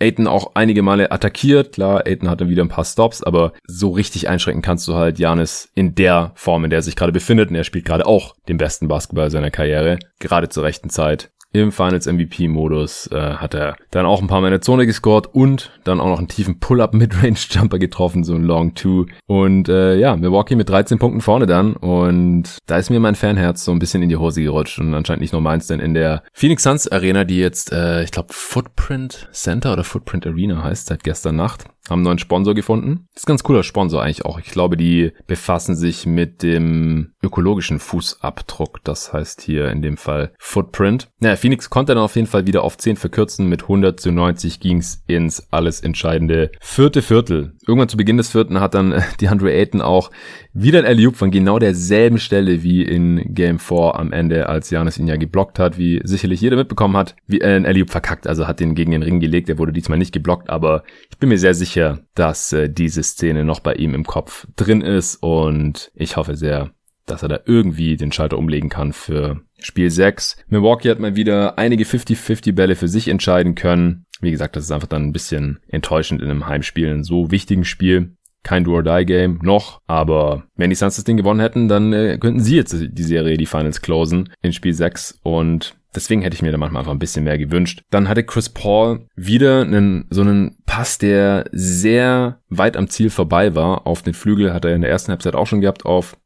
Aiton 0.00 0.26
auch 0.26 0.52
einige 0.54 0.82
Male 0.82 1.10
attackiert. 1.10 1.72
Klar, 1.72 2.06
Aiton 2.06 2.30
hatte 2.30 2.48
wieder 2.48 2.62
ein 2.62 2.68
paar 2.68 2.84
Stops, 2.84 3.22
aber 3.22 3.52
so 3.66 3.90
richtig 3.90 4.28
einschränken 4.28 4.62
kannst 4.62 4.86
du 4.86 4.94
halt 4.94 5.18
Janis 5.18 5.70
in 5.74 5.94
der 5.94 6.32
Form, 6.34 6.64
in 6.64 6.70
der 6.70 6.78
er 6.78 6.82
sich 6.82 6.96
gerade 6.96 7.12
befindet. 7.12 7.50
Und 7.50 7.56
er 7.56 7.64
spielt 7.64 7.84
gerade 7.84 8.06
auch 8.06 8.36
den 8.48 8.58
besten 8.58 8.88
Basketball 8.88 9.30
seiner 9.30 9.50
Karriere, 9.50 9.98
gerade 10.20 10.48
zur 10.48 10.62
rechten 10.62 10.90
Zeit 10.90 11.30
im 11.62 11.72
Finals 11.72 12.06
MVP-Modus 12.06 13.08
äh, 13.12 13.34
hat 13.34 13.54
er 13.54 13.76
dann 13.90 14.06
auch 14.06 14.20
ein 14.20 14.26
paar 14.26 14.40
Mal 14.40 14.48
in 14.48 14.52
der 14.52 14.60
Zone 14.60 14.86
gescored 14.86 15.26
und 15.32 15.70
dann 15.84 16.00
auch 16.00 16.08
noch 16.08 16.18
einen 16.18 16.28
tiefen 16.28 16.60
Pull-Up 16.60 16.94
Midrange-Jumper 16.94 17.78
getroffen, 17.78 18.24
so 18.24 18.34
ein 18.34 18.44
Long 18.44 18.74
Two. 18.74 19.06
Und 19.26 19.68
äh, 19.68 19.96
ja, 19.96 20.16
Milwaukee 20.16 20.56
mit 20.56 20.68
13 20.68 20.98
Punkten 20.98 21.20
vorne 21.20 21.46
dann 21.46 21.74
und 21.74 22.58
da 22.66 22.76
ist 22.76 22.90
mir 22.90 23.00
mein 23.00 23.14
Fanherz 23.14 23.64
so 23.64 23.72
ein 23.72 23.78
bisschen 23.78 24.02
in 24.02 24.08
die 24.08 24.16
Hose 24.16 24.42
gerutscht 24.42 24.78
und 24.78 24.94
anscheinend 24.94 25.22
nicht 25.22 25.32
nur 25.32 25.42
meins, 25.42 25.66
denn 25.66 25.80
in 25.80 25.94
der 25.94 26.22
Phoenix 26.32 26.62
Suns 26.62 26.88
Arena, 26.88 27.24
die 27.24 27.38
jetzt, 27.38 27.72
äh, 27.72 28.02
ich 28.02 28.10
glaube, 28.10 28.32
Footprint 28.32 29.28
Center 29.32 29.72
oder 29.72 29.84
Footprint 29.84 30.26
Arena 30.26 30.62
heißt 30.62 30.86
seit 30.86 31.04
gestern 31.04 31.36
Nacht, 31.36 31.64
haben 31.90 32.00
einen 32.00 32.04
neuen 32.04 32.18
Sponsor 32.18 32.54
gefunden. 32.54 33.06
Ist 33.14 33.26
ein 33.26 33.32
ganz 33.32 33.42
cooler 33.42 33.62
Sponsor 33.62 34.02
eigentlich 34.02 34.24
auch. 34.24 34.38
Ich 34.38 34.50
glaube, 34.50 34.76
die 34.76 35.12
befassen 35.26 35.76
sich 35.76 36.06
mit 36.06 36.42
dem 36.42 37.12
ökologischen 37.22 37.78
Fußabdruck. 37.78 38.82
Das 38.84 39.12
heißt 39.12 39.42
hier 39.42 39.70
in 39.70 39.82
dem 39.82 39.96
Fall 39.96 40.32
Footprint. 40.38 41.08
Naja, 41.20 41.36
Phoenix 41.36 41.70
konnte 41.70 41.94
dann 41.94 42.02
auf 42.02 42.16
jeden 42.16 42.26
Fall 42.26 42.46
wieder 42.46 42.62
auf 42.62 42.78
10 42.78 42.96
verkürzen. 42.96 43.48
Mit 43.48 43.62
100 43.62 43.98
zu 44.00 44.10
90 44.10 44.60
ging's 44.60 45.02
ins 45.06 45.46
alles 45.50 45.80
entscheidende 45.80 46.50
vierte 46.60 47.02
Viertel. 47.02 47.54
Irgendwann 47.66 47.88
zu 47.88 47.96
Beginn 47.96 48.16
des 48.16 48.30
vierten 48.30 48.60
hat 48.60 48.74
dann 48.74 49.02
die 49.20 49.28
Andre 49.28 49.52
Ayton 49.52 49.80
auch 49.80 50.10
wieder 50.60 50.80
ein 50.80 50.86
alley 50.86 51.12
von 51.12 51.30
genau 51.30 51.58
derselben 51.58 52.18
Stelle 52.18 52.62
wie 52.62 52.82
in 52.82 53.34
Game 53.34 53.58
4 53.58 53.94
am 53.94 54.12
Ende, 54.12 54.48
als 54.48 54.70
Janis 54.70 54.98
ihn 54.98 55.06
ja 55.06 55.16
geblockt 55.16 55.58
hat, 55.58 55.78
wie 55.78 56.00
sicherlich 56.04 56.40
jeder 56.40 56.56
mitbekommen 56.56 56.96
hat, 56.96 57.14
wie 57.26 57.42
ein 57.42 57.66
alley 57.66 57.86
verkackt, 57.86 58.26
also 58.26 58.46
hat 58.48 58.60
den 58.60 58.74
gegen 58.74 58.90
den 58.90 59.02
Ring 59.02 59.20
gelegt, 59.20 59.48
er 59.48 59.58
wurde 59.58 59.72
diesmal 59.72 59.98
nicht 59.98 60.12
geblockt, 60.12 60.50
aber 60.50 60.82
ich 61.10 61.18
bin 61.18 61.28
mir 61.28 61.38
sehr 61.38 61.54
sicher, 61.54 62.00
dass 62.14 62.52
äh, 62.52 62.68
diese 62.68 63.02
Szene 63.02 63.44
noch 63.44 63.60
bei 63.60 63.74
ihm 63.74 63.94
im 63.94 64.04
Kopf 64.04 64.46
drin 64.56 64.80
ist 64.80 65.16
und 65.16 65.90
ich 65.94 66.16
hoffe 66.16 66.36
sehr, 66.36 66.70
dass 67.06 67.22
er 67.22 67.28
da 67.28 67.40
irgendwie 67.46 67.96
den 67.96 68.12
Schalter 68.12 68.38
umlegen 68.38 68.68
kann 68.68 68.92
für 68.92 69.40
Spiel 69.60 69.90
6. 69.90 70.36
Milwaukee 70.48 70.90
hat 70.90 71.00
mal 71.00 71.16
wieder 71.16 71.58
einige 71.58 71.84
50-50 71.84 72.54
Bälle 72.54 72.76
für 72.76 72.88
sich 72.88 73.08
entscheiden 73.08 73.54
können. 73.54 74.04
Wie 74.20 74.30
gesagt, 74.30 74.56
das 74.56 74.64
ist 74.64 74.72
einfach 74.72 74.88
dann 74.88 75.04
ein 75.04 75.12
bisschen 75.12 75.60
enttäuschend 75.68 76.20
in 76.20 76.30
einem 76.30 76.46
Heimspiel, 76.46 76.88
in 76.88 77.04
so 77.04 77.30
wichtigen 77.30 77.64
Spiel 77.64 78.17
kein 78.42 78.64
Do-or-Die-Game 78.64 79.40
noch, 79.42 79.80
aber 79.86 80.44
wenn 80.56 80.70
die 80.70 80.76
Suns 80.76 80.96
das 80.96 81.04
Ding 81.04 81.16
gewonnen 81.16 81.40
hätten, 81.40 81.68
dann 81.68 81.92
äh, 81.92 82.18
könnten 82.18 82.40
sie 82.40 82.56
jetzt 82.56 82.74
die 82.78 83.02
Serie, 83.02 83.36
die 83.36 83.46
Finals 83.46 83.82
closen 83.82 84.30
in 84.42 84.52
Spiel 84.52 84.74
6 84.74 85.20
und 85.22 85.74
Deswegen 85.94 86.20
hätte 86.20 86.34
ich 86.34 86.42
mir 86.42 86.52
da 86.52 86.58
manchmal 86.58 86.80
einfach 86.80 86.92
ein 86.92 86.98
bisschen 86.98 87.24
mehr 87.24 87.38
gewünscht. 87.38 87.82
Dann 87.90 88.08
hatte 88.08 88.22
Chris 88.22 88.50
Paul 88.50 89.06
wieder 89.16 89.62
einen, 89.62 90.06
so 90.10 90.20
einen 90.20 90.58
Pass, 90.66 90.98
der 90.98 91.46
sehr 91.50 92.40
weit 92.50 92.76
am 92.76 92.88
Ziel 92.88 93.08
vorbei 93.08 93.54
war. 93.54 93.86
Auf 93.86 94.02
den 94.02 94.12
Flügel 94.12 94.52
hat 94.52 94.66
er 94.66 94.74
in 94.74 94.82
der 94.82 94.90
ersten 94.90 95.10
Halbzeit 95.10 95.34
auch 95.34 95.46
schon 95.46 95.62
gehabt 95.62 95.86
auf 95.86 96.16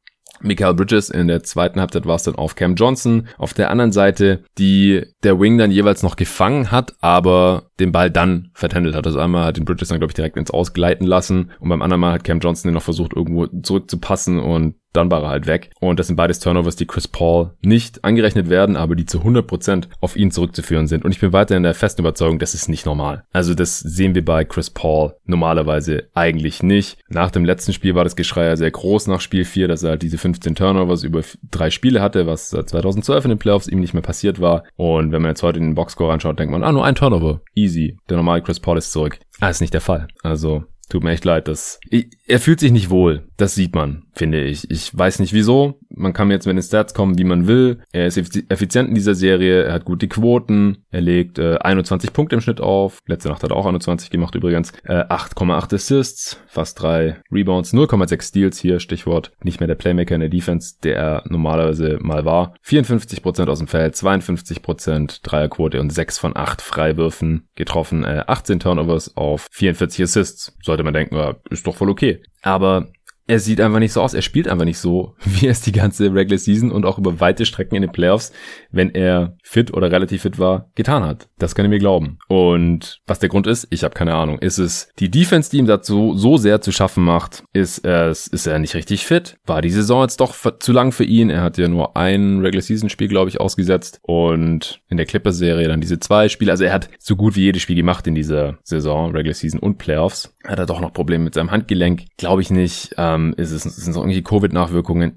Michael 0.43 0.75
Bridges 0.75 1.11
in 1.11 1.29
der 1.29 1.43
zweiten 1.43 1.81
Halbzeit 1.81 2.07
war 2.07 2.17
es 2.17 2.25
dann 2.25 2.35
auf 2.35 2.55
Cam 2.55 2.75
Johnson. 2.75 3.29
Auf 3.39 3.55
der 3.55 3.71
anderen 3.71 3.93
Seite, 3.93 4.45
die 4.59 5.03
der 5.23 5.41
Wing 5.41 5.59
dann 5.59 5.71
jeweils 5.71 6.03
noch 6.03 6.17
gefangen 6.17 6.71
hat, 6.71 6.95
aber 7.01 7.71
den 7.81 7.93
Ball 7.93 8.11
dann 8.11 8.51
vertändelt 8.55 8.95
hat. 8.95 9.07
Also 9.07 9.19
einmal 9.19 9.47
hat 9.47 9.57
den 9.57 9.65
Bridges 9.65 9.89
dann, 9.89 9.99
glaube 9.99 10.11
ich, 10.11 10.17
direkt 10.17 10.37
ins 10.37 10.51
Ausgleiten 10.51 11.07
lassen 11.07 11.51
und 11.61 11.69
beim 11.69 11.83
anderen 11.83 12.01
Mal 12.01 12.13
hat 12.13 12.25
Cam 12.25 12.41
Johnson 12.41 12.69
den 12.69 12.75
noch 12.75 12.83
versucht, 12.83 13.15
irgendwo 13.15 13.47
zurückzupassen 13.47 14.39
und 14.39 14.75
dann 14.93 15.11
war 15.11 15.23
er 15.23 15.29
halt 15.29 15.47
weg. 15.47 15.71
Und 15.81 15.99
das 15.99 16.07
sind 16.07 16.17
beides 16.17 16.41
Turnovers, 16.41 16.77
die 16.77 16.87
Chris 16.87 17.09
Paul 17.09 17.51
nicht 17.63 18.05
angerechnet 18.05 18.49
werden, 18.49 18.77
aber 18.77 18.95
die 18.95 19.07
zu 19.07 19.21
100% 19.21 19.89
auf 20.01 20.17
ihn 20.17 20.31
zurückzuführen 20.31 20.87
sind. 20.87 21.05
Und 21.05 21.13
ich 21.13 21.21
bin 21.21 21.33
weiterhin 21.33 21.63
der 21.63 21.75
festen 21.75 22.03
Überzeugung, 22.03 22.39
das 22.39 22.55
ist 22.55 22.69
nicht 22.69 22.87
normal. 22.87 23.25
Also 23.33 23.55
das 23.55 23.81
sehen 23.81 24.15
wir 24.15 24.25
bei 24.25 24.45
Chris 24.45 24.71
Paul 24.71 25.15
normalerweise 25.25 26.09
eigentlich 26.15 26.63
nicht. 26.63 26.99
Nach 27.09 27.31
dem 27.31 27.45
letzten 27.45 27.73
Spiel 27.73 27.95
war 27.95 28.05
das 28.05 28.17
Geschrei 28.17 28.47
ja 28.47 28.57
sehr 28.57 28.71
groß 28.71 29.07
nach 29.07 29.21
Spiel 29.21 29.45
4, 29.45 29.69
dass 29.69 29.83
er 29.83 29.91
halt 29.91 30.03
diese 30.03 30.19
15 30.19 30.55
Turnovers 30.55 31.05
über 31.05 31.23
drei 31.51 31.71
Spiele 31.71 32.01
hatte, 32.01 32.27
was 32.27 32.51
seit 32.51 32.69
2012 32.69 33.25
in 33.25 33.29
den 33.31 33.39
Playoffs 33.39 33.69
ihm 33.69 33.81
nicht 33.81 33.95
mehr 33.95 34.03
passiert 34.03 34.41
war. 34.41 34.65
Und 34.77 35.13
wenn 35.13 35.23
man 35.23 35.31
jetzt 35.31 35.43
heute 35.43 35.59
in 35.59 35.67
den 35.67 35.75
Boxscore 35.75 36.13
anschaut, 36.13 36.39
denkt 36.39 36.53
man, 36.53 36.65
ah, 36.65 36.73
nur 36.73 36.85
ein 36.85 36.95
Turnover. 36.95 37.41
Easy. 37.55 37.97
Der 38.09 38.17
normale 38.17 38.43
Chris 38.43 38.61
Paul 38.61 38.79
ist 38.79 38.93
zurück. 38.93 39.19
Ah, 39.41 39.49
ist 39.49 39.61
nicht 39.61 39.75
der 39.75 39.81
Fall. 39.81 40.09
Also 40.23 40.65
Tut 40.93 41.05
mir 41.05 41.13
echt 41.13 41.25
leid, 41.25 41.49
dass 41.49 41.81
er 42.27 42.39
fühlt 42.39 42.61
sich 42.61 42.71
nicht 42.71 42.91
wohl. 42.91 43.27
Das 43.39 43.55
sieht 43.55 43.75
man, 43.75 44.03
finde 44.13 44.45
ich. 44.45 44.71
Ich 44.71 44.95
weiß 44.95 45.21
nicht 45.21 45.33
wieso. 45.33 45.81
Man 45.95 46.13
kann 46.13 46.31
jetzt 46.31 46.47
mit 46.47 46.57
den 46.57 46.63
Stats 46.63 46.95
kommen, 46.95 47.19
wie 47.19 47.25
man 47.25 47.47
will. 47.47 47.83
Er 47.93 48.07
ist 48.07 48.17
effizient 48.17 48.89
in 48.89 48.95
dieser 48.95 49.15
Serie. 49.15 49.65
Er 49.65 49.75
hat 49.75 49.85
gute 49.85 50.09
Quoten. 50.09 50.85
Er 50.91 51.01
legt 51.01 51.39
äh, 51.39 51.57
21 51.57 52.13
Punkte 52.13 52.37
im 52.37 52.41
Schnitt 52.41 52.61
auf. 52.61 52.99
Letzte 53.07 53.29
Nacht 53.29 53.43
hat 53.43 53.51
er 53.51 53.57
auch 53.57 53.67
21 53.67 54.11
gemacht 54.11 54.35
übrigens. 54.35 54.73
Äh, 54.85 55.05
8,8 55.05 55.75
Assists, 55.75 56.41
fast 56.47 56.81
3 56.83 57.17
Rebounds, 57.31 57.73
0,6 57.73 58.23
Steals 58.23 58.59
hier. 58.59 58.81
Stichwort 58.81 59.33
nicht 59.43 59.61
mehr 59.61 59.67
der 59.67 59.75
Playmaker 59.75 60.15
in 60.15 60.21
der 60.21 60.31
Defense, 60.31 60.77
der 60.83 60.97
er 60.97 61.25
normalerweise 61.29 61.99
mal 62.01 62.25
war. 62.25 62.55
54% 62.65 63.49
aus 63.49 63.59
dem 63.59 63.69
Feld, 63.69 63.95
52% 63.95 65.21
Dreierquote 65.23 65.81
und 65.81 65.91
6 65.91 66.19
von 66.19 66.37
8 66.37 66.63
Freiwürfen 66.63 67.49
getroffen. 67.55 68.05
Äh, 68.05 68.25
18 68.27 68.61
Turnovers 68.61 69.17
auf 69.17 69.49
44 69.53 70.05
Assists. 70.05 70.57
Sollte 70.63 70.83
man 70.83 70.95
denken, 70.95 71.17
ja, 71.17 71.37
ist 71.51 71.67
doch 71.67 71.77
voll 71.77 71.91
okay. 71.91 72.23
Aber 72.43 72.89
er 73.27 73.39
sieht 73.39 73.61
einfach 73.61 73.79
nicht 73.79 73.93
so 73.93 74.03
aus. 74.03 74.15
Er 74.15 74.23
spielt 74.23 74.49
einfach 74.49 74.65
nicht 74.65 74.79
so, 74.79 75.15
wie 75.25 75.47
er 75.47 75.53
es 75.53 75.61
die 75.61 75.73
ganze 75.73 76.13
Regular 76.13 76.39
Season 76.39 76.71
und 76.71 76.85
auch 76.85 76.99
über 76.99 77.21
weite 77.21 77.47
Strecken 77.47 77.77
in 77.77 77.83
den 77.83 77.93
Playoffs, 77.93 78.33
wenn 78.71 78.91
er 78.95 79.37
fit 79.43 79.73
oder 79.73 79.91
relativ 79.91 80.23
fit 80.23 80.39
war, 80.39 80.71
getan 80.75 81.05
hat. 81.05 81.29
Das 81.39 81.55
kann 81.55 81.65
ich 81.65 81.71
mir 81.71 81.79
glauben. 81.79 82.19
Und 82.29 83.01
was 83.07 83.19
der 83.19 83.29
Grund 83.29 83.47
ist, 83.47 83.67
ich 83.71 83.85
habe 83.85 83.95
keine 83.95 84.15
Ahnung. 84.15 84.39
Ist 84.39 84.59
es 84.59 84.89
die 84.99 85.11
Defense, 85.11 85.51
die 85.51 85.59
ihm 85.59 85.67
dazu 85.67 86.15
so 86.17 86.37
sehr 86.37 86.61
zu 86.61 86.73
schaffen 86.73 87.05
macht? 87.05 87.45
Ist 87.53 87.85
es, 87.85 88.27
ist 88.27 88.47
er 88.47 88.59
nicht 88.59 88.75
richtig 88.75 89.07
fit? 89.07 89.37
War 89.47 89.63
die 89.63 89.71
Saison 89.71 90.03
jetzt 90.03 90.21
doch 90.21 90.35
zu 90.59 90.73
lang 90.73 90.93
für 90.93 91.05
ihn? 91.05 91.31
Er 91.31 91.43
hat 91.43 91.59
ja 91.59 91.69
nur 91.69 91.97
ein 91.97 92.41
Regular 92.41 92.63
Season 92.63 92.89
Spiel, 92.89 93.09
glaube 93.09 93.31
ich, 93.31 93.41
ausgesetzt 93.41 94.01
und 94.03 94.81
in 94.89 94.97
der 94.97 95.07
Clippers 95.07 95.37
Serie 95.37 95.69
dann 95.69 95.81
diese 95.81 96.01
zwei 96.01 96.29
Spiele. 96.29 96.53
Also 96.53 96.65
er 96.65 96.73
hat 96.73 96.89
so 96.99 97.17
gut 97.17 97.37
wie 97.37 97.43
jedes 97.43 97.63
Spiel 97.63 97.77
gemacht 97.77 98.07
in 98.07 98.15
dieser 98.15 98.59
Saison, 98.63 99.13
Regular 99.13 99.35
Season 99.35 99.61
und 99.61 99.79
Playoffs. 99.79 100.35
Hat 100.47 100.59
er 100.59 100.67
doch 100.67 100.81
noch 100.81 100.93
Probleme 100.93 101.25
mit 101.25 101.35
seinem 101.35 101.51
Handgelenk? 101.51 102.05
Glaube 102.17 102.43
ich 102.43 102.51
nicht. 102.51 102.95
Ähm, 102.99 103.12
ist 103.37 103.51
es 103.53 103.63
sind 103.63 103.93
es 103.93 103.97
irgendwie 103.97 104.23
Covid-Nachwirkungen? 104.23 105.17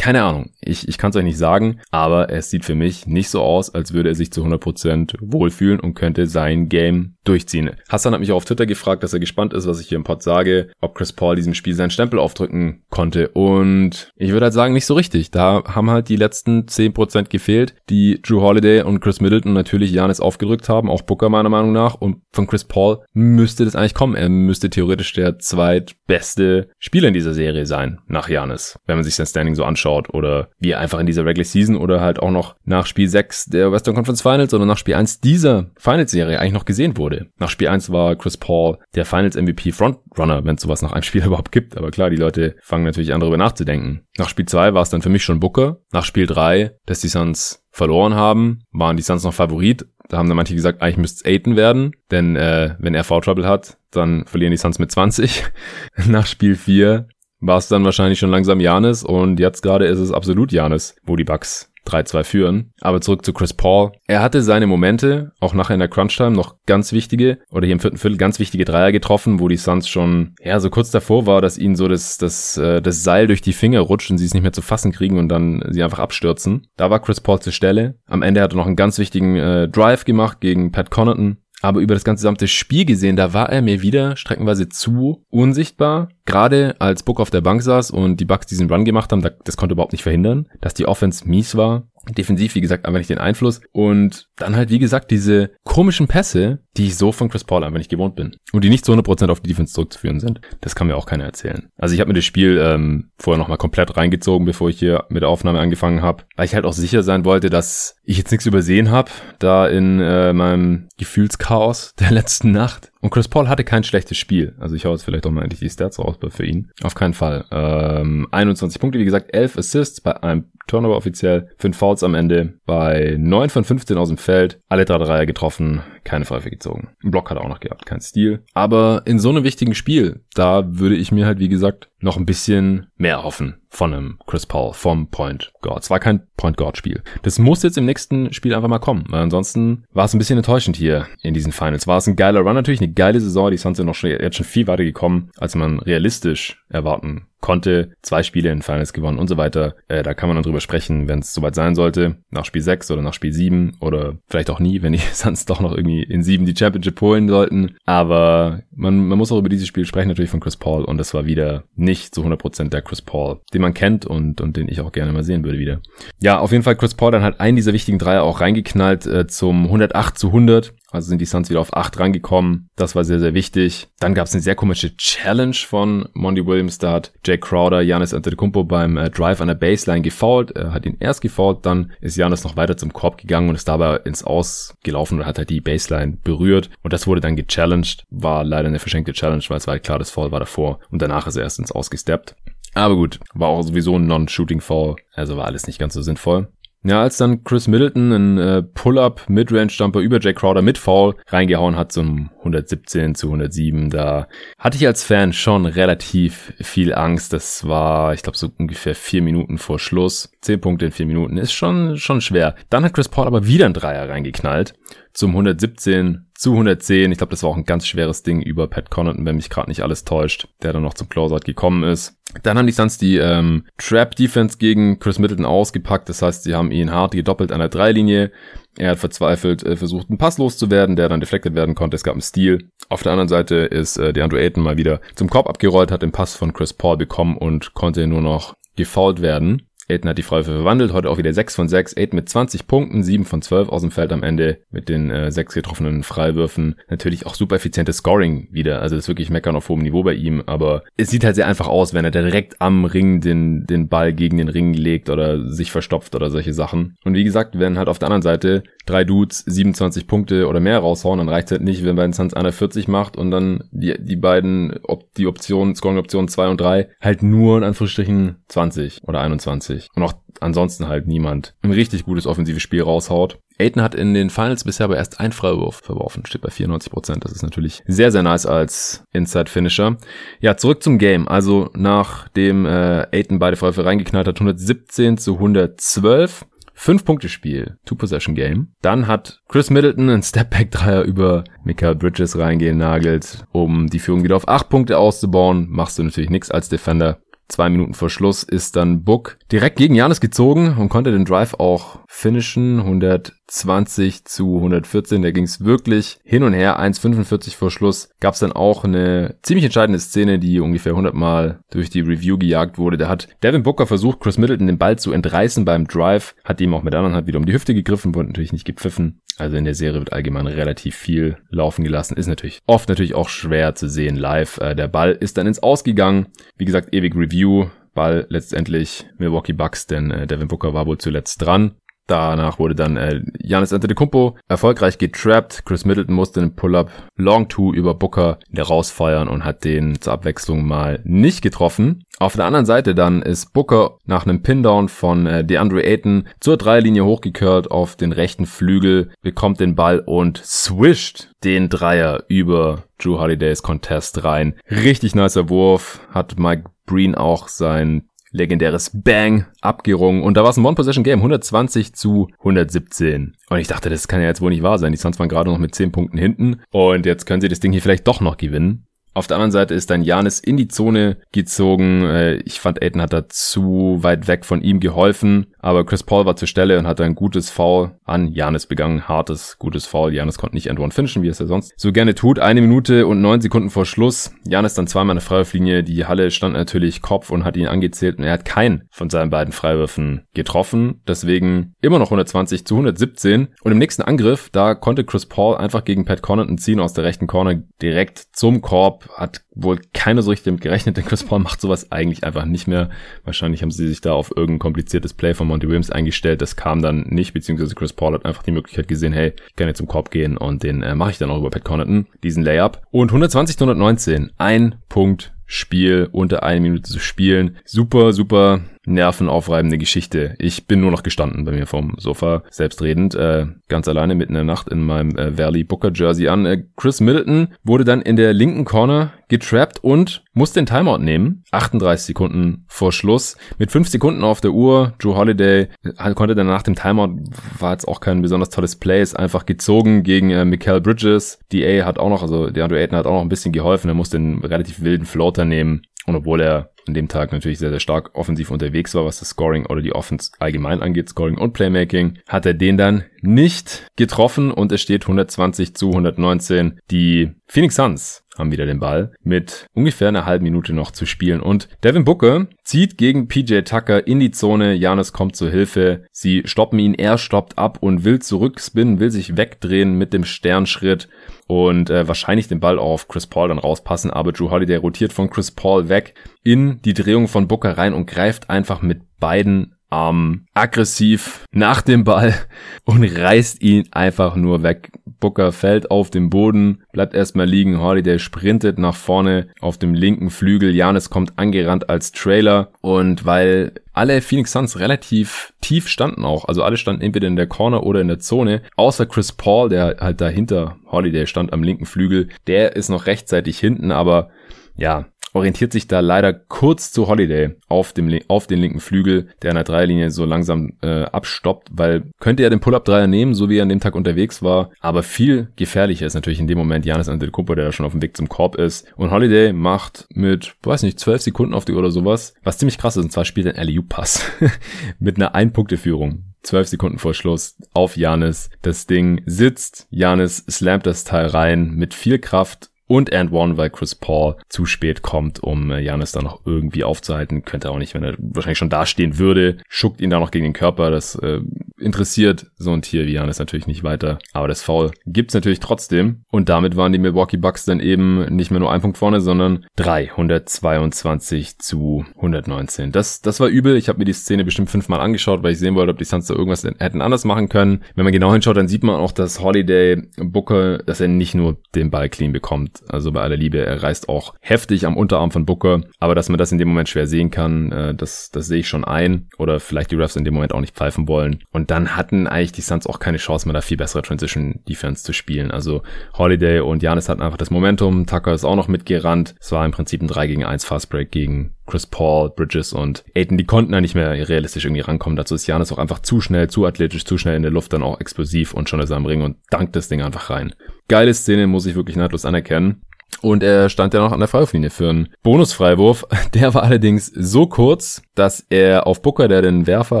Keine 0.02 0.24
Ahnung, 0.24 0.50
ich, 0.60 0.88
ich 0.88 0.98
kann 0.98 1.10
es 1.10 1.16
euch 1.16 1.22
nicht 1.22 1.38
sagen, 1.38 1.78
aber 1.92 2.28
es 2.28 2.50
sieht 2.50 2.64
für 2.64 2.74
mich 2.74 3.06
nicht 3.06 3.28
so 3.28 3.40
aus, 3.40 3.72
als 3.72 3.92
würde 3.92 4.08
er 4.08 4.16
sich 4.16 4.32
zu 4.32 4.44
100% 4.44 5.14
wohlfühlen 5.20 5.78
und 5.78 5.94
könnte 5.94 6.26
sein 6.26 6.68
Game 6.68 7.14
durchziehen. 7.22 7.70
Hassan 7.88 8.12
hat 8.12 8.18
mich 8.18 8.32
auch 8.32 8.36
auf 8.36 8.44
Twitter 8.44 8.66
gefragt, 8.66 9.04
dass 9.04 9.12
er 9.12 9.20
gespannt 9.20 9.54
ist, 9.54 9.68
was 9.68 9.80
ich 9.80 9.88
hier 9.88 9.96
im 9.96 10.02
Pod 10.02 10.22
sage, 10.24 10.72
ob 10.80 10.96
Chris 10.96 11.12
Paul 11.12 11.36
diesem 11.36 11.54
Spiel 11.54 11.74
seinen 11.74 11.90
Stempel 11.90 12.18
aufdrücken 12.18 12.82
konnte. 12.90 13.28
Und 13.28 14.10
ich 14.16 14.32
würde 14.32 14.46
halt 14.46 14.54
sagen, 14.54 14.74
nicht 14.74 14.86
so 14.86 14.94
richtig. 14.94 15.30
Da 15.30 15.62
haben 15.66 15.88
halt 15.90 16.08
die 16.08 16.16
letzten 16.16 16.62
10% 16.62 17.28
gefehlt, 17.28 17.76
die 17.88 18.20
Drew 18.22 18.40
Holiday 18.40 18.82
und 18.82 18.98
Chris 18.98 19.20
Middleton 19.20 19.52
natürlich 19.52 19.92
Janis 19.92 20.18
aufgedrückt 20.18 20.68
haben, 20.68 20.90
auch 20.90 21.02
Booker 21.02 21.28
meiner 21.28 21.48
Meinung 21.48 21.70
nach. 21.70 21.94
Und 21.94 22.22
von 22.32 22.48
Chris 22.48 22.64
Paul 22.64 23.04
müsste 23.12 23.64
das 23.64 23.76
eigentlich 23.76 23.94
kommen. 23.94 24.16
Er 24.16 24.28
müsste 24.28 24.68
theoretisch 24.68 25.12
der 25.12 25.38
zweitbeste 25.38 26.70
Spieler 26.80 27.08
in 27.08 27.14
dieser 27.14 27.34
Serie 27.34 27.66
sein, 27.66 28.00
nach 28.08 28.28
Janis, 28.28 28.78
wenn 28.86 28.96
man 28.96 29.04
sich 29.04 29.14
sein 29.14 29.26
Standing 29.26 29.54
so 29.54 29.64
anschaut. 29.64 29.91
Oder 29.92 30.48
wie 30.58 30.74
einfach 30.74 30.98
in 30.98 31.06
dieser 31.06 31.24
Regular 31.24 31.44
Season 31.44 31.76
oder 31.76 32.00
halt 32.00 32.20
auch 32.20 32.30
noch 32.30 32.56
nach 32.64 32.86
Spiel 32.86 33.08
6 33.08 33.46
der 33.46 33.72
Western 33.72 33.94
Conference 33.94 34.22
Finals 34.22 34.54
oder 34.54 34.66
nach 34.66 34.78
Spiel 34.78 34.94
1 34.94 35.20
dieser 35.20 35.70
Finals-Serie 35.76 36.38
eigentlich 36.38 36.52
noch 36.52 36.64
gesehen 36.64 36.96
wurde. 36.96 37.26
Nach 37.38 37.50
Spiel 37.50 37.68
1 37.68 37.90
war 37.90 38.16
Chris 38.16 38.36
Paul 38.36 38.78
der 38.94 39.04
Finals 39.04 39.36
MVP 39.36 39.72
Frontrunner, 39.72 40.44
wenn 40.44 40.56
es 40.56 40.62
sowas 40.62 40.82
nach 40.82 40.92
einem 40.92 41.02
Spiel 41.02 41.24
überhaupt 41.24 41.52
gibt. 41.52 41.76
Aber 41.76 41.90
klar, 41.90 42.10
die 42.10 42.16
Leute 42.16 42.56
fangen 42.62 42.84
natürlich 42.84 43.12
an 43.12 43.20
darüber 43.20 43.36
nachzudenken. 43.36 44.02
Nach 44.18 44.28
Spiel 44.28 44.46
2 44.46 44.74
war 44.74 44.82
es 44.82 44.90
dann 44.90 45.02
für 45.02 45.08
mich 45.08 45.24
schon 45.24 45.40
Booker. 45.40 45.78
Nach 45.92 46.04
Spiel 46.04 46.26
3, 46.26 46.72
dass 46.86 47.00
die 47.00 47.08
Suns 47.08 47.64
verloren 47.70 48.14
haben, 48.14 48.60
waren 48.70 48.96
die 48.96 49.02
Suns 49.02 49.24
noch 49.24 49.34
Favorit. 49.34 49.86
Da 50.08 50.18
haben 50.18 50.28
dann 50.28 50.36
manche 50.36 50.54
gesagt, 50.54 50.82
eigentlich 50.82 50.98
müsste 50.98 51.20
es 51.20 51.24
Aiden 51.24 51.56
werden, 51.56 51.92
denn 52.10 52.36
äh, 52.36 52.76
wenn 52.78 52.94
er 52.94 53.02
Foul 53.02 53.22
Trouble 53.22 53.48
hat, 53.48 53.78
dann 53.90 54.26
verlieren 54.26 54.50
die 54.50 54.58
Suns 54.58 54.78
mit 54.78 54.90
20. 54.90 55.44
Nach 56.06 56.26
Spiel 56.26 56.54
4 56.54 57.08
war 57.42 57.58
es 57.58 57.68
dann 57.68 57.84
wahrscheinlich 57.84 58.18
schon 58.18 58.30
langsam 58.30 58.60
Janis 58.60 59.02
und 59.02 59.38
jetzt 59.38 59.62
gerade 59.62 59.86
ist 59.86 59.98
es 59.98 60.12
absolut 60.12 60.52
Janis, 60.52 60.94
wo 61.04 61.16
die 61.16 61.24
Bucks 61.24 61.72
3-2 61.86 62.24
führen. 62.24 62.72
Aber 62.80 63.00
zurück 63.00 63.24
zu 63.24 63.32
Chris 63.32 63.52
Paul. 63.52 63.90
Er 64.06 64.22
hatte 64.22 64.42
seine 64.42 64.68
Momente, 64.68 65.32
auch 65.40 65.52
nachher 65.52 65.74
in 65.74 65.80
der 65.80 65.88
Crunch-Time 65.88 66.30
noch 66.30 66.56
ganz 66.66 66.92
wichtige, 66.92 67.38
oder 67.50 67.66
hier 67.66 67.72
im 67.72 67.80
vierten 67.80 67.96
Viertel 67.96 68.18
ganz 68.18 68.38
wichtige 68.38 68.64
Dreier 68.64 68.92
getroffen, 68.92 69.40
wo 69.40 69.48
die 69.48 69.56
Suns 69.56 69.88
schon, 69.88 70.34
ja, 70.40 70.60
so 70.60 70.70
kurz 70.70 70.92
davor 70.92 71.26
war, 71.26 71.40
dass 71.40 71.58
ihnen 71.58 71.74
so 71.74 71.88
das, 71.88 72.18
das, 72.18 72.56
äh, 72.56 72.80
das 72.80 73.02
Seil 73.02 73.26
durch 73.26 73.42
die 73.42 73.52
Finger 73.52 73.80
rutscht 73.80 74.10
und 74.12 74.18
sie 74.18 74.26
es 74.26 74.34
nicht 74.34 74.42
mehr 74.42 74.52
zu 74.52 74.62
fassen 74.62 74.92
kriegen 74.92 75.18
und 75.18 75.28
dann 75.28 75.64
sie 75.70 75.82
einfach 75.82 75.98
abstürzen. 75.98 76.68
Da 76.76 76.90
war 76.90 77.00
Chris 77.00 77.20
Paul 77.20 77.40
zur 77.40 77.52
Stelle. 77.52 77.96
Am 78.06 78.22
Ende 78.22 78.40
hat 78.40 78.52
er 78.52 78.56
noch 78.56 78.66
einen 78.66 78.76
ganz 78.76 78.98
wichtigen 78.98 79.36
äh, 79.36 79.68
Drive 79.68 80.04
gemacht 80.04 80.40
gegen 80.40 80.70
Pat 80.70 80.90
Connaughton. 80.90 81.38
Aber 81.62 81.80
über 81.80 81.94
das 81.94 82.04
ganze 82.04 82.22
gesamte 82.22 82.48
Spiel 82.48 82.84
gesehen, 82.84 83.16
da 83.16 83.32
war 83.32 83.48
er 83.48 83.62
mir 83.62 83.82
wieder 83.82 84.16
streckenweise 84.16 84.68
zu 84.68 85.24
unsichtbar. 85.30 86.08
Gerade 86.24 86.74
als 86.80 87.02
Book 87.04 87.20
auf 87.20 87.30
der 87.30 87.40
Bank 87.40 87.62
saß 87.62 87.92
und 87.92 88.18
die 88.18 88.24
Bucks 88.24 88.46
diesen 88.46 88.68
Run 88.68 88.84
gemacht 88.84 89.12
haben, 89.12 89.26
das 89.44 89.56
konnte 89.56 89.72
überhaupt 89.74 89.92
nicht 89.92 90.02
verhindern, 90.02 90.48
dass 90.60 90.74
die 90.74 90.86
Offense 90.86 91.26
mies 91.26 91.56
war. 91.56 91.88
Defensiv, 92.08 92.54
wie 92.54 92.60
gesagt, 92.60 92.84
einfach 92.84 92.98
nicht 92.98 93.10
den 93.10 93.18
Einfluss. 93.18 93.60
Und 93.72 94.28
dann 94.36 94.56
halt, 94.56 94.70
wie 94.70 94.78
gesagt, 94.78 95.10
diese 95.10 95.52
komischen 95.64 96.08
Pässe, 96.08 96.60
die 96.76 96.86
ich 96.86 96.96
so 96.96 97.12
von 97.12 97.28
Chris 97.28 97.44
Paul 97.44 97.64
einfach 97.64 97.78
nicht 97.78 97.90
gewohnt 97.90 98.16
bin. 98.16 98.36
Und 98.52 98.64
die 98.64 98.70
nicht 98.70 98.84
zu 98.84 98.92
100% 98.92 99.30
auf 99.30 99.40
die 99.40 99.48
Defense 99.48 99.72
zurückzuführen 99.72 100.20
sind. 100.20 100.40
Das 100.60 100.74
kann 100.74 100.86
mir 100.86 100.96
auch 100.96 101.06
keiner 101.06 101.24
erzählen. 101.24 101.68
Also 101.76 101.94
ich 101.94 102.00
habe 102.00 102.08
mir 102.08 102.14
das 102.14 102.24
Spiel 102.24 102.60
ähm, 102.62 103.10
vorher 103.18 103.38
nochmal 103.38 103.58
komplett 103.58 103.96
reingezogen, 103.96 104.46
bevor 104.46 104.68
ich 104.68 104.78
hier 104.78 105.04
mit 105.08 105.22
der 105.22 105.28
Aufnahme 105.28 105.60
angefangen 105.60 106.02
habe. 106.02 106.24
Weil 106.36 106.46
ich 106.46 106.54
halt 106.54 106.64
auch 106.64 106.72
sicher 106.72 107.02
sein 107.02 107.24
wollte, 107.24 107.50
dass 107.50 107.96
ich 108.04 108.18
jetzt 108.18 108.30
nichts 108.30 108.46
übersehen 108.46 108.90
habe, 108.90 109.10
da 109.38 109.68
in 109.68 110.00
äh, 110.00 110.32
meinem 110.32 110.88
Gefühlschaos 110.98 111.94
der 112.00 112.10
letzten 112.10 112.50
Nacht. 112.50 112.91
Und 113.02 113.10
Chris 113.10 113.26
Paul 113.26 113.48
hatte 113.48 113.64
kein 113.64 113.82
schlechtes 113.82 114.16
Spiel. 114.16 114.54
Also 114.60 114.76
ich 114.76 114.86
hau 114.86 114.92
jetzt 114.92 115.02
vielleicht 115.02 115.26
auch 115.26 115.32
mal 115.32 115.42
endlich 115.42 115.60
die 115.60 115.68
Stats 115.68 115.98
raus 115.98 116.16
für 116.28 116.46
ihn. 116.46 116.70
Auf 116.82 116.94
keinen 116.94 117.14
Fall. 117.14 117.44
Ähm, 117.50 118.28
21 118.30 118.80
Punkte, 118.80 119.00
wie 119.00 119.04
gesagt, 119.04 119.34
11 119.34 119.58
Assists 119.58 120.00
bei 120.00 120.22
einem 120.22 120.44
Turnover 120.68 120.96
offiziell, 120.96 121.48
5 121.58 121.76
Fouls 121.76 122.04
am 122.04 122.14
Ende, 122.14 122.54
bei 122.64 123.16
9 123.18 123.50
von 123.50 123.64
15 123.64 123.98
aus 123.98 124.08
dem 124.08 124.18
Feld, 124.18 124.60
alle 124.68 124.84
drei 124.84 124.98
Dreier 124.98 125.26
getroffen, 125.26 125.82
keine 126.04 126.24
Pfeife 126.24 126.48
gezogen. 126.48 126.90
Ein 127.02 127.10
Block 127.10 127.28
hat 127.28 127.38
er 127.38 127.44
auch 127.44 127.48
noch 127.48 127.58
gehabt, 127.58 127.86
kein 127.86 128.00
Stil. 128.00 128.44
Aber 128.54 129.02
in 129.04 129.18
so 129.18 129.30
einem 129.30 129.42
wichtigen 129.42 129.74
Spiel, 129.74 130.20
da 130.34 130.62
würde 130.66 130.94
ich 130.94 131.10
mir 131.10 131.26
halt, 131.26 131.40
wie 131.40 131.48
gesagt, 131.48 131.88
noch 132.02 132.16
ein 132.16 132.26
bisschen 132.26 132.88
mehr 132.96 133.22
hoffen 133.22 133.60
von 133.68 133.92
einem 133.92 134.18
Chris 134.26 134.46
Paul, 134.46 134.74
vom 134.74 135.08
Point 135.08 135.52
Guard. 135.62 135.82
Es 135.82 135.90
war 135.90 136.00
kein 136.00 136.26
Point 136.36 136.56
Guard 136.56 136.76
Spiel. 136.76 137.02
Das 137.22 137.38
muss 137.38 137.62
jetzt 137.62 137.78
im 137.78 137.86
nächsten 137.86 138.32
Spiel 138.32 138.54
einfach 138.54 138.68
mal 138.68 138.78
kommen, 138.78 139.04
weil 139.08 139.22
ansonsten 139.22 139.84
war 139.92 140.04
es 140.04 140.14
ein 140.14 140.18
bisschen 140.18 140.36
enttäuschend 140.36 140.76
hier 140.76 141.06
in 141.22 141.34
diesen 141.34 141.52
Finals. 141.52 141.86
War 141.86 141.98
es 141.98 142.06
ein 142.06 142.16
geiler 142.16 142.40
Run 142.40 142.54
natürlich, 142.54 142.80
eine 142.80 142.92
geile 142.92 143.20
Saison. 143.20 143.50
Die 143.50 143.56
Suns 143.56 143.78
sind 143.78 143.86
noch 143.86 143.94
schon, 143.94 144.10
jetzt 144.10 144.36
schon 144.36 144.46
viel 144.46 144.66
weiter 144.66 144.84
gekommen, 144.84 145.30
als 145.38 145.54
man 145.54 145.78
realistisch 145.78 146.62
erwarten 146.68 147.26
konnte, 147.42 147.90
zwei 148.00 148.22
Spiele 148.22 148.50
in 148.50 148.62
Finals 148.62 148.94
gewonnen 148.94 149.18
und 149.18 149.28
so 149.28 149.36
weiter. 149.36 149.74
Äh, 149.88 150.02
da 150.02 150.14
kann 150.14 150.30
man 150.30 150.36
dann 150.36 150.44
drüber 150.44 150.60
sprechen, 150.60 151.08
wenn 151.08 151.18
es 151.18 151.34
soweit 151.34 151.54
sein 151.54 151.74
sollte, 151.74 152.16
nach 152.30 152.46
Spiel 152.46 152.62
6 152.62 152.90
oder 152.90 153.02
nach 153.02 153.12
Spiel 153.12 153.32
7 153.32 153.76
oder 153.80 154.16
vielleicht 154.28 154.48
auch 154.48 154.60
nie, 154.60 154.80
wenn 154.82 154.92
die 154.92 154.98
Suns 154.98 155.44
doch 155.44 155.60
noch 155.60 155.72
irgendwie 155.76 156.02
in 156.02 156.22
7 156.22 156.46
die 156.46 156.56
Championship 156.56 156.98
holen 157.02 157.28
sollten. 157.28 157.76
Aber 157.84 158.62
man, 158.74 159.06
man 159.06 159.18
muss 159.18 159.30
auch 159.30 159.38
über 159.38 159.50
dieses 159.50 159.66
Spiel 159.66 159.84
sprechen, 159.84 160.08
natürlich 160.08 160.30
von 160.30 160.40
Chris 160.40 160.56
Paul 160.56 160.84
und 160.84 160.96
das 160.96 161.12
war 161.12 161.26
wieder 161.26 161.64
nicht 161.74 162.14
zu 162.14 162.24
100% 162.24 162.70
der 162.70 162.80
Chris 162.80 163.02
Paul, 163.02 163.40
den 163.52 163.60
man 163.60 163.74
kennt 163.74 164.06
und, 164.06 164.40
und 164.40 164.56
den 164.56 164.68
ich 164.68 164.80
auch 164.80 164.92
gerne 164.92 165.12
mal 165.12 165.24
sehen 165.24 165.44
würde 165.44 165.58
wieder. 165.58 165.80
Ja, 166.20 166.38
auf 166.38 166.52
jeden 166.52 166.64
Fall 166.64 166.76
Chris 166.76 166.94
Paul 166.94 167.10
dann 167.10 167.22
hat 167.22 167.40
einen 167.40 167.56
dieser 167.56 167.72
wichtigen 167.72 167.98
Dreier 167.98 168.22
auch 168.22 168.40
reingeknallt 168.40 169.04
äh, 169.06 169.26
zum 169.26 169.64
108 169.64 170.16
zu 170.16 170.28
100 170.28 170.72
also 170.92 171.08
sind 171.08 171.20
die 171.20 171.26
Suns 171.26 171.50
wieder 171.50 171.60
auf 171.60 171.74
8 171.74 171.98
rangekommen. 171.98 172.68
Das 172.76 172.94
war 172.94 173.04
sehr, 173.04 173.20
sehr 173.20 173.34
wichtig. 173.34 173.88
Dann 173.98 174.14
gab 174.14 174.26
es 174.26 174.32
eine 174.32 174.42
sehr 174.42 174.54
komische 174.54 174.96
Challenge 174.96 175.54
von 175.54 176.08
Monty 176.14 176.46
Williams. 176.46 176.78
Da 176.78 176.92
hat 176.92 177.12
Jay 177.24 177.38
Crowder 177.38 177.80
Janis 177.80 178.14
Antetokounmpo 178.14 178.64
beim 178.64 178.96
äh, 178.96 179.10
Drive 179.10 179.40
an 179.40 179.48
der 179.48 179.54
Baseline 179.54 180.02
gefoult. 180.02 180.52
Er 180.52 180.72
hat 180.72 180.86
ihn 180.86 180.96
erst 181.00 181.20
gefoult, 181.20 181.64
dann 181.66 181.92
ist 182.00 182.16
Janis 182.16 182.44
noch 182.44 182.56
weiter 182.56 182.76
zum 182.76 182.92
Korb 182.92 183.18
gegangen 183.18 183.48
und 183.48 183.54
ist 183.54 183.68
dabei 183.68 183.96
ins 184.04 184.24
Aus 184.24 184.74
gelaufen 184.82 185.18
und 185.18 185.26
hat 185.26 185.38
halt 185.38 185.50
die 185.50 185.60
Baseline 185.60 186.18
berührt. 186.22 186.70
Und 186.82 186.92
das 186.92 187.06
wurde 187.06 187.20
dann 187.20 187.36
gechallenged. 187.36 188.04
War 188.10 188.44
leider 188.44 188.68
eine 188.68 188.78
verschenkte 188.78 189.12
Challenge, 189.12 189.44
weil 189.48 189.58
es 189.58 189.66
war 189.66 189.72
halt 189.72 189.84
klar, 189.84 189.98
das 189.98 190.10
Foul 190.10 190.32
war 190.32 190.40
davor. 190.40 190.78
Und 190.90 191.02
danach 191.02 191.26
ist 191.26 191.36
er 191.36 191.42
erst 191.42 191.58
ins 191.58 191.72
Aus 191.72 191.90
gesteppt. 191.90 192.34
Aber 192.74 192.96
gut, 192.96 193.20
war 193.34 193.48
auch 193.48 193.62
sowieso 193.62 193.96
ein 193.98 194.06
Non-Shooting 194.06 194.60
Foul, 194.60 194.96
also 195.12 195.36
war 195.36 195.44
alles 195.44 195.66
nicht 195.66 195.78
ganz 195.78 195.94
so 195.94 196.02
sinnvoll. 196.02 196.48
Ja, 196.84 197.00
als 197.00 197.16
dann 197.16 197.44
Chris 197.44 197.68
Middleton 197.68 198.12
einen 198.12 198.38
äh, 198.38 198.62
Pull-up 198.62 199.28
Midrange-Jumper 199.28 200.00
über 200.00 200.18
Jay 200.20 200.34
Crowder 200.34 200.62
mit 200.62 200.78
Foul 200.78 201.14
reingehauen 201.28 201.76
hat 201.76 201.92
zum 201.92 202.30
117 202.38 203.14
zu 203.14 203.28
107, 203.28 203.88
da 203.90 204.26
hatte 204.58 204.76
ich 204.76 204.86
als 204.86 205.04
Fan 205.04 205.32
schon 205.32 205.64
relativ 205.64 206.52
viel 206.60 206.92
Angst. 206.92 207.32
Das 207.32 207.68
war, 207.68 208.14
ich 208.14 208.22
glaube, 208.22 208.36
so 208.36 208.50
ungefähr 208.58 208.96
vier 208.96 209.22
Minuten 209.22 209.58
vor 209.58 209.78
Schluss. 209.78 210.32
Zehn 210.40 210.60
Punkte 210.60 210.86
in 210.86 210.92
vier 210.92 211.06
Minuten 211.06 211.36
ist 211.36 211.52
schon, 211.52 211.98
schon 211.98 212.20
schwer. 212.20 212.56
Dann 212.68 212.84
hat 212.84 212.94
Chris 212.94 213.08
Paul 213.08 213.28
aber 213.28 213.46
wieder 213.46 213.66
einen 213.66 213.74
Dreier 213.74 214.08
reingeknallt 214.08 214.74
zum 215.12 215.30
117 215.30 216.26
zu 216.42 216.50
110. 216.50 217.12
Ich 217.12 217.18
glaube, 217.18 217.30
das 217.30 217.44
war 217.44 217.50
auch 217.50 217.56
ein 217.56 217.64
ganz 217.64 217.86
schweres 217.86 218.24
Ding 218.24 218.42
über 218.42 218.66
Pat 218.66 218.90
Connaughton, 218.90 219.24
wenn 219.24 219.36
mich 219.36 219.48
gerade 219.48 219.70
nicht 219.70 219.82
alles 219.82 220.02
täuscht, 220.02 220.48
der 220.60 220.72
dann 220.72 220.82
noch 220.82 220.94
zum 220.94 221.08
Closeout 221.08 221.44
gekommen 221.44 221.84
ist. 221.84 222.18
Dann 222.42 222.58
haben 222.58 222.66
die 222.66 222.72
Suns 222.72 222.98
die 222.98 223.16
ähm, 223.16 223.64
Trap 223.78 224.16
Defense 224.16 224.58
gegen 224.58 224.98
Chris 224.98 225.20
Middleton 225.20 225.44
ausgepackt. 225.44 226.08
Das 226.08 226.20
heißt, 226.20 226.42
sie 226.42 226.56
haben 226.56 226.72
ihn 226.72 226.90
hart 226.90 227.12
gedoppelt 227.12 227.52
an 227.52 227.60
der 227.60 227.68
Dreilinie. 227.68 228.32
Er 228.76 228.90
hat 228.90 228.98
verzweifelt 228.98 229.62
äh, 229.62 229.76
versucht, 229.76 230.08
einen 230.10 230.18
Pass 230.18 230.38
loszuwerden, 230.38 230.96
der 230.96 231.08
dann 231.08 231.20
deflected 231.20 231.54
werden 231.54 231.76
konnte. 231.76 231.94
Es 231.94 232.02
gab 232.02 232.14
einen 232.14 232.22
Steal. 232.22 232.58
Auf 232.88 233.04
der 233.04 233.12
anderen 233.12 233.28
Seite 233.28 233.54
ist 233.56 233.96
äh, 233.98 234.12
DeAndre 234.12 234.40
Ayton 234.40 234.64
mal 234.64 234.76
wieder 234.76 235.00
zum 235.14 235.30
Korb 235.30 235.48
abgerollt, 235.48 235.92
hat 235.92 236.02
den 236.02 236.10
Pass 236.10 236.34
von 236.34 236.52
Chris 236.52 236.72
Paul 236.72 236.96
bekommen 236.96 237.36
und 237.36 237.72
konnte 237.74 238.04
nur 238.08 238.20
noch 238.20 238.56
gefoult 238.74 239.22
werden. 239.22 239.68
Aiden 239.92 240.08
hat 240.08 240.18
die 240.18 240.22
Freiwürfe 240.22 240.56
verwandelt, 240.56 240.92
heute 240.92 241.10
auch 241.10 241.18
wieder 241.18 241.32
6 241.32 241.54
von 241.54 241.68
6. 241.68 241.96
Aiden 241.96 242.16
mit 242.16 242.28
20 242.28 242.66
Punkten, 242.66 243.02
7 243.02 243.24
von 243.24 243.42
12 243.42 243.68
aus 243.68 243.82
dem 243.82 243.90
Feld 243.90 244.12
am 244.12 244.22
Ende 244.22 244.58
mit 244.70 244.88
den 244.88 245.10
äh, 245.10 245.30
6 245.30 245.54
getroffenen 245.54 246.02
Freiwürfen. 246.02 246.76
Natürlich 246.88 247.26
auch 247.26 247.34
super 247.34 247.56
effizientes 247.56 247.98
Scoring 247.98 248.48
wieder. 248.50 248.80
Also 248.80 248.96
das 248.96 249.04
ist 249.04 249.08
wirklich 249.08 249.30
meckern 249.30 249.56
auf 249.56 249.68
hohem 249.68 249.82
Niveau 249.82 250.02
bei 250.02 250.14
ihm. 250.14 250.42
Aber 250.46 250.82
es 250.96 251.10
sieht 251.10 251.24
halt 251.24 251.36
sehr 251.36 251.46
einfach 251.46 251.68
aus, 251.68 251.94
wenn 251.94 252.04
er 252.04 252.10
direkt 252.10 252.60
am 252.60 252.84
Ring 252.84 253.20
den, 253.20 253.66
den 253.66 253.88
Ball 253.88 254.12
gegen 254.12 254.38
den 254.38 254.48
Ring 254.48 254.74
legt 254.74 255.10
oder 255.10 255.48
sich 255.48 255.70
verstopft 255.70 256.14
oder 256.14 256.30
solche 256.30 256.52
Sachen. 256.52 256.96
Und 257.04 257.14
wie 257.14 257.24
gesagt, 257.24 257.58
wenn 257.58 257.78
halt 257.78 257.88
auf 257.88 257.98
der 257.98 258.06
anderen 258.06 258.22
Seite 258.22 258.62
drei 258.86 259.04
Dudes 259.04 259.44
27 259.46 260.06
Punkte 260.06 260.48
oder 260.48 260.60
mehr 260.60 260.78
raushauen, 260.78 261.18
dann 261.18 261.28
reicht 261.28 261.48
es 261.48 261.52
halt 261.52 261.62
nicht, 261.62 261.84
wenn 261.84 261.96
bei 261.96 262.02
den 262.02 262.12
Suns 262.12 262.34
einer 262.34 262.52
40 262.52 262.88
macht 262.88 263.16
und 263.16 263.30
dann 263.30 263.64
die, 263.70 263.94
die 263.98 264.16
beiden, 264.16 264.78
ob 264.82 265.14
die 265.14 265.26
Optionen, 265.26 265.74
Scoring-Optionen 265.74 266.28
2 266.28 266.48
und 266.48 266.60
3, 266.60 266.88
halt 267.00 267.22
nur 267.22 267.58
in 267.58 267.64
Anführungsstrichen 267.64 268.36
20 268.48 269.02
oder 269.04 269.20
21. 269.20 269.88
Und 269.94 270.02
auch 270.02 270.14
ansonsten 270.40 270.88
halt 270.88 271.06
niemand 271.06 271.54
ein 271.62 271.72
richtig 271.72 272.04
gutes 272.04 272.26
offensives 272.26 272.62
Spiel 272.62 272.82
raushaut. 272.82 273.38
Aiton 273.58 273.82
hat 273.82 273.94
in 273.94 274.14
den 274.14 274.30
Finals 274.30 274.64
bisher 274.64 274.84
aber 274.84 274.96
erst 274.96 275.20
ein 275.20 275.32
Freiwurf 275.32 275.76
verworfen, 275.76 276.26
steht 276.26 276.40
bei 276.40 276.48
94%. 276.48 277.20
Das 277.20 277.32
ist 277.32 277.42
natürlich 277.42 277.82
sehr, 277.86 278.10
sehr 278.10 278.22
nice 278.22 278.46
als 278.46 279.04
Inside-Finisher. 279.12 279.98
Ja, 280.40 280.56
zurück 280.56 280.82
zum 280.82 280.98
Game. 280.98 281.28
Also 281.28 281.70
nachdem 281.74 282.66
äh, 282.66 283.06
Aiton 283.12 283.38
beide 283.38 283.56
Freiwürfe 283.56 283.84
reingeknallt 283.84 284.26
hat, 284.26 284.36
117 284.36 285.18
zu 285.18 285.34
112. 285.34 286.46
Fünf-Punkte-Spiel, 286.74 287.78
Two-Possession-Game. 287.84 288.72
Dann 288.82 289.06
hat 289.06 289.40
Chris 289.48 289.70
Middleton 289.70 290.10
einen 290.10 290.22
Stepback-Dreier 290.22 291.02
über 291.02 291.44
Michael 291.64 291.94
Bridges 291.94 292.38
reingenagelt, 292.38 293.44
um 293.52 293.88
die 293.88 293.98
Führung 293.98 294.24
wieder 294.24 294.36
auf 294.36 294.48
acht 294.48 294.68
Punkte 294.68 294.98
auszubauen. 294.98 295.66
Machst 295.68 295.98
du 295.98 296.02
natürlich 296.02 296.30
nichts 296.30 296.50
als 296.50 296.68
Defender. 296.68 297.18
Zwei 297.52 297.68
Minuten 297.68 297.92
vor 297.92 298.08
Schluss 298.08 298.44
ist 298.44 298.76
dann 298.76 299.04
Book 299.04 299.36
direkt 299.52 299.76
gegen 299.76 299.94
Janis 299.94 300.22
gezogen 300.22 300.78
und 300.78 300.88
konnte 300.88 301.12
den 301.12 301.26
Drive 301.26 301.52
auch 301.52 301.98
finishen. 302.08 302.80
120 302.80 304.24
zu 304.24 304.56
114. 304.56 305.20
Da 305.20 305.32
ging 305.32 305.44
es 305.44 305.62
wirklich 305.62 306.18
hin 306.24 306.44
und 306.44 306.54
her. 306.54 306.80
1,45 306.80 307.54
vor 307.54 307.70
Schluss 307.70 308.08
gab 308.20 308.32
es 308.32 308.40
dann 308.40 308.52
auch 308.52 308.84
eine 308.84 309.36
ziemlich 309.42 309.66
entscheidende 309.66 310.00
Szene, 310.00 310.38
die 310.38 310.60
ungefähr 310.60 310.92
100 310.92 311.12
Mal 311.12 311.60
durch 311.70 311.90
die 311.90 312.00
Review 312.00 312.38
gejagt 312.38 312.78
wurde. 312.78 312.96
Da 312.96 313.08
hat 313.08 313.28
Devin 313.42 313.64
Booker 313.64 313.86
versucht, 313.86 314.20
Chris 314.20 314.38
Middleton 314.38 314.66
den 314.66 314.78
Ball 314.78 314.98
zu 314.98 315.12
entreißen 315.12 315.66
beim 315.66 315.86
Drive, 315.86 316.34
hat 316.44 316.58
ihm 316.62 316.72
auch 316.72 316.82
mit 316.82 316.94
anderen 316.94 317.14
Hand 317.14 317.26
wieder 317.26 317.38
um 317.38 317.44
die 317.44 317.52
Hüfte 317.52 317.74
gegriffen, 317.74 318.14
wurde 318.14 318.28
natürlich 318.28 318.54
nicht 318.54 318.64
gepfiffen. 318.64 319.20
Also 319.38 319.56
in 319.56 319.64
der 319.64 319.74
Serie 319.74 320.00
wird 320.00 320.12
allgemein 320.12 320.46
relativ 320.46 320.96
viel 320.96 321.38
laufen 321.50 321.84
gelassen. 321.84 322.16
Ist 322.16 322.26
natürlich 322.26 322.60
oft 322.66 322.88
natürlich 322.88 323.14
auch 323.14 323.28
schwer 323.28 323.74
zu 323.74 323.88
sehen 323.88 324.16
live. 324.16 324.58
Äh, 324.58 324.74
der 324.74 324.88
Ball 324.88 325.12
ist 325.12 325.38
dann 325.38 325.46
ins 325.46 325.62
Ausgegangen. 325.62 326.28
Wie 326.56 326.64
gesagt, 326.64 326.94
ewig 326.94 327.14
Review. 327.14 327.68
Ball 327.94 328.26
letztendlich 328.30 329.06
Milwaukee 329.18 329.52
Bucks, 329.52 329.86
denn 329.86 330.10
äh, 330.10 330.26
Devin 330.26 330.48
Booker 330.48 330.72
war 330.72 330.86
wohl 330.86 330.98
zuletzt 330.98 331.42
dran. 331.42 331.74
Danach 332.06 332.58
wurde 332.58 332.74
dann 332.74 332.96
äh, 332.96 333.22
Janis 333.38 333.72
Antetokounmpo 333.72 334.36
erfolgreich 334.48 334.98
getrappt. 334.98 335.62
Chris 335.64 335.84
Middleton 335.84 336.14
musste 336.14 336.40
den 336.40 336.56
Pull-up 336.56 336.90
Long 337.16 337.48
Two 337.48 337.72
über 337.72 337.94
Booker 337.94 338.38
rausfeuern 338.56 339.28
und 339.28 339.44
hat 339.44 339.64
den 339.64 340.00
zur 340.00 340.12
Abwechslung 340.12 340.66
mal 340.66 341.00
nicht 341.04 341.42
getroffen. 341.42 342.04
Auf 342.18 342.36
der 342.36 342.44
anderen 342.44 342.66
Seite 342.66 342.94
dann 342.94 343.22
ist 343.22 343.52
Booker 343.52 343.98
nach 344.04 344.26
einem 344.26 344.42
Pin-Down 344.42 344.88
von 344.88 345.26
äh, 345.26 345.44
DeAndre 345.44 345.84
Ayton 345.84 346.28
zur 346.40 346.56
Dreierlinie 346.56 347.04
hochgekehrt 347.04 347.70
auf 347.70 347.96
den 347.96 348.12
rechten 348.12 348.46
Flügel, 348.46 349.10
bekommt 349.22 349.60
den 349.60 349.74
Ball 349.74 350.00
und 350.00 350.40
swischt 350.44 351.30
den 351.44 351.68
Dreier 351.68 352.24
über 352.28 352.84
Drew 352.98 353.18
Holidays 353.18 353.62
Contest 353.62 354.24
rein. 354.24 354.54
Richtig 354.70 355.14
nicer 355.14 355.48
Wurf, 355.48 356.00
hat 356.10 356.38
Mike 356.38 356.64
Breen 356.86 357.14
auch 357.14 357.48
sein 357.48 358.08
legendäres 358.32 358.90
Bang 358.92 359.46
abgerungen 359.60 360.22
und 360.22 360.36
da 360.36 360.42
war 360.42 360.50
es 360.50 360.56
ein 360.56 360.64
One-Possession-Game, 360.64 361.20
120 361.20 361.94
zu 361.94 362.28
117. 362.38 363.36
Und 363.48 363.58
ich 363.58 363.68
dachte, 363.68 363.90
das 363.90 364.08
kann 364.08 364.20
ja 364.20 364.26
jetzt 364.26 364.40
wohl 364.40 364.50
nicht 364.50 364.62
wahr 364.62 364.78
sein. 364.78 364.92
Die 364.92 364.98
Suns 364.98 365.18
waren 365.18 365.28
gerade 365.28 365.50
noch 365.50 365.58
mit 365.58 365.74
10 365.74 365.92
Punkten 365.92 366.18
hinten 366.18 366.62
und 366.70 367.06
jetzt 367.06 367.26
können 367.26 367.40
sie 367.40 367.48
das 367.48 367.60
Ding 367.60 367.72
hier 367.72 367.82
vielleicht 367.82 368.08
doch 368.08 368.20
noch 368.20 368.36
gewinnen. 368.36 368.86
Auf 369.14 369.26
der 369.26 369.36
anderen 369.36 369.52
Seite 369.52 369.74
ist 369.74 369.90
dann 369.90 370.02
Janis 370.02 370.40
in 370.40 370.56
die 370.56 370.68
Zone 370.68 371.18
gezogen. 371.32 372.04
Äh, 372.04 372.36
ich 372.44 372.60
fand, 372.60 372.82
Aiden 372.82 373.02
hat 373.02 373.12
da 373.12 373.28
zu 373.28 373.98
weit 374.00 374.26
weg 374.26 374.44
von 374.44 374.62
ihm 374.62 374.80
geholfen. 374.80 375.46
Aber 375.58 375.84
Chris 375.84 376.02
Paul 376.02 376.24
war 376.24 376.36
zur 376.36 376.48
Stelle 376.48 376.78
und 376.78 376.86
hat 376.86 377.00
ein 377.00 377.14
gutes 377.14 377.50
Foul 377.50 377.92
an 378.04 378.32
Janis 378.32 378.66
begangen. 378.66 379.08
Hartes, 379.08 379.58
gutes 379.58 379.86
Foul. 379.86 380.14
Janis 380.14 380.38
konnte 380.38 380.56
nicht 380.56 380.66
End-One 380.66 380.92
finishen, 380.92 381.22
wie 381.22 381.28
es 381.28 381.38
ja 381.38 381.46
sonst 381.46 381.74
so 381.76 381.92
gerne 381.92 382.14
tut. 382.14 382.38
Eine 382.38 382.62
Minute 382.62 383.06
und 383.06 383.20
neun 383.20 383.40
Sekunden 383.40 383.70
vor 383.70 383.84
Schluss. 383.84 384.32
Janis 384.44 384.74
dann 384.74 384.86
zweimal 384.86 385.12
eine 385.12 385.20
Freiwurflinie. 385.20 385.82
Die 385.84 386.06
Halle 386.06 386.30
stand 386.30 386.54
natürlich 386.54 387.02
Kopf 387.02 387.30
und 387.30 387.44
hat 387.44 387.56
ihn 387.56 387.66
angezählt. 387.66 388.18
Und 388.18 388.24
er 388.24 388.32
hat 388.32 388.44
keinen 388.44 388.88
von 388.90 389.10
seinen 389.10 389.30
beiden 389.30 389.52
Freiwürfen 389.52 390.22
getroffen. 390.34 391.02
Deswegen 391.06 391.74
immer 391.82 391.98
noch 391.98 392.06
120 392.06 392.66
zu 392.66 392.74
117. 392.74 393.48
Und 393.62 393.72
im 393.72 393.78
nächsten 393.78 394.02
Angriff, 394.02 394.48
da 394.50 394.74
konnte 394.74 395.04
Chris 395.04 395.26
Paul 395.26 395.56
einfach 395.56 395.84
gegen 395.84 396.06
Pat 396.06 396.22
Connaughton 396.22 396.58
ziehen 396.58 396.80
aus 396.80 396.94
der 396.94 397.04
rechten 397.04 397.26
Corner 397.26 397.62
direkt 397.80 398.18
zum 398.32 398.62
Korb. 398.62 399.01
Hat 399.16 399.42
wohl 399.54 399.80
keiner 399.92 400.22
so 400.22 400.30
richtig 400.30 400.44
damit 400.44 400.60
gerechnet, 400.60 400.96
denn 400.96 401.04
Chris 401.04 401.24
Paul 401.24 401.40
macht 401.40 401.60
sowas 401.60 401.92
eigentlich 401.92 402.24
einfach 402.24 402.44
nicht 402.44 402.66
mehr. 402.66 402.90
Wahrscheinlich 403.24 403.62
haben 403.62 403.70
sie 403.70 403.88
sich 403.88 404.00
da 404.00 404.12
auf 404.12 404.30
irgendein 404.30 404.58
kompliziertes 404.60 405.14
Play 405.14 405.34
von 405.34 405.46
Monty 405.48 405.68
Williams 405.68 405.90
eingestellt. 405.90 406.42
Das 406.42 406.56
kam 406.56 406.82
dann 406.82 407.06
nicht, 407.08 407.32
beziehungsweise 407.32 407.74
Chris 407.74 407.92
Paul 407.92 408.14
hat 408.14 408.24
einfach 408.24 408.42
die 408.42 408.52
Möglichkeit 408.52 408.88
gesehen, 408.88 409.12
hey, 409.12 409.32
ich 409.48 409.56
kann 409.56 409.68
jetzt 409.68 409.78
zum 409.78 409.88
Korb 409.88 410.10
gehen 410.10 410.36
und 410.36 410.62
den 410.62 410.82
äh, 410.82 410.94
mache 410.94 411.10
ich 411.10 411.18
dann 411.18 411.30
auch 411.30 411.38
über 411.38 411.50
Pat 411.50 411.64
Connaughton, 411.64 412.06
diesen 412.22 412.42
Layup. 412.42 412.82
Und 412.90 413.10
120 413.10 413.56
zu 413.56 413.64
119, 413.64 414.32
ein 414.38 414.76
Punkt 414.88 415.32
Spiel 415.54 416.08
unter 416.12 416.44
eine 416.44 416.60
Minute 416.60 416.90
zu 416.90 416.98
spielen. 416.98 417.58
Super, 417.66 418.14
super 418.14 418.62
nervenaufreibende 418.84 419.78
Geschichte. 419.78 420.34
Ich 420.38 420.66
bin 420.66 420.80
nur 420.80 420.90
noch 420.90 421.02
gestanden 421.02 421.44
bei 421.44 421.52
mir 421.52 421.66
vom 421.66 421.94
Sofa, 421.98 422.42
selbstredend, 422.50 423.14
äh, 423.14 423.46
ganz 423.68 423.88
alleine 423.88 424.14
mitten 424.14 424.32
in 424.32 424.36
der 424.36 424.44
Nacht 424.44 424.68
in 424.68 424.84
meinem 424.84 425.16
äh, 425.16 425.36
Valley 425.38 425.64
Booker 425.64 425.92
Jersey 425.94 426.28
an. 426.28 426.46
Äh, 426.46 426.64
Chris 426.76 427.00
Middleton 427.00 427.48
wurde 427.62 427.84
dann 427.84 428.02
in 428.02 428.16
der 428.16 428.32
linken 428.32 428.64
Corner 428.64 429.12
getrappt 429.28 429.82
und 429.82 430.24
musste 430.34 430.60
den 430.60 430.66
Timeout 430.66 430.98
nehmen. 430.98 431.44
38 431.52 432.06
Sekunden 432.06 432.64
vor 432.68 432.92
Schluss. 432.92 433.36
Mit 433.58 433.70
5 433.70 433.88
Sekunden 433.88 434.24
auf 434.24 434.40
der 434.40 434.50
Uhr. 434.50 434.94
Drew 434.98 435.14
Holiday 435.14 435.68
äh, 435.82 436.14
konnte 436.14 436.34
dann 436.34 436.48
nach 436.48 436.62
dem 436.62 436.74
Timeout, 436.74 437.16
war 437.58 437.72
jetzt 437.72 437.88
auch 437.88 438.00
kein 438.00 438.20
besonders 438.20 438.50
tolles 438.50 438.76
Play, 438.76 439.00
ist 439.00 439.18
einfach 439.18 439.46
gezogen 439.46 440.02
gegen 440.02 440.30
äh, 440.30 440.44
Mikael 440.44 440.80
Bridges. 440.80 441.38
DA 441.52 441.84
hat 441.84 441.98
auch 441.98 442.10
noch, 442.10 442.22
also 442.22 442.50
DeAndre 442.50 442.80
Ayton 442.80 442.98
hat 442.98 443.06
auch 443.06 443.14
noch 443.14 443.22
ein 443.22 443.28
bisschen 443.28 443.52
geholfen. 443.52 443.88
Er 443.88 443.94
musste 443.94 444.16
einen 444.16 444.44
relativ 444.44 444.82
wilden 444.82 445.06
Floater 445.06 445.44
nehmen. 445.44 445.82
Und 446.06 446.16
obwohl 446.16 446.40
er 446.40 446.71
an 446.86 446.94
dem 446.94 447.08
Tag 447.08 447.32
natürlich 447.32 447.58
sehr, 447.58 447.70
sehr 447.70 447.80
stark 447.80 448.14
offensiv 448.14 448.50
unterwegs 448.50 448.94
war, 448.94 449.04
was 449.04 449.18
das 449.18 449.30
Scoring 449.30 449.66
oder 449.66 449.82
die 449.82 449.94
Offense 449.94 450.32
allgemein 450.38 450.82
angeht, 450.82 451.08
Scoring 451.08 451.38
und 451.38 451.52
Playmaking, 451.52 452.18
hat 452.28 452.46
er 452.46 452.54
den 452.54 452.76
dann 452.76 453.04
nicht 453.20 453.86
getroffen 453.96 454.50
und 454.50 454.72
es 454.72 454.80
steht 454.80 455.04
120 455.04 455.74
zu 455.74 455.90
119. 455.90 456.80
Die 456.90 457.30
Phoenix 457.46 457.76
Suns 457.76 458.24
haben 458.36 458.50
wieder 458.50 458.66
den 458.66 458.80
Ball 458.80 459.12
mit 459.22 459.66
ungefähr 459.74 460.08
einer 460.08 460.24
halben 460.24 460.44
Minute 460.44 460.72
noch 460.72 460.90
zu 460.90 461.06
spielen 461.06 461.40
und 461.40 461.68
Devin 461.84 462.04
Booker 462.04 462.46
zieht 462.64 462.96
gegen 462.96 463.28
PJ 463.28 463.60
Tucker 463.60 464.06
in 464.06 464.20
die 464.20 464.30
Zone. 464.30 464.74
Janis 464.74 465.12
kommt 465.12 465.36
zur 465.36 465.50
Hilfe. 465.50 466.04
Sie 466.12 466.42
stoppen 466.46 466.78
ihn, 466.78 466.94
er 466.94 467.18
stoppt 467.18 467.58
ab 467.58 467.78
und 467.80 468.04
will 468.04 468.20
zurückspinnen, 468.20 469.00
will 469.00 469.10
sich 469.10 469.36
wegdrehen 469.36 469.98
mit 469.98 470.12
dem 470.12 470.24
Sternschritt 470.24 471.08
und 471.46 471.90
äh, 471.90 472.08
wahrscheinlich 472.08 472.48
den 472.48 472.60
Ball 472.60 472.78
auf 472.78 473.08
Chris 473.08 473.26
Paul 473.26 473.48
dann 473.48 473.58
rauspassen, 473.58 474.10
aber 474.10 474.32
Drew 474.32 474.50
Holiday 474.50 474.76
rotiert 474.76 475.12
von 475.12 475.30
Chris 475.30 475.50
Paul 475.50 475.88
weg 475.88 476.14
in 476.42 476.80
die 476.82 476.94
Drehung 476.94 477.28
von 477.28 477.48
Booker 477.48 477.76
rein 477.76 477.94
und 477.94 478.06
greift 478.06 478.50
einfach 478.50 478.82
mit 478.82 479.02
beiden 479.18 479.74
Armen 479.92 480.46
aggressiv 480.54 481.44
nach 481.52 481.82
dem 481.82 482.04
Ball 482.04 482.34
und 482.84 483.04
reißt 483.04 483.62
ihn 483.62 483.88
einfach 483.92 484.34
nur 484.34 484.62
weg. 484.62 484.90
Booker 485.20 485.52
fällt 485.52 485.90
auf 485.90 486.10
den 486.10 486.30
Boden, 486.30 486.82
bleibt 486.92 487.14
erstmal 487.14 487.46
liegen. 487.46 487.80
Holiday 487.80 488.18
sprintet 488.18 488.78
nach 488.78 488.96
vorne 488.96 489.48
auf 489.60 489.78
dem 489.78 489.94
linken 489.94 490.30
Flügel. 490.30 490.74
Janis 490.74 491.10
kommt 491.10 491.38
angerannt 491.38 491.88
als 491.90 492.10
Trailer 492.10 492.72
und 492.80 493.24
weil 493.24 493.74
alle 493.92 494.22
Phoenix 494.22 494.52
Suns 494.52 494.78
relativ 494.78 495.52
tief 495.60 495.88
standen 495.88 496.24
auch, 496.24 496.46
also 496.46 496.62
alle 496.62 496.76
standen 496.76 497.02
entweder 497.02 497.28
in 497.28 497.36
der 497.36 497.46
Corner 497.46 497.82
oder 497.84 498.00
in 498.00 498.08
der 498.08 498.18
Zone, 498.18 498.62
außer 498.76 499.06
Chris 499.06 499.32
Paul, 499.32 499.68
der 499.68 499.96
halt 500.00 500.20
dahinter 500.20 500.76
Holiday 500.90 501.26
stand 501.26 501.52
am 501.52 501.62
linken 501.62 501.86
Flügel. 501.86 502.28
Der 502.46 502.76
ist 502.76 502.88
noch 502.88 503.06
rechtzeitig 503.06 503.58
hinten, 503.58 503.92
aber 503.92 504.30
ja, 504.76 505.06
orientiert 505.32 505.72
sich 505.72 505.88
da 505.88 506.00
leider 506.00 506.32
kurz 506.32 506.92
zu 506.92 507.08
Holiday 507.08 507.54
auf 507.68 507.92
dem 507.92 508.12
auf 508.28 508.46
den 508.46 508.58
linken 508.58 508.80
Flügel, 508.80 509.28
der 509.42 509.50
an 509.50 509.56
der 509.56 509.64
Dreierlinie 509.64 510.10
so 510.10 510.24
langsam 510.24 510.74
äh, 510.82 511.02
abstoppt, 511.04 511.68
weil 511.72 512.04
könnte 512.20 512.42
er 512.42 512.50
den 512.50 512.60
Pull-Up-Dreier 512.60 513.06
nehmen, 513.06 513.34
so 513.34 513.48
wie 513.48 513.58
er 513.58 513.62
an 513.62 513.68
dem 513.68 513.80
Tag 513.80 513.94
unterwegs 513.94 514.42
war, 514.42 514.70
aber 514.80 515.02
viel 515.02 515.48
gefährlicher 515.56 516.06
ist 516.06 516.14
natürlich 516.14 516.40
in 516.40 516.46
dem 516.46 516.58
Moment 516.58 516.84
Janis 516.84 517.08
Antetokounmpo, 517.08 517.54
der 517.54 517.66
da 517.66 517.72
schon 517.72 517.86
auf 517.86 517.92
dem 517.92 518.02
Weg 518.02 518.16
zum 518.16 518.28
Korb 518.28 518.56
ist 518.56 518.86
und 518.96 519.10
Holiday 519.10 519.52
macht 519.52 520.06
mit, 520.14 520.54
weiß 520.62 520.82
nicht, 520.82 521.00
zwölf 521.00 521.22
Sekunden 521.22 521.54
auf 521.54 521.64
die 521.64 521.72
Uhr 521.72 521.78
oder 521.78 521.90
sowas, 521.90 522.34
was 522.42 522.58
ziemlich 522.58 522.78
krass 522.78 522.96
ist, 522.96 523.04
und 523.04 523.12
zwar 523.12 523.24
spielt 523.24 523.46
er 523.46 523.56
einen 523.56 523.74
LU-Pass 523.74 524.30
mit 524.98 525.16
einer 525.16 525.34
Ein-Punkte-Führung. 525.34 526.24
Zwölf 526.42 526.66
Sekunden 526.66 526.98
vor 526.98 527.14
Schluss 527.14 527.56
auf 527.72 527.96
Janis. 527.96 528.50
Das 528.62 528.88
Ding 528.88 529.22
sitzt. 529.26 529.86
Janis 529.90 530.38
slammt 530.50 530.86
das 530.86 531.04
Teil 531.04 531.26
rein 531.26 531.70
mit 531.70 531.94
viel 531.94 532.18
Kraft 532.18 532.71
und 532.86 533.12
and 533.12 533.32
one, 533.32 533.56
weil 533.56 533.70
Chris 533.70 533.94
Paul 533.94 534.36
zu 534.48 534.66
spät 534.66 535.02
kommt, 535.02 535.42
um 535.42 535.70
Janis 535.70 536.14
äh, 536.14 536.18
da 536.18 536.22
noch 536.22 536.44
irgendwie 536.44 536.84
aufzuhalten. 536.84 537.44
Könnte 537.44 537.70
auch 537.70 537.78
nicht, 537.78 537.94
wenn 537.94 538.04
er 538.04 538.14
wahrscheinlich 538.18 538.58
schon 538.58 538.70
dastehen 538.70 539.18
würde. 539.18 539.58
Schuckt 539.68 540.00
ihn 540.00 540.10
da 540.10 540.20
noch 540.20 540.30
gegen 540.30 540.44
den 540.44 540.52
Körper. 540.52 540.90
Das 540.90 541.14
äh, 541.16 541.40
interessiert 541.78 542.46
so 542.56 542.72
ein 542.72 542.82
Tier 542.82 543.06
wie 543.06 543.12
Janis 543.12 543.38
natürlich 543.38 543.66
nicht 543.66 543.82
weiter. 543.82 544.18
Aber 544.32 544.48
das 544.48 544.62
Foul 544.62 544.92
gibt's 545.06 545.34
natürlich 545.34 545.60
trotzdem. 545.60 546.24
Und 546.30 546.48
damit 546.48 546.76
waren 546.76 546.92
die 546.92 546.98
Milwaukee 546.98 547.36
Bucks 547.36 547.64
dann 547.64 547.80
eben 547.80 548.24
nicht 548.34 548.50
mehr 548.50 548.60
nur 548.60 548.72
ein 548.72 548.80
Punkt 548.80 548.98
vorne, 548.98 549.20
sondern 549.20 549.64
322 549.76 551.58
zu 551.58 552.04
119. 552.16 552.92
Das, 552.92 553.20
das 553.20 553.40
war 553.40 553.48
übel. 553.48 553.76
Ich 553.76 553.88
habe 553.88 553.98
mir 553.98 554.04
die 554.04 554.12
Szene 554.12 554.44
bestimmt 554.44 554.70
fünfmal 554.70 555.00
angeschaut, 555.00 555.42
weil 555.42 555.52
ich 555.52 555.58
sehen 555.58 555.74
wollte, 555.74 555.92
ob 555.92 555.98
die 555.98 556.04
Suns 556.04 556.26
da 556.26 556.34
irgendwas 556.34 556.64
hätten 556.64 557.02
anders 557.02 557.24
machen 557.24 557.48
können. 557.48 557.82
Wenn 557.94 558.04
man 558.04 558.12
genau 558.12 558.32
hinschaut, 558.32 558.56
dann 558.56 558.68
sieht 558.68 558.82
man 558.82 558.96
auch, 558.96 559.12
dass 559.12 559.40
Holiday 559.40 560.02
Booker, 560.16 560.78
dass 560.78 561.00
er 561.00 561.08
nicht 561.08 561.34
nur 561.34 561.58
den 561.74 561.90
Ball 561.90 562.08
clean 562.08 562.32
bekommt, 562.32 562.81
also 562.88 563.12
bei 563.12 563.20
aller 563.20 563.36
Liebe, 563.36 563.64
er 563.64 563.82
reißt 563.82 564.08
auch 564.08 564.34
heftig 564.40 564.86
am 564.86 564.96
Unterarm 564.96 565.30
von 565.30 565.46
Booker. 565.46 565.82
Aber 566.00 566.14
dass 566.14 566.28
man 566.28 566.38
das 566.38 566.52
in 566.52 566.58
dem 566.58 566.68
Moment 566.68 566.88
schwer 566.88 567.06
sehen 567.06 567.30
kann, 567.30 567.72
äh, 567.72 567.94
das, 567.94 568.30
das 568.30 568.46
sehe 568.46 568.60
ich 568.60 568.68
schon 568.68 568.84
ein. 568.84 569.28
Oder 569.38 569.60
vielleicht 569.60 569.90
die 569.90 569.96
Refs 569.96 570.16
in 570.16 570.24
dem 570.24 570.34
Moment 570.34 570.52
auch 570.52 570.60
nicht 570.60 570.74
pfeifen 570.74 571.08
wollen. 571.08 571.42
Und 571.52 571.70
dann 571.70 571.96
hatten 571.96 572.26
eigentlich 572.26 572.52
die 572.52 572.60
Suns 572.60 572.86
auch 572.86 572.98
keine 572.98 573.18
Chance 573.18 573.46
mehr, 573.46 573.54
da 573.54 573.60
viel 573.60 573.76
bessere 573.76 574.02
Transition 574.02 574.60
Defense 574.68 575.04
zu 575.04 575.12
spielen. 575.12 575.50
Also 575.50 575.82
Holiday 576.14 576.60
und 576.60 576.82
Janis 576.82 577.08
hatten 577.08 577.22
einfach 577.22 577.38
das 577.38 577.50
Momentum. 577.50 578.06
Tucker 578.06 578.32
ist 578.32 578.44
auch 578.44 578.56
noch 578.56 578.68
mitgerannt. 578.68 579.34
Es 579.40 579.52
war 579.52 579.64
im 579.64 579.72
Prinzip 579.72 580.02
ein 580.02 580.08
3 580.08 580.26
gegen 580.26 580.44
1 580.44 580.64
Fastbreak 580.64 581.10
gegen 581.10 581.54
Chris 581.72 581.86
Paul, 581.86 582.28
Bridges 582.28 582.74
und 582.74 583.02
Aiden, 583.16 583.38
die 583.38 583.46
konnten 583.46 583.72
da 583.72 583.80
nicht 583.80 583.94
mehr 583.94 584.10
realistisch 584.28 584.66
irgendwie 584.66 584.82
rankommen. 584.82 585.16
Dazu 585.16 585.34
ist 585.34 585.46
Janis 585.46 585.72
auch 585.72 585.78
einfach 585.78 586.00
zu 586.00 586.20
schnell, 586.20 586.50
zu 586.50 586.66
athletisch, 586.66 587.06
zu 587.06 587.16
schnell 587.16 587.34
in 587.34 587.40
der 587.40 587.50
Luft, 587.50 587.72
dann 587.72 587.82
auch 587.82 587.98
explosiv 587.98 588.52
und 588.52 588.68
schon 588.68 588.78
ist 588.80 588.90
er 588.90 588.98
am 588.98 589.06
Ring 589.06 589.22
und 589.22 589.38
dankt 589.48 589.74
das 589.74 589.88
Ding 589.88 590.02
einfach 590.02 590.28
rein. 590.28 590.54
Geile 590.88 591.14
Szene, 591.14 591.46
muss 591.46 591.64
ich 591.64 591.74
wirklich 591.74 591.96
nahtlos 591.96 592.26
anerkennen. 592.26 592.82
Und 593.20 593.42
er 593.42 593.68
stand 593.68 593.94
ja 593.94 594.00
noch 594.00 594.12
an 594.12 594.18
der 594.18 594.28
Freiwurflinie 594.28 594.70
für 594.70 594.90
einen 594.90 595.08
Bonusfreiwurf. 595.22 596.04
Der 596.34 596.54
war 596.54 596.62
allerdings 596.62 597.06
so 597.06 597.46
kurz, 597.46 598.02
dass 598.14 598.46
er 598.50 598.86
auf 598.86 599.02
Booker, 599.02 599.28
der 599.28 599.42
den 599.42 599.66
Werfer, 599.66 600.00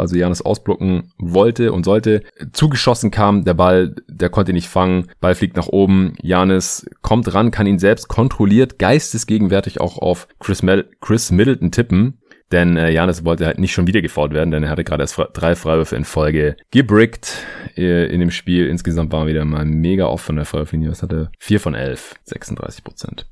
also 0.00 0.16
Janis 0.16 0.42
ausblocken 0.42 1.12
wollte 1.18 1.72
und 1.72 1.84
sollte, 1.84 2.22
zugeschossen 2.52 3.10
kam. 3.10 3.44
Der 3.44 3.54
Ball, 3.54 3.94
der 4.08 4.30
konnte 4.30 4.52
ihn 4.52 4.56
nicht 4.56 4.68
fangen. 4.68 5.08
Ball 5.20 5.34
fliegt 5.34 5.56
nach 5.56 5.68
oben. 5.68 6.14
Janis 6.20 6.86
kommt 7.00 7.32
ran, 7.32 7.50
kann 7.50 7.66
ihn 7.66 7.78
selbst 7.78 8.08
kontrolliert, 8.08 8.78
geistesgegenwärtig 8.78 9.80
auch 9.80 9.98
auf 9.98 10.26
Chris, 10.40 10.62
Mel 10.62 10.88
Chris 11.00 11.30
Middleton 11.30 11.70
tippen. 11.70 12.18
Denn 12.52 12.76
äh, 12.76 12.90
Janis 12.90 13.24
wollte 13.24 13.46
halt 13.46 13.58
nicht 13.58 13.72
schon 13.72 13.86
wieder 13.86 14.02
gefault 14.02 14.32
werden, 14.32 14.50
denn 14.50 14.62
er 14.62 14.70
hatte 14.70 14.84
gerade 14.84 15.02
erst 15.02 15.18
drei 15.32 15.56
Freiwürfe 15.56 15.96
in 15.96 16.04
Folge 16.04 16.56
gebrickt 16.70 17.38
äh, 17.76 18.06
in 18.12 18.20
dem 18.20 18.30
Spiel. 18.30 18.68
Insgesamt 18.68 19.10
war 19.10 19.22
er 19.22 19.26
wieder 19.26 19.44
mal 19.44 19.64
mega 19.64 20.04
off 20.04 20.20
von 20.20 20.36
der 20.36 20.44
Freiwurflinie. 20.44 20.90
Was 20.90 21.02
hatte? 21.02 21.30
Vier 21.38 21.58
von 21.58 21.74
elf, 21.74 22.14
36 22.24 22.84
Prozent. 22.84 23.26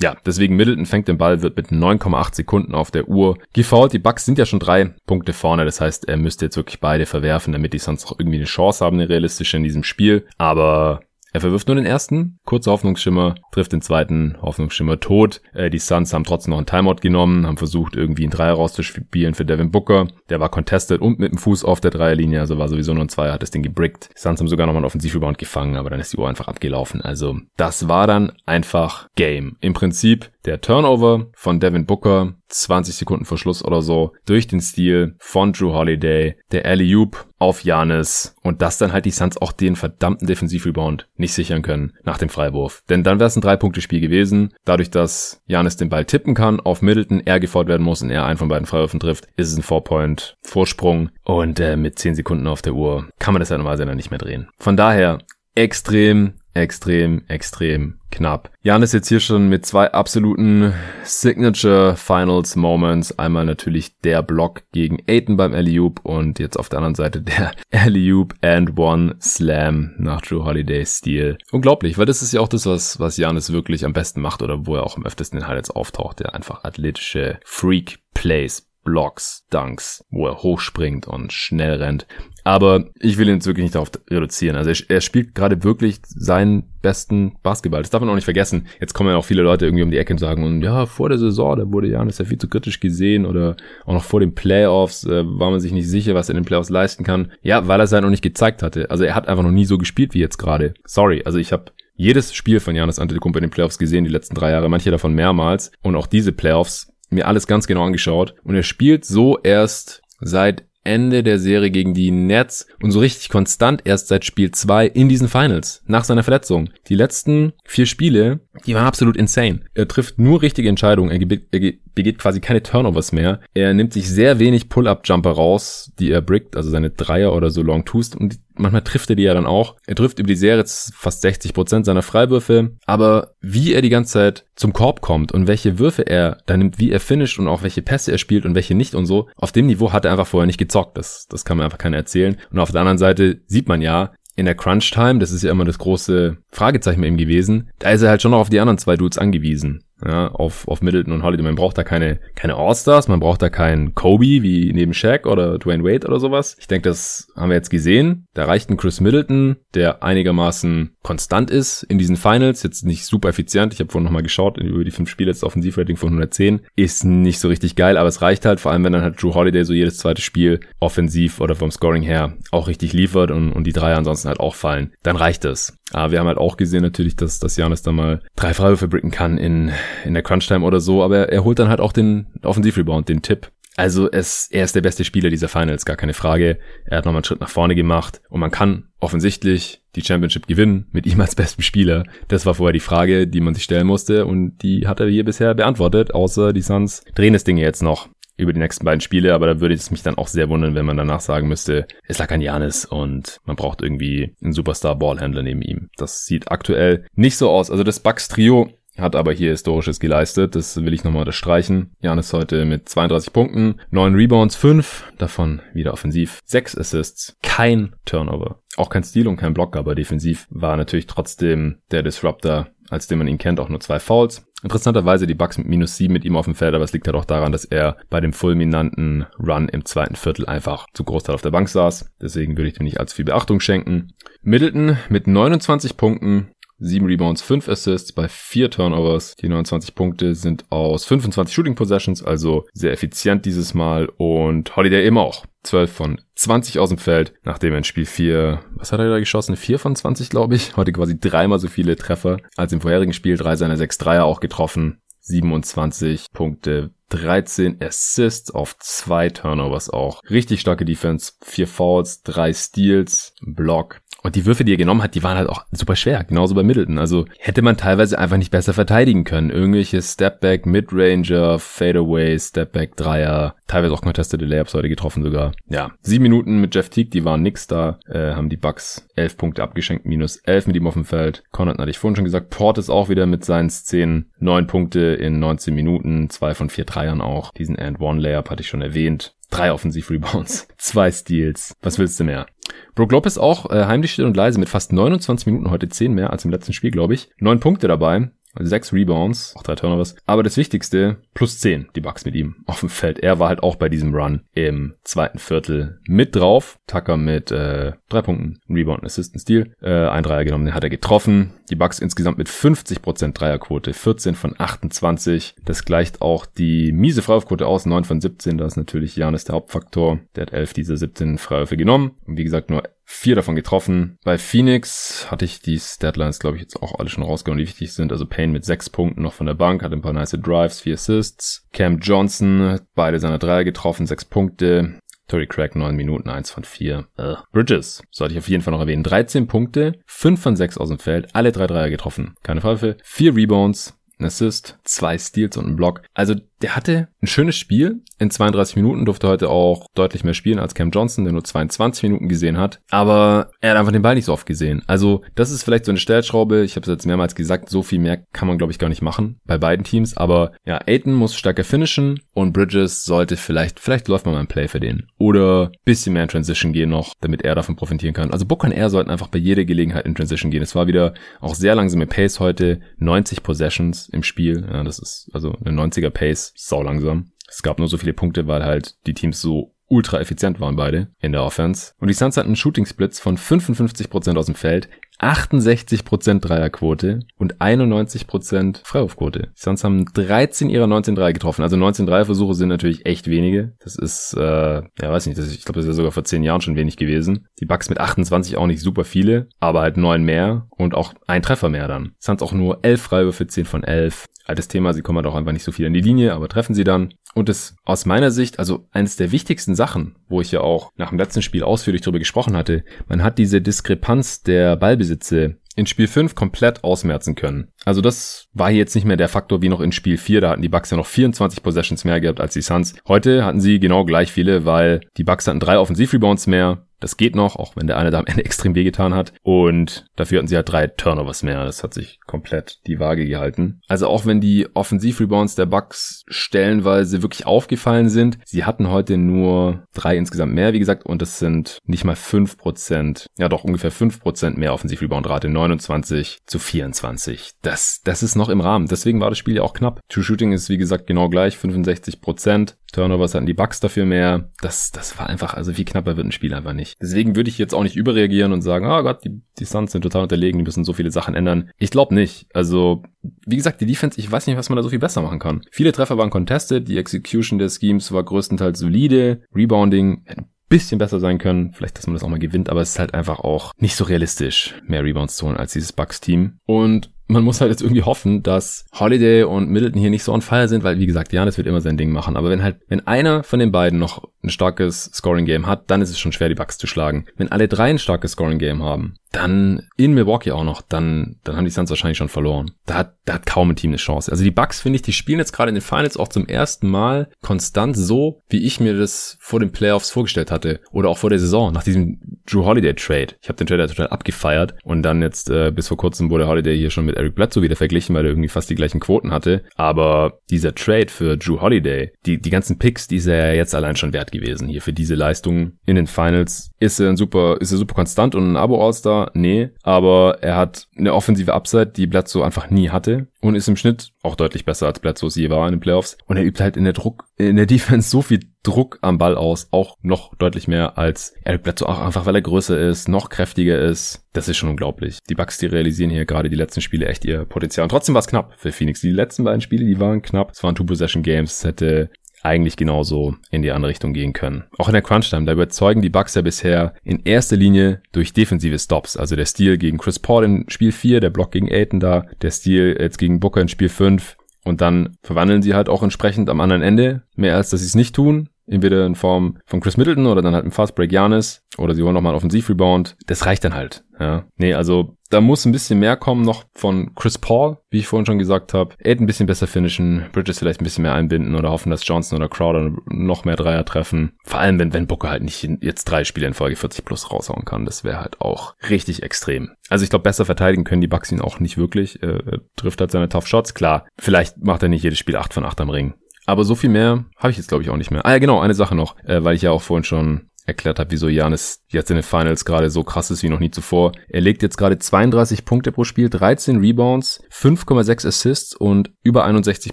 Ja, 0.00 0.16
deswegen 0.26 0.56
Middleton 0.56 0.86
fängt 0.86 1.06
den 1.06 1.18
Ball, 1.18 1.42
wird 1.42 1.56
mit 1.56 1.68
9,8 1.68 2.34
Sekunden 2.34 2.74
auf 2.74 2.90
der 2.90 3.08
Uhr 3.08 3.38
gefault. 3.52 3.92
Die 3.92 4.00
Bucks 4.00 4.24
sind 4.24 4.38
ja 4.38 4.46
schon 4.46 4.58
drei 4.58 4.94
Punkte 5.06 5.32
vorne. 5.32 5.64
Das 5.64 5.80
heißt, 5.80 6.08
er 6.08 6.16
müsste 6.16 6.46
jetzt 6.46 6.56
wirklich 6.56 6.80
beide 6.80 7.06
verwerfen, 7.06 7.52
damit 7.52 7.72
die 7.72 7.78
sonst 7.78 8.10
irgendwie 8.18 8.38
eine 8.38 8.46
Chance 8.46 8.84
haben, 8.84 8.96
eine 8.96 9.08
realistische 9.08 9.56
in 9.56 9.62
diesem 9.62 9.84
Spiel. 9.84 10.26
Aber 10.38 11.02
er 11.32 11.40
verwirft 11.40 11.66
nur 11.68 11.76
den 11.76 11.86
ersten, 11.86 12.38
kurzer 12.44 12.72
Hoffnungsschimmer, 12.72 13.34
trifft 13.52 13.72
den 13.72 13.80
zweiten, 13.80 14.36
Hoffnungsschimmer 14.42 15.00
tot. 15.00 15.40
Äh, 15.54 15.70
die 15.70 15.78
Suns 15.78 16.12
haben 16.12 16.24
trotzdem 16.24 16.50
noch 16.50 16.58
einen 16.58 16.66
Timeout 16.66 16.96
genommen, 17.00 17.46
haben 17.46 17.56
versucht, 17.56 17.96
irgendwie 17.96 18.24
einen 18.24 18.32
Dreier 18.32 18.54
rauszuspielen 18.54 19.34
für 19.34 19.46
Devin 19.46 19.70
Booker. 19.70 20.08
Der 20.28 20.40
war 20.40 20.50
contested 20.50 21.00
und 21.00 21.18
mit 21.18 21.32
dem 21.32 21.38
Fuß 21.38 21.64
auf 21.64 21.80
der 21.80 21.90
Dreierlinie, 21.90 22.40
also 22.40 22.58
war 22.58 22.68
sowieso 22.68 22.92
nur 22.92 23.04
ein 23.04 23.08
Zweier, 23.08 23.32
hat 23.32 23.42
das 23.42 23.50
Ding 23.50 23.62
gebrickt. 23.62 24.10
Die 24.14 24.20
Suns 24.20 24.40
haben 24.40 24.48
sogar 24.48 24.66
nochmal 24.66 24.80
einen 24.80 24.86
Offensivrebound 24.86 25.38
gefangen, 25.38 25.76
aber 25.76 25.90
dann 25.90 26.00
ist 26.00 26.12
die 26.12 26.18
Uhr 26.18 26.28
einfach 26.28 26.48
abgelaufen. 26.48 27.00
Also 27.00 27.38
das 27.56 27.88
war 27.88 28.06
dann 28.06 28.32
einfach 28.44 29.08
Game. 29.16 29.56
Im 29.60 29.72
Prinzip 29.72 30.30
der 30.44 30.60
Turnover 30.60 31.26
von 31.34 31.60
Devin 31.60 31.86
Booker, 31.86 32.34
20 32.48 32.94
Sekunden 32.94 33.24
vor 33.24 33.38
Schluss 33.38 33.64
oder 33.64 33.82
so, 33.82 34.12
durch 34.26 34.46
den 34.46 34.60
Stil 34.60 35.14
von 35.18 35.52
Drew 35.52 35.72
Holiday, 35.72 36.36
der 36.50 36.66
Alley-Oop 36.66 37.26
auf 37.38 37.64
Janis 37.64 38.36
und 38.42 38.62
dass 38.62 38.78
dann 38.78 38.92
halt 38.92 39.04
die 39.04 39.10
Suns 39.10 39.36
auch 39.36 39.52
den 39.52 39.74
verdammten 39.74 40.28
Defensivrebound 40.28 41.08
nicht 41.16 41.32
sichern 41.32 41.62
können 41.62 41.92
nach 42.04 42.18
dem 42.18 42.28
Freiwurf. 42.28 42.82
Denn 42.88 43.02
dann 43.02 43.18
wäre 43.18 43.28
es 43.28 43.36
ein 43.36 43.40
Drei-Punkte-Spiel 43.40 44.00
gewesen. 44.00 44.54
Dadurch, 44.64 44.90
dass 44.90 45.42
Janis 45.46 45.76
den 45.76 45.88
Ball 45.88 46.04
tippen 46.04 46.34
kann 46.34 46.60
auf 46.60 46.82
Middleton, 46.82 47.22
er 47.24 47.40
gefordert 47.40 47.70
werden 47.70 47.82
muss 47.82 48.02
und 48.02 48.10
er 48.10 48.26
einen 48.26 48.38
von 48.38 48.48
beiden 48.48 48.66
Freiwürfen 48.66 49.00
trifft, 49.00 49.26
ist 49.36 49.50
es 49.50 49.56
ein 49.56 49.62
Four-Point-Vorsprung 49.62 51.10
und 51.24 51.58
äh, 51.60 51.76
mit 51.76 51.98
10 51.98 52.14
Sekunden 52.14 52.46
auf 52.46 52.62
der 52.62 52.74
Uhr 52.74 53.08
kann 53.18 53.34
man 53.34 53.40
das 53.40 53.48
ja 53.48 53.58
normalerweise 53.58 53.86
dann 53.86 53.96
nicht 53.96 54.10
mehr 54.10 54.18
drehen. 54.18 54.48
Von 54.58 54.76
daher 54.76 55.18
extrem 55.54 56.34
extrem, 56.54 57.22
extrem 57.28 57.98
knapp. 58.10 58.50
Jan 58.62 58.82
ist 58.82 58.92
jetzt 58.92 59.08
hier 59.08 59.20
schon 59.20 59.48
mit 59.48 59.64
zwei 59.66 59.92
absoluten 59.92 60.72
Signature 61.02 61.96
Finals 61.96 62.56
Moments. 62.56 63.18
Einmal 63.18 63.44
natürlich 63.44 63.98
der 64.00 64.22
Block 64.22 64.62
gegen 64.72 65.02
Aiton 65.08 65.36
beim 65.36 65.54
Alley-Oop 65.54 66.00
und 66.04 66.38
jetzt 66.38 66.58
auf 66.58 66.68
der 66.68 66.78
anderen 66.78 66.94
Seite 66.94 67.22
der 67.22 67.52
Alley-Oop 67.72 68.34
and 68.42 68.78
One 68.78 69.16
Slam 69.20 69.94
nach 69.98 70.20
Drew 70.20 70.44
Holidays 70.44 70.98
Stil. 70.98 71.38
Unglaublich, 71.50 71.98
weil 71.98 72.06
das 72.06 72.22
ist 72.22 72.32
ja 72.32 72.40
auch 72.40 72.48
das, 72.48 72.66
was, 72.66 73.00
was 73.00 73.16
Janis 73.16 73.52
wirklich 73.52 73.84
am 73.84 73.92
besten 73.92 74.20
macht 74.20 74.42
oder 74.42 74.66
wo 74.66 74.76
er 74.76 74.84
auch 74.84 74.96
am 74.96 75.06
öftesten 75.06 75.38
in 75.38 75.48
Highlights 75.48 75.70
auftaucht. 75.70 76.20
Der 76.20 76.34
einfach 76.34 76.64
athletische 76.64 77.40
Freak 77.44 78.00
Plays 78.14 78.68
Blocks, 78.84 79.44
Dunks, 79.50 80.04
wo 80.10 80.26
er 80.26 80.42
hochspringt 80.42 81.06
und 81.06 81.32
schnell 81.32 81.74
rennt. 81.74 82.06
Aber 82.44 82.86
ich 83.00 83.18
will 83.18 83.28
ihn 83.28 83.34
jetzt 83.34 83.46
wirklich 83.46 83.64
nicht 83.64 83.74
darauf 83.74 83.90
reduzieren. 84.10 84.56
Also 84.56 84.70
er, 84.70 84.96
er 84.96 85.00
spielt 85.00 85.34
gerade 85.34 85.62
wirklich 85.62 86.00
seinen 86.04 86.64
besten 86.82 87.36
Basketball. 87.42 87.82
Das 87.82 87.90
darf 87.90 88.00
man 88.00 88.10
auch 88.10 88.14
nicht 88.16 88.24
vergessen. 88.24 88.66
Jetzt 88.80 88.94
kommen 88.94 89.10
ja 89.10 89.16
auch 89.16 89.24
viele 89.24 89.42
Leute 89.42 89.66
irgendwie 89.66 89.84
um 89.84 89.90
die 89.90 89.98
Ecke 89.98 90.12
und 90.12 90.18
sagen, 90.18 90.44
und 90.44 90.62
ja, 90.62 90.86
vor 90.86 91.08
der 91.08 91.18
Saison, 91.18 91.56
da 91.56 91.70
wurde 91.70 91.88
Janis 91.88 92.18
ja 92.18 92.24
viel 92.24 92.38
zu 92.38 92.48
kritisch 92.48 92.80
gesehen 92.80 93.26
oder 93.26 93.56
auch 93.84 93.94
noch 93.94 94.04
vor 94.04 94.20
den 94.20 94.34
Playoffs 94.34 95.04
äh, 95.04 95.24
war 95.24 95.50
man 95.50 95.60
sich 95.60 95.72
nicht 95.72 95.88
sicher, 95.88 96.14
was 96.14 96.28
er 96.28 96.34
in 96.34 96.42
den 96.42 96.46
Playoffs 96.46 96.70
leisten 96.70 97.04
kann. 97.04 97.32
Ja, 97.42 97.68
weil 97.68 97.80
er 97.80 97.84
es 97.84 97.92
halt 97.92 98.02
noch 98.02 98.10
nicht 98.10 98.22
gezeigt 98.22 98.62
hatte. 98.62 98.90
Also 98.90 99.04
er 99.04 99.14
hat 99.14 99.28
einfach 99.28 99.44
noch 99.44 99.50
nie 99.50 99.64
so 99.64 99.78
gespielt 99.78 100.14
wie 100.14 100.20
jetzt 100.20 100.38
gerade. 100.38 100.74
Sorry, 100.84 101.22
also 101.24 101.38
ich 101.38 101.52
habe 101.52 101.66
jedes 101.94 102.34
Spiel 102.34 102.58
von 102.58 102.74
Janis 102.74 102.98
Antetokounmpo 102.98 103.38
in 103.38 103.44
den 103.44 103.50
Playoffs 103.50 103.78
gesehen, 103.78 104.04
die 104.04 104.10
letzten 104.10 104.34
drei 104.34 104.50
Jahre, 104.50 104.68
manche 104.68 104.90
davon 104.90 105.14
mehrmals. 105.14 105.70
Und 105.82 105.94
auch 105.94 106.06
diese 106.06 106.32
Playoffs 106.32 106.92
mir 107.10 107.28
alles 107.28 107.46
ganz 107.46 107.66
genau 107.66 107.84
angeschaut. 107.84 108.34
Und 108.42 108.56
er 108.56 108.62
spielt 108.62 109.04
so 109.04 109.38
erst 109.38 110.02
seit 110.20 110.64
Ende 110.84 111.22
der 111.22 111.38
Serie 111.38 111.70
gegen 111.70 111.94
die 111.94 112.10
Nets 112.10 112.66
und 112.82 112.90
so 112.90 113.00
richtig 113.00 113.28
konstant 113.28 113.82
erst 113.84 114.08
seit 114.08 114.24
Spiel 114.24 114.50
2 114.50 114.86
in 114.86 115.08
diesen 115.08 115.28
Finals, 115.28 115.82
nach 115.86 116.04
seiner 116.04 116.22
Verletzung. 116.22 116.70
Die 116.88 116.94
letzten 116.94 117.52
vier 117.64 117.86
Spiele, 117.86 118.40
die 118.66 118.74
waren 118.74 118.86
absolut 118.86 119.16
insane. 119.16 119.60
Er 119.74 119.88
trifft 119.88 120.18
nur 120.18 120.42
richtige 120.42 120.68
Entscheidungen, 120.68 121.10
er, 121.10 121.38
er 121.50 121.72
begeht 121.94 122.18
quasi 122.18 122.40
keine 122.40 122.62
Turnovers 122.62 123.12
mehr. 123.12 123.40
Er 123.54 123.74
nimmt 123.74 123.92
sich 123.92 124.08
sehr 124.08 124.38
wenig 124.38 124.68
Pull-Up-Jumper 124.68 125.30
raus, 125.30 125.92
die 125.98 126.10
er 126.10 126.22
brickt, 126.22 126.56
also 126.56 126.70
seine 126.70 126.90
Dreier 126.90 127.34
oder 127.34 127.50
so 127.50 127.62
Long 127.62 127.84
Twos 127.84 128.14
und 128.14 128.38
manchmal 128.56 128.82
trifft 128.82 129.10
er 129.10 129.16
die 129.16 129.22
ja 129.22 129.34
dann 129.34 129.46
auch. 129.46 129.76
Er 129.86 129.94
trifft 129.94 130.18
über 130.18 130.28
die 130.28 130.34
Serie 130.34 130.64
fast 130.66 131.22
60 131.22 131.54
Prozent 131.54 131.86
seiner 131.86 132.02
Freiwürfe, 132.02 132.76
aber 132.86 133.34
wie 133.40 133.72
er 133.72 133.82
die 133.82 133.88
ganze 133.88 134.12
Zeit 134.12 134.44
zum 134.56 134.72
Korb 134.72 135.00
kommt 135.00 135.32
und 135.32 135.46
welche 135.46 135.78
Würfe 135.78 136.02
er 136.02 136.38
da 136.46 136.56
nimmt, 136.56 136.78
wie 136.78 136.90
er 136.90 137.00
finisht 137.00 137.38
und 137.38 137.48
auch 137.48 137.62
welche 137.62 137.82
Pässe 137.82 138.12
er 138.12 138.18
spielt 138.18 138.44
und 138.44 138.54
welche 138.54 138.74
nicht 138.74 138.94
und 138.94 139.06
so, 139.06 139.28
auf 139.36 139.52
dem 139.52 139.66
Niveau 139.66 139.92
hat 139.92 140.04
er 140.04 140.12
einfach 140.12 140.26
vorher 140.26 140.46
nicht 140.46 140.58
gezockt. 140.58 140.96
Das, 140.96 141.26
das 141.28 141.44
kann 141.44 141.56
man 141.56 141.64
einfach 141.64 141.78
keiner 141.78 141.96
erzählen. 141.96 142.36
Und 142.50 142.58
auf 142.58 142.72
der 142.72 142.80
anderen 142.80 142.98
Seite 142.98 143.40
sieht 143.46 143.68
man 143.68 143.82
ja, 143.82 144.12
in 144.34 144.46
der 144.46 144.54
Crunch 144.54 144.90
Time, 144.90 145.18
das 145.18 145.30
ist 145.30 145.42
ja 145.42 145.50
immer 145.50 145.66
das 145.66 145.78
große 145.78 146.38
Fragezeichen 146.50 147.02
bei 147.02 147.06
ihm 147.06 147.18
gewesen, 147.18 147.70
da 147.78 147.90
ist 147.90 148.00
er 148.00 148.08
halt 148.08 148.22
schon 148.22 148.30
noch 148.30 148.38
auf 148.38 148.48
die 148.48 148.60
anderen 148.60 148.78
zwei 148.78 148.96
Dudes 148.96 149.18
angewiesen 149.18 149.84
ja, 150.06 150.28
auf, 150.28 150.66
auf 150.68 150.82
Middleton 150.82 151.12
und 151.12 151.22
Holiday. 151.22 151.44
Man 151.44 151.54
braucht 151.54 151.78
da 151.78 151.84
keine, 151.84 152.20
keine 152.34 152.56
All-Stars, 152.56 153.08
man 153.08 153.20
braucht 153.20 153.42
da 153.42 153.50
keinen 153.50 153.94
Kobe 153.94 154.22
wie 154.22 154.72
neben 154.72 154.94
Shaq 154.94 155.26
oder 155.26 155.58
Dwayne 155.58 155.84
Wade 155.84 156.06
oder 156.06 156.20
sowas. 156.20 156.56
Ich 156.58 156.66
denke, 156.66 156.88
das 156.88 157.28
haben 157.36 157.50
wir 157.50 157.56
jetzt 157.56 157.70
gesehen. 157.70 158.26
Da 158.34 158.44
reicht 158.44 158.70
ein 158.70 158.76
Chris 158.76 159.00
Middleton, 159.00 159.56
der 159.74 160.02
einigermaßen 160.02 160.96
konstant 161.02 161.50
ist 161.50 161.82
in 161.82 161.98
diesen 161.98 162.16
Finals, 162.16 162.62
jetzt 162.62 162.84
nicht 162.84 163.04
super 163.04 163.28
effizient. 163.28 163.72
Ich 163.72 163.80
habe 163.80 163.90
vorhin 163.90 164.04
nochmal 164.04 164.22
geschaut, 164.22 164.58
über 164.58 164.84
die 164.84 164.90
fünf 164.90 165.10
Spiele 165.10 165.30
jetzt 165.30 165.44
Offensivrating 165.44 165.96
von 165.96 166.08
110. 166.08 166.60
Ist 166.76 167.04
nicht 167.04 167.40
so 167.40 167.48
richtig 167.48 167.76
geil, 167.76 167.96
aber 167.96 168.08
es 168.08 168.22
reicht 168.22 168.44
halt, 168.44 168.60
vor 168.60 168.72
allem 168.72 168.84
wenn 168.84 168.92
dann 168.92 169.02
halt 169.02 169.22
Drew 169.22 169.34
Holiday 169.34 169.64
so 169.64 169.72
jedes 169.72 169.98
zweite 169.98 170.22
Spiel 170.22 170.60
offensiv 170.80 171.40
oder 171.40 171.54
vom 171.54 171.70
Scoring 171.70 172.02
her 172.02 172.34
auch 172.50 172.68
richtig 172.68 172.92
liefert 172.92 173.30
und, 173.30 173.52
und 173.52 173.64
die 173.64 173.72
Dreier 173.72 173.98
ansonsten 173.98 174.28
halt 174.28 174.40
auch 174.40 174.54
fallen. 174.54 174.92
Dann 175.02 175.16
reicht 175.16 175.44
es. 175.44 175.78
Aber 175.92 176.12
wir 176.12 176.18
haben 176.18 176.26
halt 176.26 176.38
auch 176.38 176.56
gesehen 176.56 176.82
natürlich, 176.82 177.16
dass, 177.16 177.38
dass 177.38 177.56
Janis 177.56 177.82
da 177.82 177.92
mal 177.92 178.20
drei 178.36 178.54
Freiwürfe 178.54 178.88
bricken 178.88 179.10
kann 179.10 179.38
in, 179.38 179.70
in 180.04 180.14
der 180.14 180.22
Crunch-Time 180.22 180.64
oder 180.64 180.80
so, 180.80 181.02
aber 181.02 181.28
er 181.28 181.44
holt 181.44 181.58
dann 181.58 181.68
halt 181.68 181.80
auch 181.80 181.92
den 181.92 182.26
Offensivrebound, 182.42 183.08
den 183.08 183.22
Tipp. 183.22 183.50
Also 183.76 184.10
es, 184.10 184.48
er 184.50 184.64
ist 184.64 184.74
der 184.74 184.82
beste 184.82 185.04
Spieler 185.04 185.30
dieser 185.30 185.48
Finals, 185.48 185.86
gar 185.86 185.96
keine 185.96 186.12
Frage. 186.12 186.58
Er 186.84 186.98
hat 186.98 187.06
nochmal 187.06 187.20
einen 187.20 187.24
Schritt 187.24 187.40
nach 187.40 187.48
vorne 187.48 187.74
gemacht 187.74 188.20
und 188.28 188.40
man 188.40 188.50
kann 188.50 188.88
offensichtlich 189.00 189.80
die 189.96 190.02
Championship 190.02 190.46
gewinnen 190.46 190.88
mit 190.92 191.06
ihm 191.06 191.20
als 191.20 191.34
bestem 191.34 191.62
Spieler. 191.62 192.04
Das 192.28 192.44
war 192.44 192.54
vorher 192.54 192.74
die 192.74 192.80
Frage, 192.80 193.26
die 193.26 193.40
man 193.40 193.54
sich 193.54 193.64
stellen 193.64 193.86
musste 193.86 194.26
und 194.26 194.58
die 194.58 194.86
hat 194.86 195.00
er 195.00 195.08
hier 195.08 195.24
bisher 195.24 195.54
beantwortet, 195.54 196.12
außer 196.14 196.52
die 196.52 196.60
Suns 196.60 197.02
drehen 197.14 197.32
das 197.32 197.44
Ding 197.44 197.56
jetzt 197.56 197.82
noch 197.82 198.08
über 198.42 198.52
die 198.52 198.60
nächsten 198.60 198.84
beiden 198.84 199.00
Spiele, 199.00 199.34
aber 199.34 199.46
da 199.46 199.60
würde 199.60 199.74
es 199.74 199.90
mich 199.90 200.02
dann 200.02 200.18
auch 200.18 200.28
sehr 200.28 200.48
wundern, 200.48 200.74
wenn 200.74 200.86
man 200.86 200.96
danach 200.96 201.20
sagen 201.20 201.48
müsste, 201.48 201.86
es 202.06 202.18
lag 202.18 202.30
an 202.30 202.40
Janis 202.40 202.84
und 202.84 203.40
man 203.44 203.56
braucht 203.56 203.82
irgendwie 203.82 204.34
einen 204.42 204.52
Superstar-Ballhändler 204.52 205.42
neben 205.42 205.62
ihm. 205.62 205.88
Das 205.96 206.24
sieht 206.26 206.50
aktuell 206.50 207.06
nicht 207.14 207.36
so 207.36 207.50
aus. 207.50 207.70
Also 207.70 207.84
das 207.84 208.00
Bucks-Trio 208.00 208.70
hat 208.98 209.16
aber 209.16 209.32
hier 209.32 209.50
Historisches 209.50 210.00
geleistet. 210.00 210.54
Das 210.54 210.76
will 210.76 210.92
ich 210.92 211.04
nochmal 211.04 211.22
unterstreichen. 211.22 211.92
Janis 212.00 212.32
heute 212.32 212.64
mit 212.64 212.88
32 212.88 213.32
Punkten, 213.32 213.80
9 213.90 214.14
Rebounds, 214.14 214.56
5, 214.56 215.12
davon 215.18 215.62
wieder 215.72 215.92
offensiv, 215.92 216.40
6 216.44 216.76
Assists, 216.76 217.36
kein 217.42 217.94
Turnover. 218.04 218.60
Auch 218.76 218.90
kein 218.90 219.04
Stil 219.04 219.28
und 219.28 219.36
kein 219.36 219.54
Block, 219.54 219.76
aber 219.76 219.94
defensiv 219.94 220.46
war 220.50 220.76
natürlich 220.76 221.06
trotzdem 221.06 221.78
der 221.90 222.02
Disruptor, 222.02 222.68
als 222.92 223.06
den 223.06 223.18
man 223.18 223.26
ihn 223.26 223.38
kennt, 223.38 223.58
auch 223.58 223.70
nur 223.70 223.80
zwei 223.80 223.98
Fouls. 223.98 224.46
Interessanterweise 224.62 225.26
die 225.26 225.34
Bucks 225.34 225.58
mit 225.58 225.66
minus 225.66 225.96
7 225.96 226.12
mit 226.12 226.24
ihm 226.24 226.36
auf 226.36 226.44
dem 226.44 226.54
Feld, 226.54 226.74
aber 226.74 226.84
es 226.84 226.92
liegt 226.92 227.06
halt 227.06 227.16
auch 227.16 227.24
daran, 227.24 227.50
dass 227.50 227.64
er 227.64 227.96
bei 228.10 228.20
dem 228.20 228.32
fulminanten 228.32 229.26
Run 229.38 229.68
im 229.68 229.84
zweiten 229.84 230.14
Viertel 230.14 230.46
einfach 230.46 230.86
zu 230.92 231.02
Großteil 231.02 231.34
auf 231.34 231.42
der 231.42 231.50
Bank 231.50 231.68
saß. 231.68 232.12
Deswegen 232.20 232.56
würde 232.56 232.68
ich 232.68 232.74
dem 232.74 232.84
nicht 232.84 233.00
allzu 233.00 233.16
viel 233.16 233.24
Beachtung 233.24 233.60
schenken. 233.60 234.12
Middleton 234.42 234.98
mit 235.08 235.26
29 235.26 235.96
Punkten, 235.96 236.52
7 236.82 237.06
Rebounds, 237.06 237.42
5 237.42 237.68
Assists 237.68 238.12
bei 238.12 238.28
4 238.28 238.70
Turnovers. 238.70 239.34
Die 239.36 239.48
29 239.48 239.94
Punkte 239.94 240.34
sind 240.34 240.64
aus 240.70 241.04
25 241.04 241.54
Shooting 241.54 241.74
Possessions, 241.74 242.22
also 242.22 242.66
sehr 242.72 242.92
effizient 242.92 243.44
dieses 243.46 243.74
Mal. 243.74 244.08
Und 244.16 244.76
Holiday 244.76 245.06
eben 245.06 245.18
auch. 245.18 245.46
12 245.62 245.92
von 245.92 246.20
20 246.34 246.80
aus 246.80 246.88
dem 246.88 246.98
Feld, 246.98 247.34
nachdem 247.44 247.72
er 247.72 247.78
in 247.78 247.84
Spiel 247.84 248.04
4, 248.04 248.60
was 248.74 248.90
hat 248.90 248.98
er 248.98 249.08
da 249.08 249.20
geschossen? 249.20 249.54
4 249.54 249.78
von 249.78 249.94
20, 249.94 250.28
glaube 250.28 250.56
ich. 250.56 250.76
Heute 250.76 250.92
quasi 250.92 251.18
dreimal 251.18 251.60
so 251.60 251.68
viele 251.68 251.94
Treffer 251.94 252.38
als 252.56 252.72
im 252.72 252.80
vorherigen 252.80 253.12
Spiel. 253.12 253.36
Drei 253.36 253.54
seiner 253.54 253.76
6 253.76 253.98
Dreier 253.98 254.24
auch 254.24 254.40
getroffen. 254.40 254.98
27 255.22 256.26
Punkte, 256.32 256.90
13 257.10 257.80
Assists 257.80 258.50
auf 258.50 258.76
zwei 258.78 259.28
Turnovers 259.30 259.88
auch. 259.88 260.20
Richtig 260.28 260.60
starke 260.60 260.84
Defense, 260.84 261.34
vier 261.42 261.68
Fouls, 261.68 262.22
drei 262.22 262.52
Steals, 262.52 263.34
Block. 263.40 264.00
Und 264.22 264.36
die 264.36 264.46
Würfe, 264.46 264.64
die 264.64 264.72
er 264.72 264.78
genommen 264.78 265.02
hat, 265.02 265.14
die 265.14 265.22
waren 265.22 265.36
halt 265.36 265.48
auch 265.48 265.64
super 265.72 265.96
schwer, 265.96 266.24
genauso 266.24 266.54
bei 266.54 266.62
Middleton. 266.62 266.98
Also 266.98 267.26
hätte 267.38 267.62
man 267.62 267.76
teilweise 267.76 268.18
einfach 268.18 268.36
nicht 268.36 268.50
besser 268.50 268.72
verteidigen 268.72 269.24
können. 269.24 269.50
Irgendwelche 269.50 270.00
Stepback, 270.00 270.64
Midranger, 270.64 271.58
Fadeaway, 271.58 272.38
Stepback, 272.38 272.96
Dreier, 272.96 273.56
teilweise 273.66 273.94
auch 273.94 274.02
contested 274.02 274.40
Layups 274.40 274.74
heute 274.74 274.88
getroffen 274.88 275.22
sogar. 275.22 275.52
Ja, 275.68 275.92
sieben 276.02 276.22
Minuten 276.22 276.60
mit 276.60 276.74
Jeff 276.74 276.88
Teague, 276.88 277.10
die 277.10 277.24
waren 277.24 277.42
nix 277.42 277.66
da, 277.66 277.98
äh, 278.08 278.32
haben 278.34 278.48
die 278.48 278.56
Bucks 278.56 279.08
elf 279.16 279.36
Punkte 279.36 279.62
abgeschenkt, 279.62 280.06
minus 280.06 280.36
elf 280.36 280.66
mit 280.66 280.76
ihm 280.76 280.86
auf 280.86 280.94
dem 280.94 281.04
Feld. 281.04 281.42
Conrad 281.50 281.78
hatte 281.78 281.90
ich 281.90 281.98
vorhin 281.98 282.16
schon 282.16 282.24
gesagt, 282.24 282.50
Port 282.50 282.78
ist 282.78 282.90
auch 282.90 283.08
wieder 283.08 283.26
mit 283.26 283.44
seinen 283.44 283.70
Szenen 283.70 284.30
neun 284.38 284.66
Punkte 284.66 285.00
in 285.00 285.38
19 285.38 285.74
Minuten, 285.74 286.30
zwei 286.30 286.54
von 286.54 286.70
vier 286.70 286.84
Dreiern 286.84 287.20
auch. 287.20 287.52
Diesen 287.52 287.78
And-One-Layup 287.78 288.50
hatte 288.50 288.62
ich 288.62 288.68
schon 288.68 288.82
erwähnt. 288.82 289.34
Drei 289.52 289.70
Offensiv-Rebounds, 289.70 290.66
zwei 290.78 291.12
Steals. 291.12 291.76
Was 291.82 291.98
willst 291.98 292.18
du 292.18 292.24
mehr? 292.24 292.46
Brook 292.94 293.12
Lopez 293.12 293.36
auch 293.36 293.70
äh, 293.70 293.84
heimlich 293.84 294.14
still 294.14 294.24
und 294.24 294.34
leise 294.34 294.58
mit 294.58 294.70
fast 294.70 294.94
29 294.94 295.44
Minuten 295.44 295.70
heute 295.70 295.90
10 295.90 296.14
mehr 296.14 296.30
als 296.30 296.46
im 296.46 296.50
letzten 296.50 296.72
Spiel, 296.72 296.90
glaube 296.90 297.12
ich. 297.12 297.28
Neun 297.38 297.60
Punkte 297.60 297.86
dabei. 297.86 298.30
Sechs 298.58 298.92
Rebounds, 298.92 299.54
auch 299.56 299.62
drei 299.62 299.74
Turnovers. 299.74 300.14
Aber 300.26 300.42
das 300.42 300.56
Wichtigste, 300.56 301.18
plus 301.34 301.58
zehn, 301.58 301.88
die 301.96 302.00
Bucks 302.00 302.24
mit 302.24 302.34
ihm 302.34 302.56
auf 302.66 302.80
dem 302.80 302.88
Feld. 302.88 303.18
Er 303.20 303.38
war 303.38 303.48
halt 303.48 303.62
auch 303.62 303.76
bei 303.76 303.88
diesem 303.88 304.14
Run 304.14 304.42
im 304.54 304.94
zweiten 305.04 305.38
Viertel 305.38 306.00
mit 306.06 306.36
drauf. 306.36 306.78
Tucker 306.86 307.16
mit 307.16 307.50
äh, 307.50 307.92
drei 308.08 308.22
Punkten, 308.22 308.60
Rebound, 308.68 309.04
Assistant 309.04 309.40
Steal. 309.40 309.74
Äh, 309.80 310.08
ein 310.08 310.22
Dreier 310.22 310.44
genommen, 310.44 310.66
den 310.66 310.74
hat 310.74 310.84
er 310.84 310.90
getroffen. 310.90 311.54
Die 311.70 311.76
Bucks 311.76 311.98
insgesamt 311.98 312.38
mit 312.38 312.48
50% 312.48 313.32
Dreierquote, 313.32 313.94
14 313.94 314.34
von 314.34 314.54
28. 314.58 315.54
Das 315.64 315.84
gleicht 315.84 316.20
auch 316.20 316.44
die 316.44 316.92
miese 316.92 317.22
Freiwurfquote 317.22 317.66
aus, 317.66 317.86
9 317.86 318.04
von 318.04 318.20
17. 318.20 318.58
Da 318.58 318.66
ist 318.66 318.76
natürlich 318.76 319.16
Janis 319.16 319.44
der 319.44 319.54
Hauptfaktor. 319.54 320.20
Der 320.36 320.42
hat 320.42 320.52
11 320.52 320.74
dieser 320.74 320.96
17 320.96 321.38
Freiwürfe 321.38 321.76
genommen. 321.76 322.12
Und 322.26 322.36
wie 322.36 322.44
gesagt, 322.44 322.68
nur 322.68 322.82
vier 323.12 323.36
davon 323.36 323.54
getroffen. 323.54 324.18
Bei 324.24 324.38
Phoenix 324.38 325.30
hatte 325.30 325.44
ich 325.44 325.60
die 325.60 325.78
Statlines, 325.78 326.38
glaube 326.38 326.56
ich, 326.56 326.62
jetzt 326.62 326.82
auch 326.82 326.98
alle 326.98 327.08
schon 327.08 327.22
rausgehauen, 327.22 327.58
die 327.58 327.66
wichtig 327.66 327.92
sind. 327.92 328.10
Also 328.10 328.26
Payne 328.26 328.52
mit 328.52 328.64
sechs 328.64 328.90
Punkten 328.90 329.22
noch 329.22 329.34
von 329.34 329.46
der 329.46 329.54
Bank, 329.54 329.82
hat 329.82 329.92
ein 329.92 330.02
paar 330.02 330.12
nice 330.12 330.36
Drives, 330.42 330.80
vier 330.80 330.94
Assists. 330.94 331.66
Cam 331.72 331.98
Johnson, 331.98 332.80
beide 332.94 333.20
seiner 333.20 333.38
Dreier 333.38 333.64
getroffen, 333.64 334.06
sechs 334.06 334.24
Punkte. 334.24 334.98
Tory 335.28 335.46
Craig 335.46 335.76
9 335.76 335.94
Minuten, 335.94 336.28
1 336.28 336.50
von 336.50 336.64
4. 336.64 337.06
Ugh. 337.16 337.38
Bridges, 337.52 338.02
sollte 338.10 338.34
ich 338.34 338.38
auf 338.38 338.48
jeden 338.48 338.62
Fall 338.62 338.72
noch 338.72 338.80
erwähnen. 338.80 339.04
13 339.04 339.46
Punkte, 339.46 340.00
5 340.06 340.42
von 340.42 340.56
6 340.56 340.78
aus 340.78 340.88
dem 340.88 340.98
Feld, 340.98 341.34
alle 341.34 341.52
drei 341.52 341.66
Dreier 341.66 341.90
getroffen. 341.90 342.34
Keine 342.42 342.60
Pfeife. 342.60 342.96
4 343.04 343.36
Rebounds, 343.36 343.94
ein 344.18 344.26
Assist, 344.26 344.78
zwei 344.84 345.18
Steals 345.18 345.56
und 345.56 345.66
ein 345.66 345.76
Block. 345.76 346.02
Also 346.14 346.34
der 346.62 346.76
hatte 346.76 347.08
ein 347.20 347.26
schönes 347.26 347.56
Spiel. 347.56 348.02
In 348.18 348.30
32 348.30 348.76
Minuten 348.76 349.04
durfte 349.04 349.28
heute 349.28 349.50
auch 349.50 349.86
deutlich 349.94 350.24
mehr 350.24 350.34
spielen 350.34 350.58
als 350.58 350.74
Cam 350.74 350.90
Johnson, 350.90 351.24
der 351.24 351.32
nur 351.32 351.44
22 351.44 352.04
Minuten 352.04 352.28
gesehen 352.28 352.56
hat. 352.56 352.80
Aber 352.90 353.50
er 353.60 353.72
hat 353.72 353.78
einfach 353.78 353.92
den 353.92 354.02
Ball 354.02 354.14
nicht 354.14 354.26
so 354.26 354.32
oft 354.32 354.46
gesehen. 354.46 354.82
Also 354.86 355.22
das 355.34 355.50
ist 355.50 355.64
vielleicht 355.64 355.84
so 355.84 355.92
eine 355.92 355.98
Stellschraube. 355.98 356.62
Ich 356.62 356.76
habe 356.76 356.82
es 356.82 356.88
jetzt 356.88 357.06
mehrmals 357.06 357.34
gesagt, 357.34 357.68
so 357.68 357.82
viel 357.82 357.98
mehr 357.98 358.18
kann 358.32 358.48
man, 358.48 358.58
glaube 358.58 358.72
ich, 358.72 358.78
gar 358.78 358.88
nicht 358.88 359.02
machen 359.02 359.40
bei 359.44 359.58
beiden 359.58 359.84
Teams. 359.84 360.16
Aber 360.16 360.52
ja, 360.64 360.80
Aiton 360.86 361.14
muss 361.14 361.34
stärker 361.34 361.64
finishen 361.64 362.20
und 362.32 362.52
Bridges 362.52 363.04
sollte 363.04 363.36
vielleicht, 363.36 363.80
vielleicht 363.80 364.08
läuft 364.08 364.26
mal 364.26 364.36
ein 364.36 364.46
Play 364.46 364.68
für 364.68 364.80
den. 364.80 365.08
Oder 365.18 365.72
bisschen 365.84 366.12
mehr 366.12 366.22
in 366.22 366.28
Transition 366.28 366.72
gehen 366.72 366.90
noch, 366.90 367.14
damit 367.20 367.42
er 367.42 367.54
davon 367.54 367.76
profitieren 367.76 368.14
kann. 368.14 368.30
Also 368.30 368.46
Book 368.46 368.62
und 368.64 368.72
er 368.72 368.90
sollten 368.90 369.10
einfach 369.10 369.28
bei 369.28 369.38
jeder 369.38 369.64
Gelegenheit 369.64 370.06
in 370.06 370.14
Transition 370.14 370.50
gehen. 370.50 370.62
Es 370.62 370.74
war 370.74 370.86
wieder 370.86 371.14
auch 371.40 371.54
sehr 371.54 371.74
langsame 371.74 372.06
Pace 372.06 372.40
heute. 372.40 372.80
90 372.98 373.42
Possessions 373.42 374.08
im 374.08 374.22
Spiel. 374.22 374.64
Ja, 374.70 374.84
das 374.84 374.98
ist 374.98 375.28
also 375.32 375.56
eine 375.64 375.80
90er 375.80 376.10
Pace. 376.10 376.51
Sau 376.54 376.82
langsam. 376.82 377.32
Es 377.48 377.62
gab 377.62 377.78
nur 377.78 377.88
so 377.88 377.98
viele 377.98 378.14
Punkte, 378.14 378.46
weil 378.46 378.64
halt 378.64 378.96
die 379.06 379.14
Teams 379.14 379.40
so 379.40 379.71
ultra 379.92 380.18
effizient 380.20 380.58
waren 380.58 380.74
beide 380.74 381.08
in 381.20 381.32
der 381.32 381.44
Offense. 381.44 381.92
Und 381.98 382.08
die 382.08 382.14
Suns 382.14 382.38
hatten 382.38 382.56
Shooting 382.56 382.86
Splits 382.86 383.20
von 383.20 383.36
55% 383.36 384.36
aus 384.36 384.46
dem 384.46 384.54
Feld, 384.54 384.88
68% 385.20 386.40
Dreierquote 386.40 387.20
und 387.36 387.60
91% 387.60 388.80
Freiwurfquote. 388.84 389.50
Die 389.56 389.60
Suns 389.60 389.84
haben 389.84 390.06
13 390.06 390.70
ihrer 390.70 390.86
19 390.86 391.14
Dreier 391.14 391.34
getroffen. 391.34 391.62
Also 391.62 391.76
19 391.76 392.06
Dreierversuche 392.06 392.54
sind 392.54 392.68
natürlich 392.68 393.06
echt 393.06 393.28
wenige. 393.28 393.74
Das 393.80 393.94
ist, 393.94 394.34
äh, 394.34 394.40
ja 394.40 394.82
weiß 394.98 395.26
nicht, 395.26 395.38
das, 395.38 395.52
ich 395.52 395.64
glaube, 395.64 395.78
das 395.78 395.84
ist 395.84 395.90
ja 395.90 395.94
sogar 395.94 396.10
vor 396.10 396.24
10 396.24 396.42
Jahren 396.42 396.62
schon 396.62 396.74
wenig 396.74 396.96
gewesen. 396.96 397.46
Die 397.60 397.66
Bucks 397.66 397.88
mit 397.88 398.00
28 398.00 398.56
auch 398.56 398.66
nicht 398.66 398.80
super 398.80 399.04
viele, 399.04 399.48
aber 399.60 399.82
halt 399.82 399.96
9 399.98 400.24
mehr 400.24 400.66
und 400.70 400.94
auch 400.94 401.14
ein 401.26 401.42
Treffer 401.42 401.68
mehr 401.68 401.86
dann. 401.86 402.12
Suns 402.18 402.42
auch 402.42 402.52
nur 402.52 402.80
11 402.82 403.00
Freiwürfe, 403.02 403.46
10 403.46 403.66
von 403.66 403.84
11 403.84 404.26
altes 404.44 404.68
Thema, 404.68 404.92
sie 404.92 405.02
kommen 405.02 405.18
halt 405.18 405.26
auch 405.26 405.34
einfach 405.34 405.52
nicht 405.52 405.64
so 405.64 405.72
viel 405.72 405.86
in 405.86 405.92
die 405.92 406.00
Linie, 406.00 406.32
aber 406.34 406.48
treffen 406.48 406.74
sie 406.74 406.84
dann. 406.84 407.14
Und 407.34 407.48
es 407.48 407.76
aus 407.84 408.04
meiner 408.04 408.30
Sicht, 408.30 408.58
also 408.58 408.86
eines 408.90 409.16
der 409.16 409.32
wichtigsten 409.32 409.74
Sachen, 409.74 410.16
wo 410.28 410.40
ich 410.40 410.52
ja 410.52 410.60
auch 410.60 410.90
nach 410.96 411.08
dem 411.08 411.18
letzten 411.18 411.42
Spiel 411.42 411.62
ausführlich 411.62 412.02
darüber 412.02 412.18
gesprochen 412.18 412.56
hatte, 412.56 412.84
man 413.08 413.22
hat 413.22 413.38
diese 413.38 413.60
Diskrepanz 413.62 414.42
der 414.42 414.76
Ballbesitze 414.76 415.56
in 415.74 415.86
Spiel 415.86 416.06
5 416.06 416.34
komplett 416.34 416.84
ausmerzen 416.84 417.34
können. 417.34 417.68
Also 417.84 418.00
das 418.00 418.48
war 418.52 418.68
hier 418.68 418.78
jetzt 418.78 418.94
nicht 418.94 419.06
mehr 419.06 419.16
der 419.16 419.28
Faktor 419.28 419.62
wie 419.62 419.68
noch 419.68 419.80
in 419.80 419.92
Spiel 419.92 420.18
4, 420.18 420.40
da 420.42 420.50
hatten 420.50 420.62
die 420.62 420.68
Bucks 420.68 420.90
ja 420.90 420.96
noch 420.96 421.06
24 421.06 421.62
Possessions 421.62 422.04
mehr 422.04 422.20
gehabt 422.20 422.40
als 422.40 422.52
die 422.52 422.60
Suns. 422.60 422.94
Heute 423.08 423.44
hatten 423.44 423.60
sie 423.60 423.80
genau 423.80 424.04
gleich 424.04 424.30
viele, 424.30 424.64
weil 424.66 425.00
die 425.16 425.24
Bucks 425.24 425.46
hatten 425.46 425.60
drei 425.60 425.78
Offensivrebounds 425.78 426.46
mehr, 426.46 426.86
das 427.02 427.16
geht 427.16 427.34
noch, 427.34 427.56
auch 427.56 427.76
wenn 427.76 427.86
der 427.86 427.98
eine 427.98 428.10
da 428.10 428.18
am 428.18 428.26
Ende 428.26 428.44
extrem 428.44 428.74
wehgetan 428.74 429.14
hat. 429.14 429.32
Und 429.42 430.06
dafür 430.16 430.38
hatten 430.38 430.48
sie 430.48 430.56
halt 430.56 430.70
drei 430.70 430.86
Turnovers 430.86 431.42
mehr. 431.42 431.64
Das 431.64 431.82
hat 431.82 431.94
sich 431.94 432.20
komplett 432.26 432.78
die 432.86 433.00
Waage 433.00 433.26
gehalten. 433.26 433.80
Also 433.88 434.06
auch 434.06 434.26
wenn 434.26 434.40
die 434.40 434.68
Offensivrebounds 434.74 435.54
der 435.54 435.66
Bucks 435.66 436.24
stellenweise 436.28 437.22
wirklich 437.22 437.46
aufgefallen 437.46 438.08
sind, 438.08 438.38
sie 438.44 438.64
hatten 438.64 438.90
heute 438.90 439.16
nur 439.16 439.84
drei 439.94 440.16
insgesamt 440.16 440.54
mehr, 440.54 440.72
wie 440.72 440.78
gesagt, 440.78 441.04
und 441.04 441.22
das 441.22 441.38
sind 441.38 441.78
nicht 441.84 442.04
mal 442.04 442.16
fünf 442.16 442.56
Prozent, 442.56 443.26
ja 443.38 443.48
doch 443.48 443.64
ungefähr 443.64 443.90
fünf 443.90 444.20
Prozent 444.20 444.56
mehr 444.56 444.72
Offensivrebound-Rate, 444.72 445.48
29 445.48 446.38
zu 446.46 446.58
24. 446.58 447.52
Das, 447.62 448.00
das 448.04 448.22
ist 448.22 448.36
noch 448.36 448.48
im 448.48 448.60
Rahmen. 448.60 448.86
Deswegen 448.86 449.20
war 449.20 449.30
das 449.30 449.38
Spiel 449.38 449.56
ja 449.56 449.62
auch 449.62 449.74
knapp. 449.74 450.00
True 450.08 450.24
Shooting 450.24 450.52
ist 450.52 450.68
wie 450.68 450.78
gesagt 450.78 451.06
genau 451.06 451.28
gleich, 451.28 451.56
65 451.56 452.20
Prozent. 452.20 452.76
Turnovers 452.92 453.34
hatten 453.34 453.46
die 453.46 453.54
Bucks 453.54 453.80
dafür 453.80 454.04
mehr. 454.04 454.50
Das, 454.60 454.90
das 454.90 455.18
war 455.18 455.28
einfach, 455.28 455.54
also 455.54 455.76
wie 455.76 455.84
knapper 455.84 456.16
wird 456.16 456.26
ein 456.26 456.32
Spiel 456.32 456.54
einfach 456.54 456.74
nicht. 456.74 456.96
Deswegen 457.00 457.34
würde 457.34 457.50
ich 457.50 457.58
jetzt 457.58 457.74
auch 457.74 457.82
nicht 457.82 457.96
überreagieren 457.96 458.52
und 458.52 458.62
sagen, 458.62 458.86
oh 458.86 459.02
Gott, 459.02 459.24
die, 459.24 459.40
die 459.58 459.64
Suns 459.64 459.92
sind 459.92 460.02
total 460.02 460.22
unterlegen, 460.22 460.58
die 460.58 460.64
müssen 460.64 460.84
so 460.84 460.92
viele 460.92 461.10
Sachen 461.10 461.34
ändern. 461.34 461.70
Ich 461.78 461.90
glaube 461.90 462.14
nicht. 462.14 462.46
Also, 462.52 463.02
wie 463.46 463.56
gesagt, 463.56 463.80
die 463.80 463.86
Defense, 463.86 464.20
ich 464.20 464.30
weiß 464.30 464.46
nicht, 464.46 464.56
was 464.56 464.68
man 464.68 464.76
da 464.76 464.82
so 464.82 464.90
viel 464.90 464.98
besser 464.98 465.22
machen 465.22 465.38
kann. 465.38 465.62
Viele 465.70 465.92
Treffer 465.92 466.18
waren 466.18 466.30
contested, 466.30 466.86
die 466.86 466.98
Execution 466.98 467.58
der 467.58 467.70
Schemes 467.70 468.12
war 468.12 468.22
größtenteils 468.22 468.78
solide, 468.78 469.42
Rebounding 469.54 470.22
ein 470.26 470.46
bisschen 470.68 470.98
besser 470.98 471.20
sein 471.20 471.38
können. 471.38 471.72
Vielleicht, 471.72 471.98
dass 471.98 472.06
man 472.06 472.14
das 472.14 472.24
auch 472.24 472.28
mal 472.28 472.38
gewinnt, 472.38 472.70
aber 472.70 472.80
es 472.80 472.90
ist 472.90 472.98
halt 472.98 473.14
einfach 473.14 473.40
auch 473.40 473.72
nicht 473.76 473.94
so 473.94 474.04
realistisch, 474.04 474.74
mehr 474.86 475.04
Rebounds 475.04 475.36
zu 475.36 475.46
holen 475.46 475.56
als 475.56 475.74
dieses 475.74 475.92
Bucks-Team. 475.92 476.58
Und 476.66 477.11
man 477.32 477.44
muss 477.44 477.60
halt 477.60 477.70
jetzt 477.70 477.82
irgendwie 477.82 478.02
hoffen, 478.02 478.42
dass 478.42 478.86
Holiday 478.98 479.44
und 479.44 479.70
Middleton 479.70 480.00
hier 480.00 480.10
nicht 480.10 480.24
so 480.24 480.32
on 480.32 480.42
fire 480.42 480.68
sind, 480.68 480.84
weil 480.84 480.98
wie 480.98 481.06
gesagt, 481.06 481.32
Janis 481.32 481.56
wird 481.56 481.66
immer 481.66 481.80
sein 481.80 481.96
Ding 481.96 482.10
machen. 482.10 482.36
Aber 482.36 482.50
wenn 482.50 482.62
halt, 482.62 482.76
wenn 482.88 483.06
einer 483.06 483.42
von 483.42 483.58
den 483.58 483.72
beiden 483.72 483.98
noch 483.98 484.28
ein 484.42 484.50
starkes 484.50 485.04
Scoring-Game 485.14 485.66
hat, 485.66 485.90
dann 485.90 486.02
ist 486.02 486.10
es 486.10 486.18
schon 486.18 486.32
schwer, 486.32 486.48
die 486.48 486.54
Bucks 486.54 486.78
zu 486.78 486.86
schlagen. 486.86 487.26
Wenn 487.36 487.52
alle 487.52 487.68
drei 487.68 487.90
ein 487.90 487.98
starkes 487.98 488.32
Scoring-Game 488.32 488.82
haben, 488.82 489.14
dann 489.32 489.88
in 489.96 490.14
Milwaukee 490.14 490.52
auch 490.52 490.64
noch, 490.64 490.82
dann, 490.82 491.36
dann 491.44 491.56
haben 491.56 491.64
die 491.64 491.70
Suns 491.70 491.90
wahrscheinlich 491.90 492.18
schon 492.18 492.28
verloren. 492.28 492.72
Da 492.86 492.94
hat, 492.94 493.14
da 493.24 493.34
hat 493.34 493.46
kaum 493.46 493.70
ein 493.70 493.76
Team 493.76 493.90
eine 493.90 493.96
Chance. 493.96 494.30
Also 494.30 494.44
die 494.44 494.50
Bucks, 494.50 494.80
finde 494.80 494.96
ich, 494.96 495.02
die 495.02 495.12
spielen 495.12 495.38
jetzt 495.38 495.52
gerade 495.52 495.70
in 495.70 495.74
den 495.74 495.82
Finals 495.82 496.16
auch 496.16 496.28
zum 496.28 496.46
ersten 496.46 496.88
Mal 496.88 497.30
konstant 497.40 497.96
so, 497.96 498.40
wie 498.48 498.64
ich 498.64 498.78
mir 498.78 498.96
das 498.96 499.38
vor 499.40 499.60
den 499.60 499.72
Playoffs 499.72 500.10
vorgestellt 500.10 500.50
hatte. 500.50 500.80
Oder 500.90 501.08
auch 501.08 501.18
vor 501.18 501.30
der 501.30 501.38
Saison, 501.38 501.72
nach 501.72 501.82
diesem 501.82 502.20
Drew 502.46 502.64
Holiday 502.64 502.94
Trade. 502.94 503.34
Ich 503.40 503.48
habe 503.48 503.56
den 503.56 503.66
Trade 503.66 503.86
total 503.86 504.08
abgefeiert 504.08 504.74
und 504.84 505.02
dann 505.02 505.22
jetzt 505.22 505.48
äh, 505.48 505.70
bis 505.70 505.88
vor 505.88 505.96
kurzem 505.96 506.30
wurde 506.30 506.46
Holiday 506.46 506.76
hier 506.76 506.90
schon 506.90 507.06
mit 507.06 507.16
Eric 507.16 507.34
Bledsoe 507.34 507.62
wieder 507.62 507.76
verglichen, 507.76 508.14
weil 508.14 508.24
er 508.24 508.30
irgendwie 508.30 508.48
fast 508.48 508.68
die 508.68 508.74
gleichen 508.74 509.00
Quoten 509.00 509.32
hatte. 509.32 509.62
Aber 509.76 510.40
dieser 510.50 510.74
Trade 510.74 511.08
für 511.08 511.36
Drew 511.36 511.60
Holiday, 511.60 512.12
die, 512.26 512.40
die 512.40 512.50
ganzen 512.50 512.78
Picks, 512.78 513.08
die 513.08 513.16
ist 513.16 513.26
er 513.26 513.48
ja 513.48 513.52
jetzt 513.54 513.74
allein 513.74 513.96
schon 513.96 514.12
wert 514.12 514.31
gewesen 514.32 514.68
hier 514.68 514.82
für 514.82 514.92
diese 514.92 515.14
Leistungen 515.14 515.78
in 515.86 515.96
den 515.96 516.06
Finals. 516.06 516.70
Ist 516.80 516.98
er 516.98 517.08
ein 517.08 517.16
super, 517.16 517.58
ist 517.60 517.70
er 517.70 517.78
super 517.78 517.94
konstant 517.94 518.34
und 518.34 518.52
ein 518.52 518.56
Abo 518.56 518.84
All-Star? 518.84 519.30
Nee. 519.34 519.70
Aber 519.82 520.38
er 520.40 520.56
hat 520.56 520.88
eine 520.96 521.14
offensive 521.14 521.54
Upside, 521.54 521.92
die 521.92 522.06
Bledsoe 522.06 522.44
einfach 522.44 522.70
nie 522.70 522.90
hatte 522.90 523.28
und 523.40 523.54
ist 523.54 523.68
im 523.68 523.76
Schnitt 523.76 524.12
auch 524.22 524.36
deutlich 524.36 524.64
besser 524.64 524.86
als 524.86 525.00
Bledsoe 525.00 525.30
je 525.34 525.50
war 525.50 525.66
in 525.66 525.74
den 525.74 525.80
Playoffs. 525.80 526.16
Und 526.26 526.36
er 526.36 526.44
übt 526.44 526.62
halt 526.62 526.76
in 526.76 526.84
der 526.84 526.92
Druck, 526.92 527.24
in 527.36 527.56
der 527.56 527.66
Defense 527.72 528.08
so 528.08 528.22
viel 528.22 528.40
Druck 528.62 528.98
am 529.02 529.18
Ball 529.18 529.36
aus, 529.36 529.68
auch 529.72 529.96
noch 530.02 530.34
deutlich 530.36 530.68
mehr 530.68 530.96
als 530.96 531.34
Eric 531.44 531.64
Bledsoe, 531.64 531.88
auch 531.88 531.98
einfach 531.98 532.26
weil 532.26 532.36
er 532.36 532.42
größer 532.42 532.78
ist, 532.78 533.08
noch 533.08 533.28
kräftiger 533.28 533.80
ist. 533.80 534.24
Das 534.32 534.48
ist 534.48 534.56
schon 534.56 534.70
unglaublich. 534.70 535.18
Die 535.28 535.34
Bucks, 535.34 535.58
die 535.58 535.66
realisieren 535.66 536.10
hier 536.10 536.24
gerade 536.24 536.48
die 536.48 536.56
letzten 536.56 536.80
Spiele 536.80 537.06
echt 537.06 537.24
ihr 537.24 537.44
Potenzial. 537.44 537.84
Und 537.84 537.90
trotzdem 537.90 538.14
war 538.14 538.20
es 538.20 538.28
knapp 538.28 538.54
für 538.56 538.72
Phoenix. 538.72 539.00
Die 539.00 539.10
letzten 539.10 539.44
beiden 539.44 539.60
Spiele, 539.60 539.84
die 539.84 539.98
waren 539.98 540.22
knapp. 540.22 540.52
Es 540.52 540.62
waren 540.62 540.74
Two-Possession-Games. 540.74 541.58
Es 541.58 541.64
hätte 541.64 542.10
eigentlich 542.42 542.76
genauso 542.76 543.36
in 543.50 543.62
die 543.62 543.72
andere 543.72 543.90
Richtung 543.90 544.12
gehen 544.12 544.32
können. 544.32 544.64
Auch 544.78 544.88
in 544.88 544.94
der 544.94 545.02
Crunch-Time, 545.02 545.46
da 545.46 545.52
überzeugen 545.52 546.02
die 546.02 546.10
Bucks 546.10 546.34
ja 546.34 546.42
bisher 546.42 546.94
in 547.04 547.20
erster 547.24 547.56
Linie 547.56 548.02
durch 548.12 548.32
defensive 548.32 548.78
Stops. 548.78 549.16
Also 549.16 549.36
der 549.36 549.46
Stil 549.46 549.78
gegen 549.78 549.98
Chris 549.98 550.18
Paul 550.18 550.44
in 550.44 550.64
Spiel 550.68 550.92
4, 550.92 551.20
der 551.20 551.30
Block 551.30 551.52
gegen 551.52 551.70
Aiton 551.70 552.00
da, 552.00 552.26
der 552.42 552.50
Stil 552.50 552.96
jetzt 552.98 553.18
gegen 553.18 553.40
Booker 553.40 553.60
in 553.60 553.68
Spiel 553.68 553.88
5. 553.88 554.36
Und 554.64 554.80
dann 554.80 555.16
verwandeln 555.22 555.62
sie 555.62 555.74
halt 555.74 555.88
auch 555.88 556.02
entsprechend 556.02 556.48
am 556.48 556.60
anderen 556.60 556.82
Ende, 556.82 557.22
mehr 557.34 557.56
als 557.56 557.70
dass 557.70 557.80
sie 557.80 557.86
es 557.86 557.94
nicht 557.94 558.14
tun. 558.14 558.48
Entweder 558.66 559.06
in 559.06 559.14
Form 559.14 559.58
von 559.66 559.80
Chris 559.80 559.96
Middleton 559.96 560.26
oder 560.26 560.42
dann 560.42 560.54
halt 560.54 560.64
ein 560.64 560.70
Fastbreak 560.70 561.10
Janis 561.10 561.62
oder 561.78 561.94
sie 561.94 562.02
holen 562.02 562.14
nochmal 562.14 562.30
einen 562.30 562.36
Offensivrebound. 562.36 563.16
Das 563.26 563.46
reicht 563.46 563.64
dann 563.64 563.74
halt. 563.74 564.04
Ja. 564.20 564.44
Nee, 564.56 564.74
also 564.74 565.16
da 565.30 565.40
muss 565.40 565.64
ein 565.64 565.72
bisschen 565.72 565.98
mehr 565.98 566.16
kommen 566.16 566.42
noch 566.42 566.64
von 566.74 567.14
Chris 567.14 567.38
Paul, 567.38 567.78
wie 567.90 567.98
ich 567.98 568.06
vorhin 568.06 568.26
schon 568.26 568.38
gesagt 568.38 568.74
habe. 568.74 568.94
Ed 568.98 569.20
ein 569.20 569.26
bisschen 569.26 569.46
besser 569.46 569.66
finishen, 569.66 570.26
Bridges 570.32 570.58
vielleicht 570.58 570.80
ein 570.80 570.84
bisschen 570.84 571.02
mehr 571.02 571.14
einbinden 571.14 571.54
oder 571.54 571.70
hoffen, 571.70 571.90
dass 571.90 572.06
Johnson 572.06 572.38
oder 572.38 572.48
Crowder 572.48 572.92
noch 573.06 573.44
mehr 573.44 573.56
Dreier 573.56 573.84
treffen. 573.84 574.34
Vor 574.44 574.60
allem, 574.60 574.78
wenn, 574.78 574.92
wenn 574.92 575.06
Booker 575.06 575.30
halt 575.30 575.42
nicht 575.42 575.68
jetzt 575.80 576.04
drei 576.04 576.24
Spiele 576.24 576.46
in 576.46 576.54
Folge 576.54 576.76
40 576.76 577.04
plus 577.04 577.32
raushauen 577.32 577.64
kann. 577.64 577.86
Das 577.86 578.04
wäre 578.04 578.20
halt 578.20 578.40
auch 578.40 578.74
richtig 578.90 579.22
extrem. 579.22 579.70
Also 579.88 580.04
ich 580.04 580.10
glaube, 580.10 580.24
besser 580.24 580.44
verteidigen 580.44 580.84
können 580.84 581.00
die 581.00 581.08
Bucks 581.08 581.32
ihn 581.32 581.40
auch 581.40 581.58
nicht 581.58 581.78
wirklich. 581.78 582.22
Er 582.22 582.60
trifft 582.76 583.00
halt 583.00 583.10
seine 583.10 583.28
Tough 583.28 583.48
Shots. 583.48 583.74
Klar, 583.74 584.06
vielleicht 584.18 584.58
macht 584.58 584.82
er 584.82 584.88
nicht 584.88 585.02
jedes 585.02 585.18
Spiel 585.18 585.36
8 585.36 585.52
von 585.54 585.64
8 585.64 585.80
am 585.80 585.90
Ring. 585.90 586.14
Aber 586.46 586.64
so 586.64 586.74
viel 586.74 586.90
mehr 586.90 587.24
habe 587.36 587.50
ich 587.50 587.56
jetzt, 587.56 587.68
glaube 587.68 587.82
ich, 587.84 587.90
auch 587.90 587.96
nicht 587.96 588.10
mehr. 588.10 588.26
Ah 588.26 588.32
ja, 588.32 588.38
genau, 588.38 588.60
eine 588.60 588.74
Sache 588.74 588.94
noch, 588.94 589.16
äh, 589.24 589.44
weil 589.44 589.54
ich 589.54 589.62
ja 589.62 589.70
auch 589.70 589.82
vorhin 589.82 590.04
schon 590.04 590.48
erklärt 590.64 590.98
habe, 590.98 591.10
wieso 591.10 591.28
Janis 591.28 591.82
jetzt 591.88 592.10
in 592.10 592.16
den 592.16 592.22
Finals 592.22 592.64
gerade 592.64 592.90
so 592.90 593.02
krass 593.02 593.30
ist 593.30 593.42
wie 593.42 593.48
noch 593.48 593.58
nie 593.58 593.70
zuvor. 593.70 594.12
Er 594.28 594.40
legt 594.40 594.62
jetzt 594.62 594.76
gerade 594.76 594.98
32 594.98 595.64
Punkte 595.64 595.92
pro 595.92 596.04
Spiel, 596.04 596.30
13 596.30 596.78
Rebounds, 596.78 597.42
5,6 597.50 598.26
Assists 598.26 598.76
und 598.76 599.10
über 599.22 599.44
61 599.44 599.92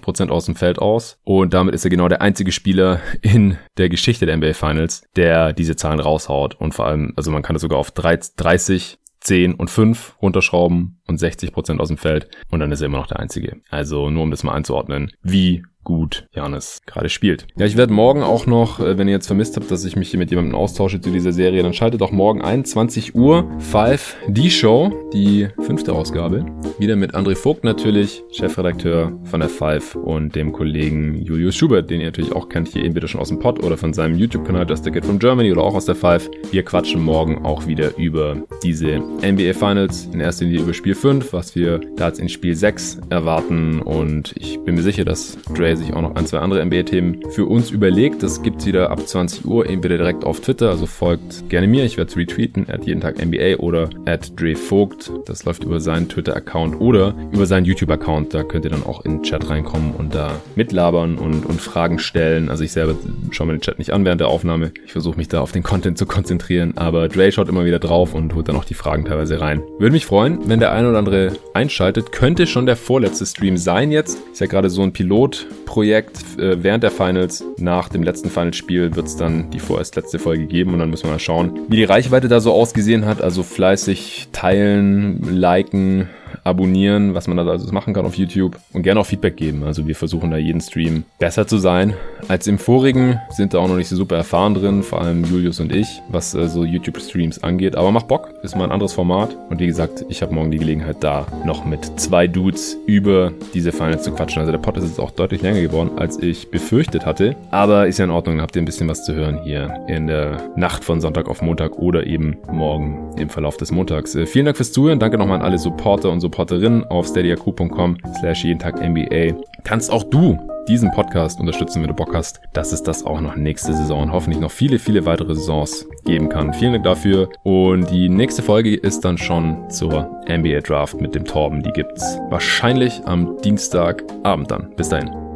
Prozent 0.00 0.30
aus 0.30 0.46
dem 0.46 0.56
Feld 0.56 0.78
aus. 0.78 1.18
Und 1.24 1.54
damit 1.54 1.74
ist 1.74 1.84
er 1.84 1.90
genau 1.90 2.08
der 2.08 2.22
einzige 2.22 2.52
Spieler 2.52 3.00
in 3.22 3.58
der 3.78 3.88
Geschichte 3.88 4.26
der 4.26 4.36
NBA 4.36 4.54
Finals, 4.54 5.02
der 5.16 5.52
diese 5.52 5.76
Zahlen 5.76 6.00
raushaut. 6.00 6.54
Und 6.54 6.74
vor 6.74 6.86
allem, 6.86 7.12
also 7.16 7.30
man 7.30 7.42
kann 7.42 7.54
das 7.54 7.62
sogar 7.62 7.78
auf 7.78 7.90
30, 7.90 8.98
10 9.20 9.54
und 9.54 9.70
5 9.70 10.16
runterschrauben. 10.22 11.00
und 11.06 11.20
60% 11.20 11.78
aus 11.78 11.88
dem 11.88 11.96
Feld 11.96 12.28
und 12.50 12.60
dann 12.60 12.70
ist 12.70 12.80
er 12.80 12.86
immer 12.86 12.98
noch 12.98 13.08
der 13.08 13.18
Einzige. 13.18 13.56
Also 13.68 14.10
nur 14.10 14.22
um 14.22 14.30
das 14.30 14.44
mal 14.44 14.54
einzuordnen, 14.54 15.10
wie 15.22 15.64
gut 15.84 16.26
Janis 16.32 16.80
gerade 16.86 17.08
spielt. 17.08 17.46
Ja, 17.56 17.66
ich 17.66 17.76
werde 17.76 17.92
morgen 17.92 18.22
auch 18.22 18.46
noch, 18.46 18.80
äh, 18.80 18.98
wenn 18.98 19.08
ihr 19.08 19.14
jetzt 19.14 19.26
vermisst 19.26 19.56
habt, 19.56 19.70
dass 19.70 19.84
ich 19.84 19.96
mich 19.96 20.10
hier 20.10 20.18
mit 20.18 20.30
jemandem 20.30 20.54
austausche 20.54 21.00
zu 21.00 21.10
dieser 21.10 21.32
Serie, 21.32 21.62
dann 21.62 21.72
schaltet 21.72 22.02
auch 22.02 22.12
morgen 22.12 22.42
ein, 22.42 22.64
20 22.64 23.14
Uhr, 23.14 23.50
5, 23.58 24.16
die 24.28 24.50
Show, 24.50 24.92
die 25.12 25.48
fünfte 25.60 25.92
Ausgabe. 25.92 26.44
Wieder 26.78 26.96
mit 26.96 27.14
André 27.14 27.34
Vogt 27.34 27.64
natürlich, 27.64 28.22
Chefredakteur 28.30 29.18
von 29.24 29.40
der 29.40 29.48
Five 29.48 29.94
und 29.94 30.34
dem 30.34 30.52
Kollegen 30.52 31.22
Julius 31.22 31.56
Schubert, 31.56 31.90
den 31.90 32.00
ihr 32.00 32.06
natürlich 32.06 32.32
auch 32.32 32.48
kennt, 32.48 32.68
hier 32.68 32.84
entweder 32.84 33.08
schon 33.08 33.20
aus 33.20 33.28
dem 33.28 33.38
Pod 33.38 33.62
oder 33.64 33.76
von 33.76 33.92
seinem 33.92 34.16
YouTube-Kanal 34.16 34.68
Just 34.68 34.86
a 34.86 34.90
Kid 34.90 35.04
from 35.04 35.18
Germany 35.18 35.50
oder 35.50 35.62
auch 35.62 35.74
aus 35.74 35.86
der 35.86 35.94
Five. 35.94 36.30
Wir 36.50 36.62
quatschen 36.62 37.02
morgen 37.02 37.44
auch 37.44 37.66
wieder 37.66 37.96
über 37.96 38.36
diese 38.62 38.98
NBA 38.98 39.54
Finals, 39.54 40.08
in 40.12 40.20
erster 40.20 40.44
Linie 40.44 40.60
über 40.60 40.74
Spiel 40.74 40.94
5, 40.94 41.32
was 41.32 41.54
wir 41.54 41.80
da 41.96 42.08
jetzt 42.08 42.20
in 42.20 42.28
Spiel 42.28 42.54
6 42.54 43.00
erwarten 43.08 43.80
und 43.80 44.34
ich 44.36 44.58
bin 44.60 44.74
mir 44.74 44.82
sicher, 44.82 45.04
dass 45.04 45.38
Dre 45.54 45.69
Ray 45.70 45.76
sich 45.76 45.94
auch 45.94 46.02
noch 46.02 46.16
ein, 46.16 46.26
zwei 46.26 46.38
andere 46.38 46.64
NBA-Themen 46.64 47.30
für 47.30 47.46
uns 47.46 47.70
überlegt. 47.70 48.22
Das 48.22 48.42
gibt's 48.42 48.66
wieder 48.66 48.90
ab 48.90 49.06
20 49.06 49.44
Uhr, 49.44 49.68
entweder 49.68 49.98
direkt 49.98 50.24
auf 50.24 50.40
Twitter, 50.40 50.68
also 50.68 50.86
folgt 50.86 51.48
gerne 51.48 51.68
mir, 51.68 51.84
ich 51.84 51.96
werde 51.96 52.10
es 52.10 52.16
retweeten, 52.16 52.68
at 52.68 52.86
jeden 52.86 53.00
Tag 53.00 53.24
NBA 53.24 53.56
oder 53.58 53.88
at 54.04 54.38
Dre 54.38 54.56
Vogt. 54.56 55.12
Das 55.26 55.44
läuft 55.44 55.62
über 55.62 55.80
seinen 55.80 56.08
Twitter-Account 56.08 56.80
oder 56.80 57.14
über 57.30 57.46
seinen 57.46 57.66
YouTube-Account. 57.66 58.34
Da 58.34 58.42
könnt 58.42 58.64
ihr 58.64 58.70
dann 58.70 58.84
auch 58.84 59.04
in 59.04 59.18
den 59.18 59.22
Chat 59.22 59.48
reinkommen 59.48 59.92
und 59.96 60.14
da 60.14 60.40
mitlabern 60.56 61.18
und, 61.18 61.46
und 61.46 61.60
Fragen 61.60 61.98
stellen. 61.98 62.48
Also 62.48 62.64
ich 62.64 62.72
selber 62.72 62.96
schaue 63.30 63.46
mir 63.46 63.52
den 63.54 63.60
Chat 63.60 63.78
nicht 63.78 63.92
an 63.92 64.04
während 64.04 64.20
der 64.20 64.28
Aufnahme. 64.28 64.72
Ich 64.84 64.92
versuche 64.92 65.16
mich 65.16 65.28
da 65.28 65.40
auf 65.40 65.52
den 65.52 65.62
Content 65.62 65.98
zu 65.98 66.06
konzentrieren, 66.06 66.72
aber 66.76 67.08
Dre 67.08 67.30
schaut 67.30 67.48
immer 67.48 67.64
wieder 67.64 67.78
drauf 67.78 68.14
und 68.14 68.34
holt 68.34 68.48
dann 68.48 68.56
auch 68.56 68.64
die 68.64 68.74
Fragen 68.74 69.04
teilweise 69.04 69.40
rein. 69.40 69.62
Würde 69.78 69.92
mich 69.92 70.06
freuen, 70.06 70.48
wenn 70.48 70.58
der 70.58 70.72
ein 70.72 70.86
oder 70.86 70.98
andere 70.98 71.32
einschaltet. 71.54 72.10
Könnte 72.10 72.46
schon 72.46 72.66
der 72.66 72.76
vorletzte 72.76 73.24
Stream 73.24 73.56
sein 73.56 73.92
jetzt. 73.92 74.18
Ist 74.32 74.40
ja 74.40 74.46
gerade 74.46 74.68
so 74.68 74.82
ein 74.82 74.92
Pilot 74.92 75.46
Projekt 75.64 76.38
äh, 76.38 76.62
während 76.62 76.82
der 76.82 76.90
Finals. 76.90 77.44
Nach 77.58 77.88
dem 77.88 78.02
letzten 78.02 78.30
Finalspiel 78.30 78.94
wird 78.94 79.06
es 79.06 79.16
dann 79.16 79.50
die 79.50 79.60
vorerst 79.60 79.96
letzte 79.96 80.18
Folge 80.18 80.46
geben 80.46 80.72
und 80.72 80.80
dann 80.80 80.90
müssen 80.90 81.04
wir 81.04 81.12
mal 81.12 81.18
schauen, 81.18 81.60
wie 81.68 81.76
die 81.76 81.84
Reichweite 81.84 82.28
da 82.28 82.40
so 82.40 82.52
ausgesehen 82.52 83.06
hat. 83.06 83.22
Also 83.22 83.42
fleißig 83.42 84.28
teilen, 84.32 85.22
liken, 85.36 86.08
abonnieren, 86.44 87.14
was 87.14 87.26
man 87.26 87.36
da 87.36 87.46
also 87.46 87.70
machen 87.72 87.94
kann 87.94 88.06
auf 88.06 88.14
YouTube 88.14 88.58
und 88.72 88.82
gerne 88.82 89.00
auch 89.00 89.06
Feedback 89.06 89.36
geben. 89.36 89.64
Also 89.64 89.86
wir 89.86 89.96
versuchen 89.96 90.30
da 90.30 90.36
jeden 90.36 90.60
Stream 90.60 91.04
besser 91.18 91.46
zu 91.46 91.58
sein 91.58 91.94
als 92.28 92.46
im 92.46 92.58
vorigen. 92.58 93.20
Sind 93.30 93.54
da 93.54 93.58
auch 93.58 93.68
noch 93.68 93.76
nicht 93.76 93.88
so 93.88 93.96
super 93.96 94.16
erfahren 94.16 94.54
drin, 94.54 94.82
vor 94.82 95.00
allem 95.00 95.24
Julius 95.24 95.60
und 95.60 95.74
ich, 95.74 96.00
was 96.08 96.34
äh, 96.34 96.48
so 96.48 96.64
YouTube-Streams 96.64 97.42
angeht. 97.42 97.76
Aber 97.76 97.90
macht 97.90 98.08
Bock, 98.08 98.30
ist 98.42 98.56
mal 98.56 98.64
ein 98.64 98.72
anderes 98.72 98.92
Format. 98.92 99.36
Und 99.48 99.60
wie 99.60 99.66
gesagt, 99.66 100.04
ich 100.08 100.22
habe 100.22 100.34
morgen 100.34 100.50
die 100.50 100.58
Gelegenheit 100.58 100.96
da 101.00 101.26
noch 101.44 101.64
mit 101.64 101.98
zwei 102.00 102.26
Dudes 102.26 102.76
über 102.86 103.32
diese 103.54 103.72
Finals 103.72 104.02
zu 104.02 104.12
quatschen. 104.12 104.40
Also 104.40 104.52
der 104.52 104.58
Pod 104.58 104.76
ist 104.76 104.84
jetzt 104.84 105.00
auch 105.00 105.10
deutlich 105.10 105.42
länger 105.42 105.60
geworden, 105.60 105.92
als 105.96 106.22
ich 106.22 106.50
befürchtet 106.50 107.06
hatte. 107.06 107.36
Aber 107.50 107.86
ist 107.86 107.98
ja 107.98 108.04
in 108.04 108.10
Ordnung, 108.10 108.40
habt 108.40 108.56
ihr 108.56 108.62
ein 108.62 108.66
bisschen 108.66 108.88
was 108.88 109.04
zu 109.04 109.14
hören 109.14 109.42
hier 109.42 109.80
in 109.88 110.06
der 110.06 110.50
Nacht 110.56 110.84
von 110.84 111.00
Sonntag 111.00 111.28
auf 111.28 111.42
Montag 111.42 111.78
oder 111.78 112.06
eben 112.06 112.36
morgen 112.50 113.14
im 113.18 113.28
Verlauf 113.28 113.56
des 113.56 113.70
Montags. 113.70 114.14
Äh, 114.14 114.26
vielen 114.26 114.44
Dank 114.44 114.56
fürs 114.56 114.72
Zuhören. 114.72 114.98
Danke 114.98 115.18
nochmal 115.18 115.38
an 115.38 115.44
alle 115.44 115.58
Supporter 115.58 116.10
und 116.10 116.19
Supporterinnen 116.20 116.84
auf 116.84 117.06
steadyaq.com 117.06 117.96
slash 118.18 118.44
jeden 118.44 118.58
Tag 118.58 118.80
NBA. 118.80 119.34
Kannst 119.64 119.90
auch 119.90 120.04
du 120.04 120.38
diesen 120.68 120.90
Podcast 120.92 121.40
unterstützen, 121.40 121.82
wenn 121.82 121.88
du 121.88 121.94
Bock 121.94 122.14
hast, 122.14 122.40
dass 122.52 122.72
es 122.72 122.82
das 122.82 123.04
auch 123.04 123.20
noch 123.20 123.36
nächste 123.36 123.72
Saison 123.72 124.04
und 124.04 124.12
hoffentlich 124.12 124.40
noch 124.40 124.50
viele, 124.50 124.78
viele 124.78 125.04
weitere 125.04 125.34
Saisons 125.34 125.86
geben 126.04 126.28
kann. 126.28 126.54
Vielen 126.54 126.74
Dank 126.74 126.84
dafür. 126.84 127.28
Und 127.42 127.90
die 127.90 128.08
nächste 128.08 128.42
Folge 128.42 128.76
ist 128.76 129.04
dann 129.04 129.18
schon 129.18 129.68
zur 129.70 130.08
NBA 130.28 130.60
Draft 130.60 131.00
mit 131.00 131.14
dem 131.14 131.24
Torben. 131.24 131.62
Die 131.62 131.72
gibt's 131.72 132.18
wahrscheinlich 132.28 133.02
am 133.04 133.36
Dienstagabend 133.38 134.50
dann. 134.50 134.70
Bis 134.76 134.88
dahin. 134.88 135.29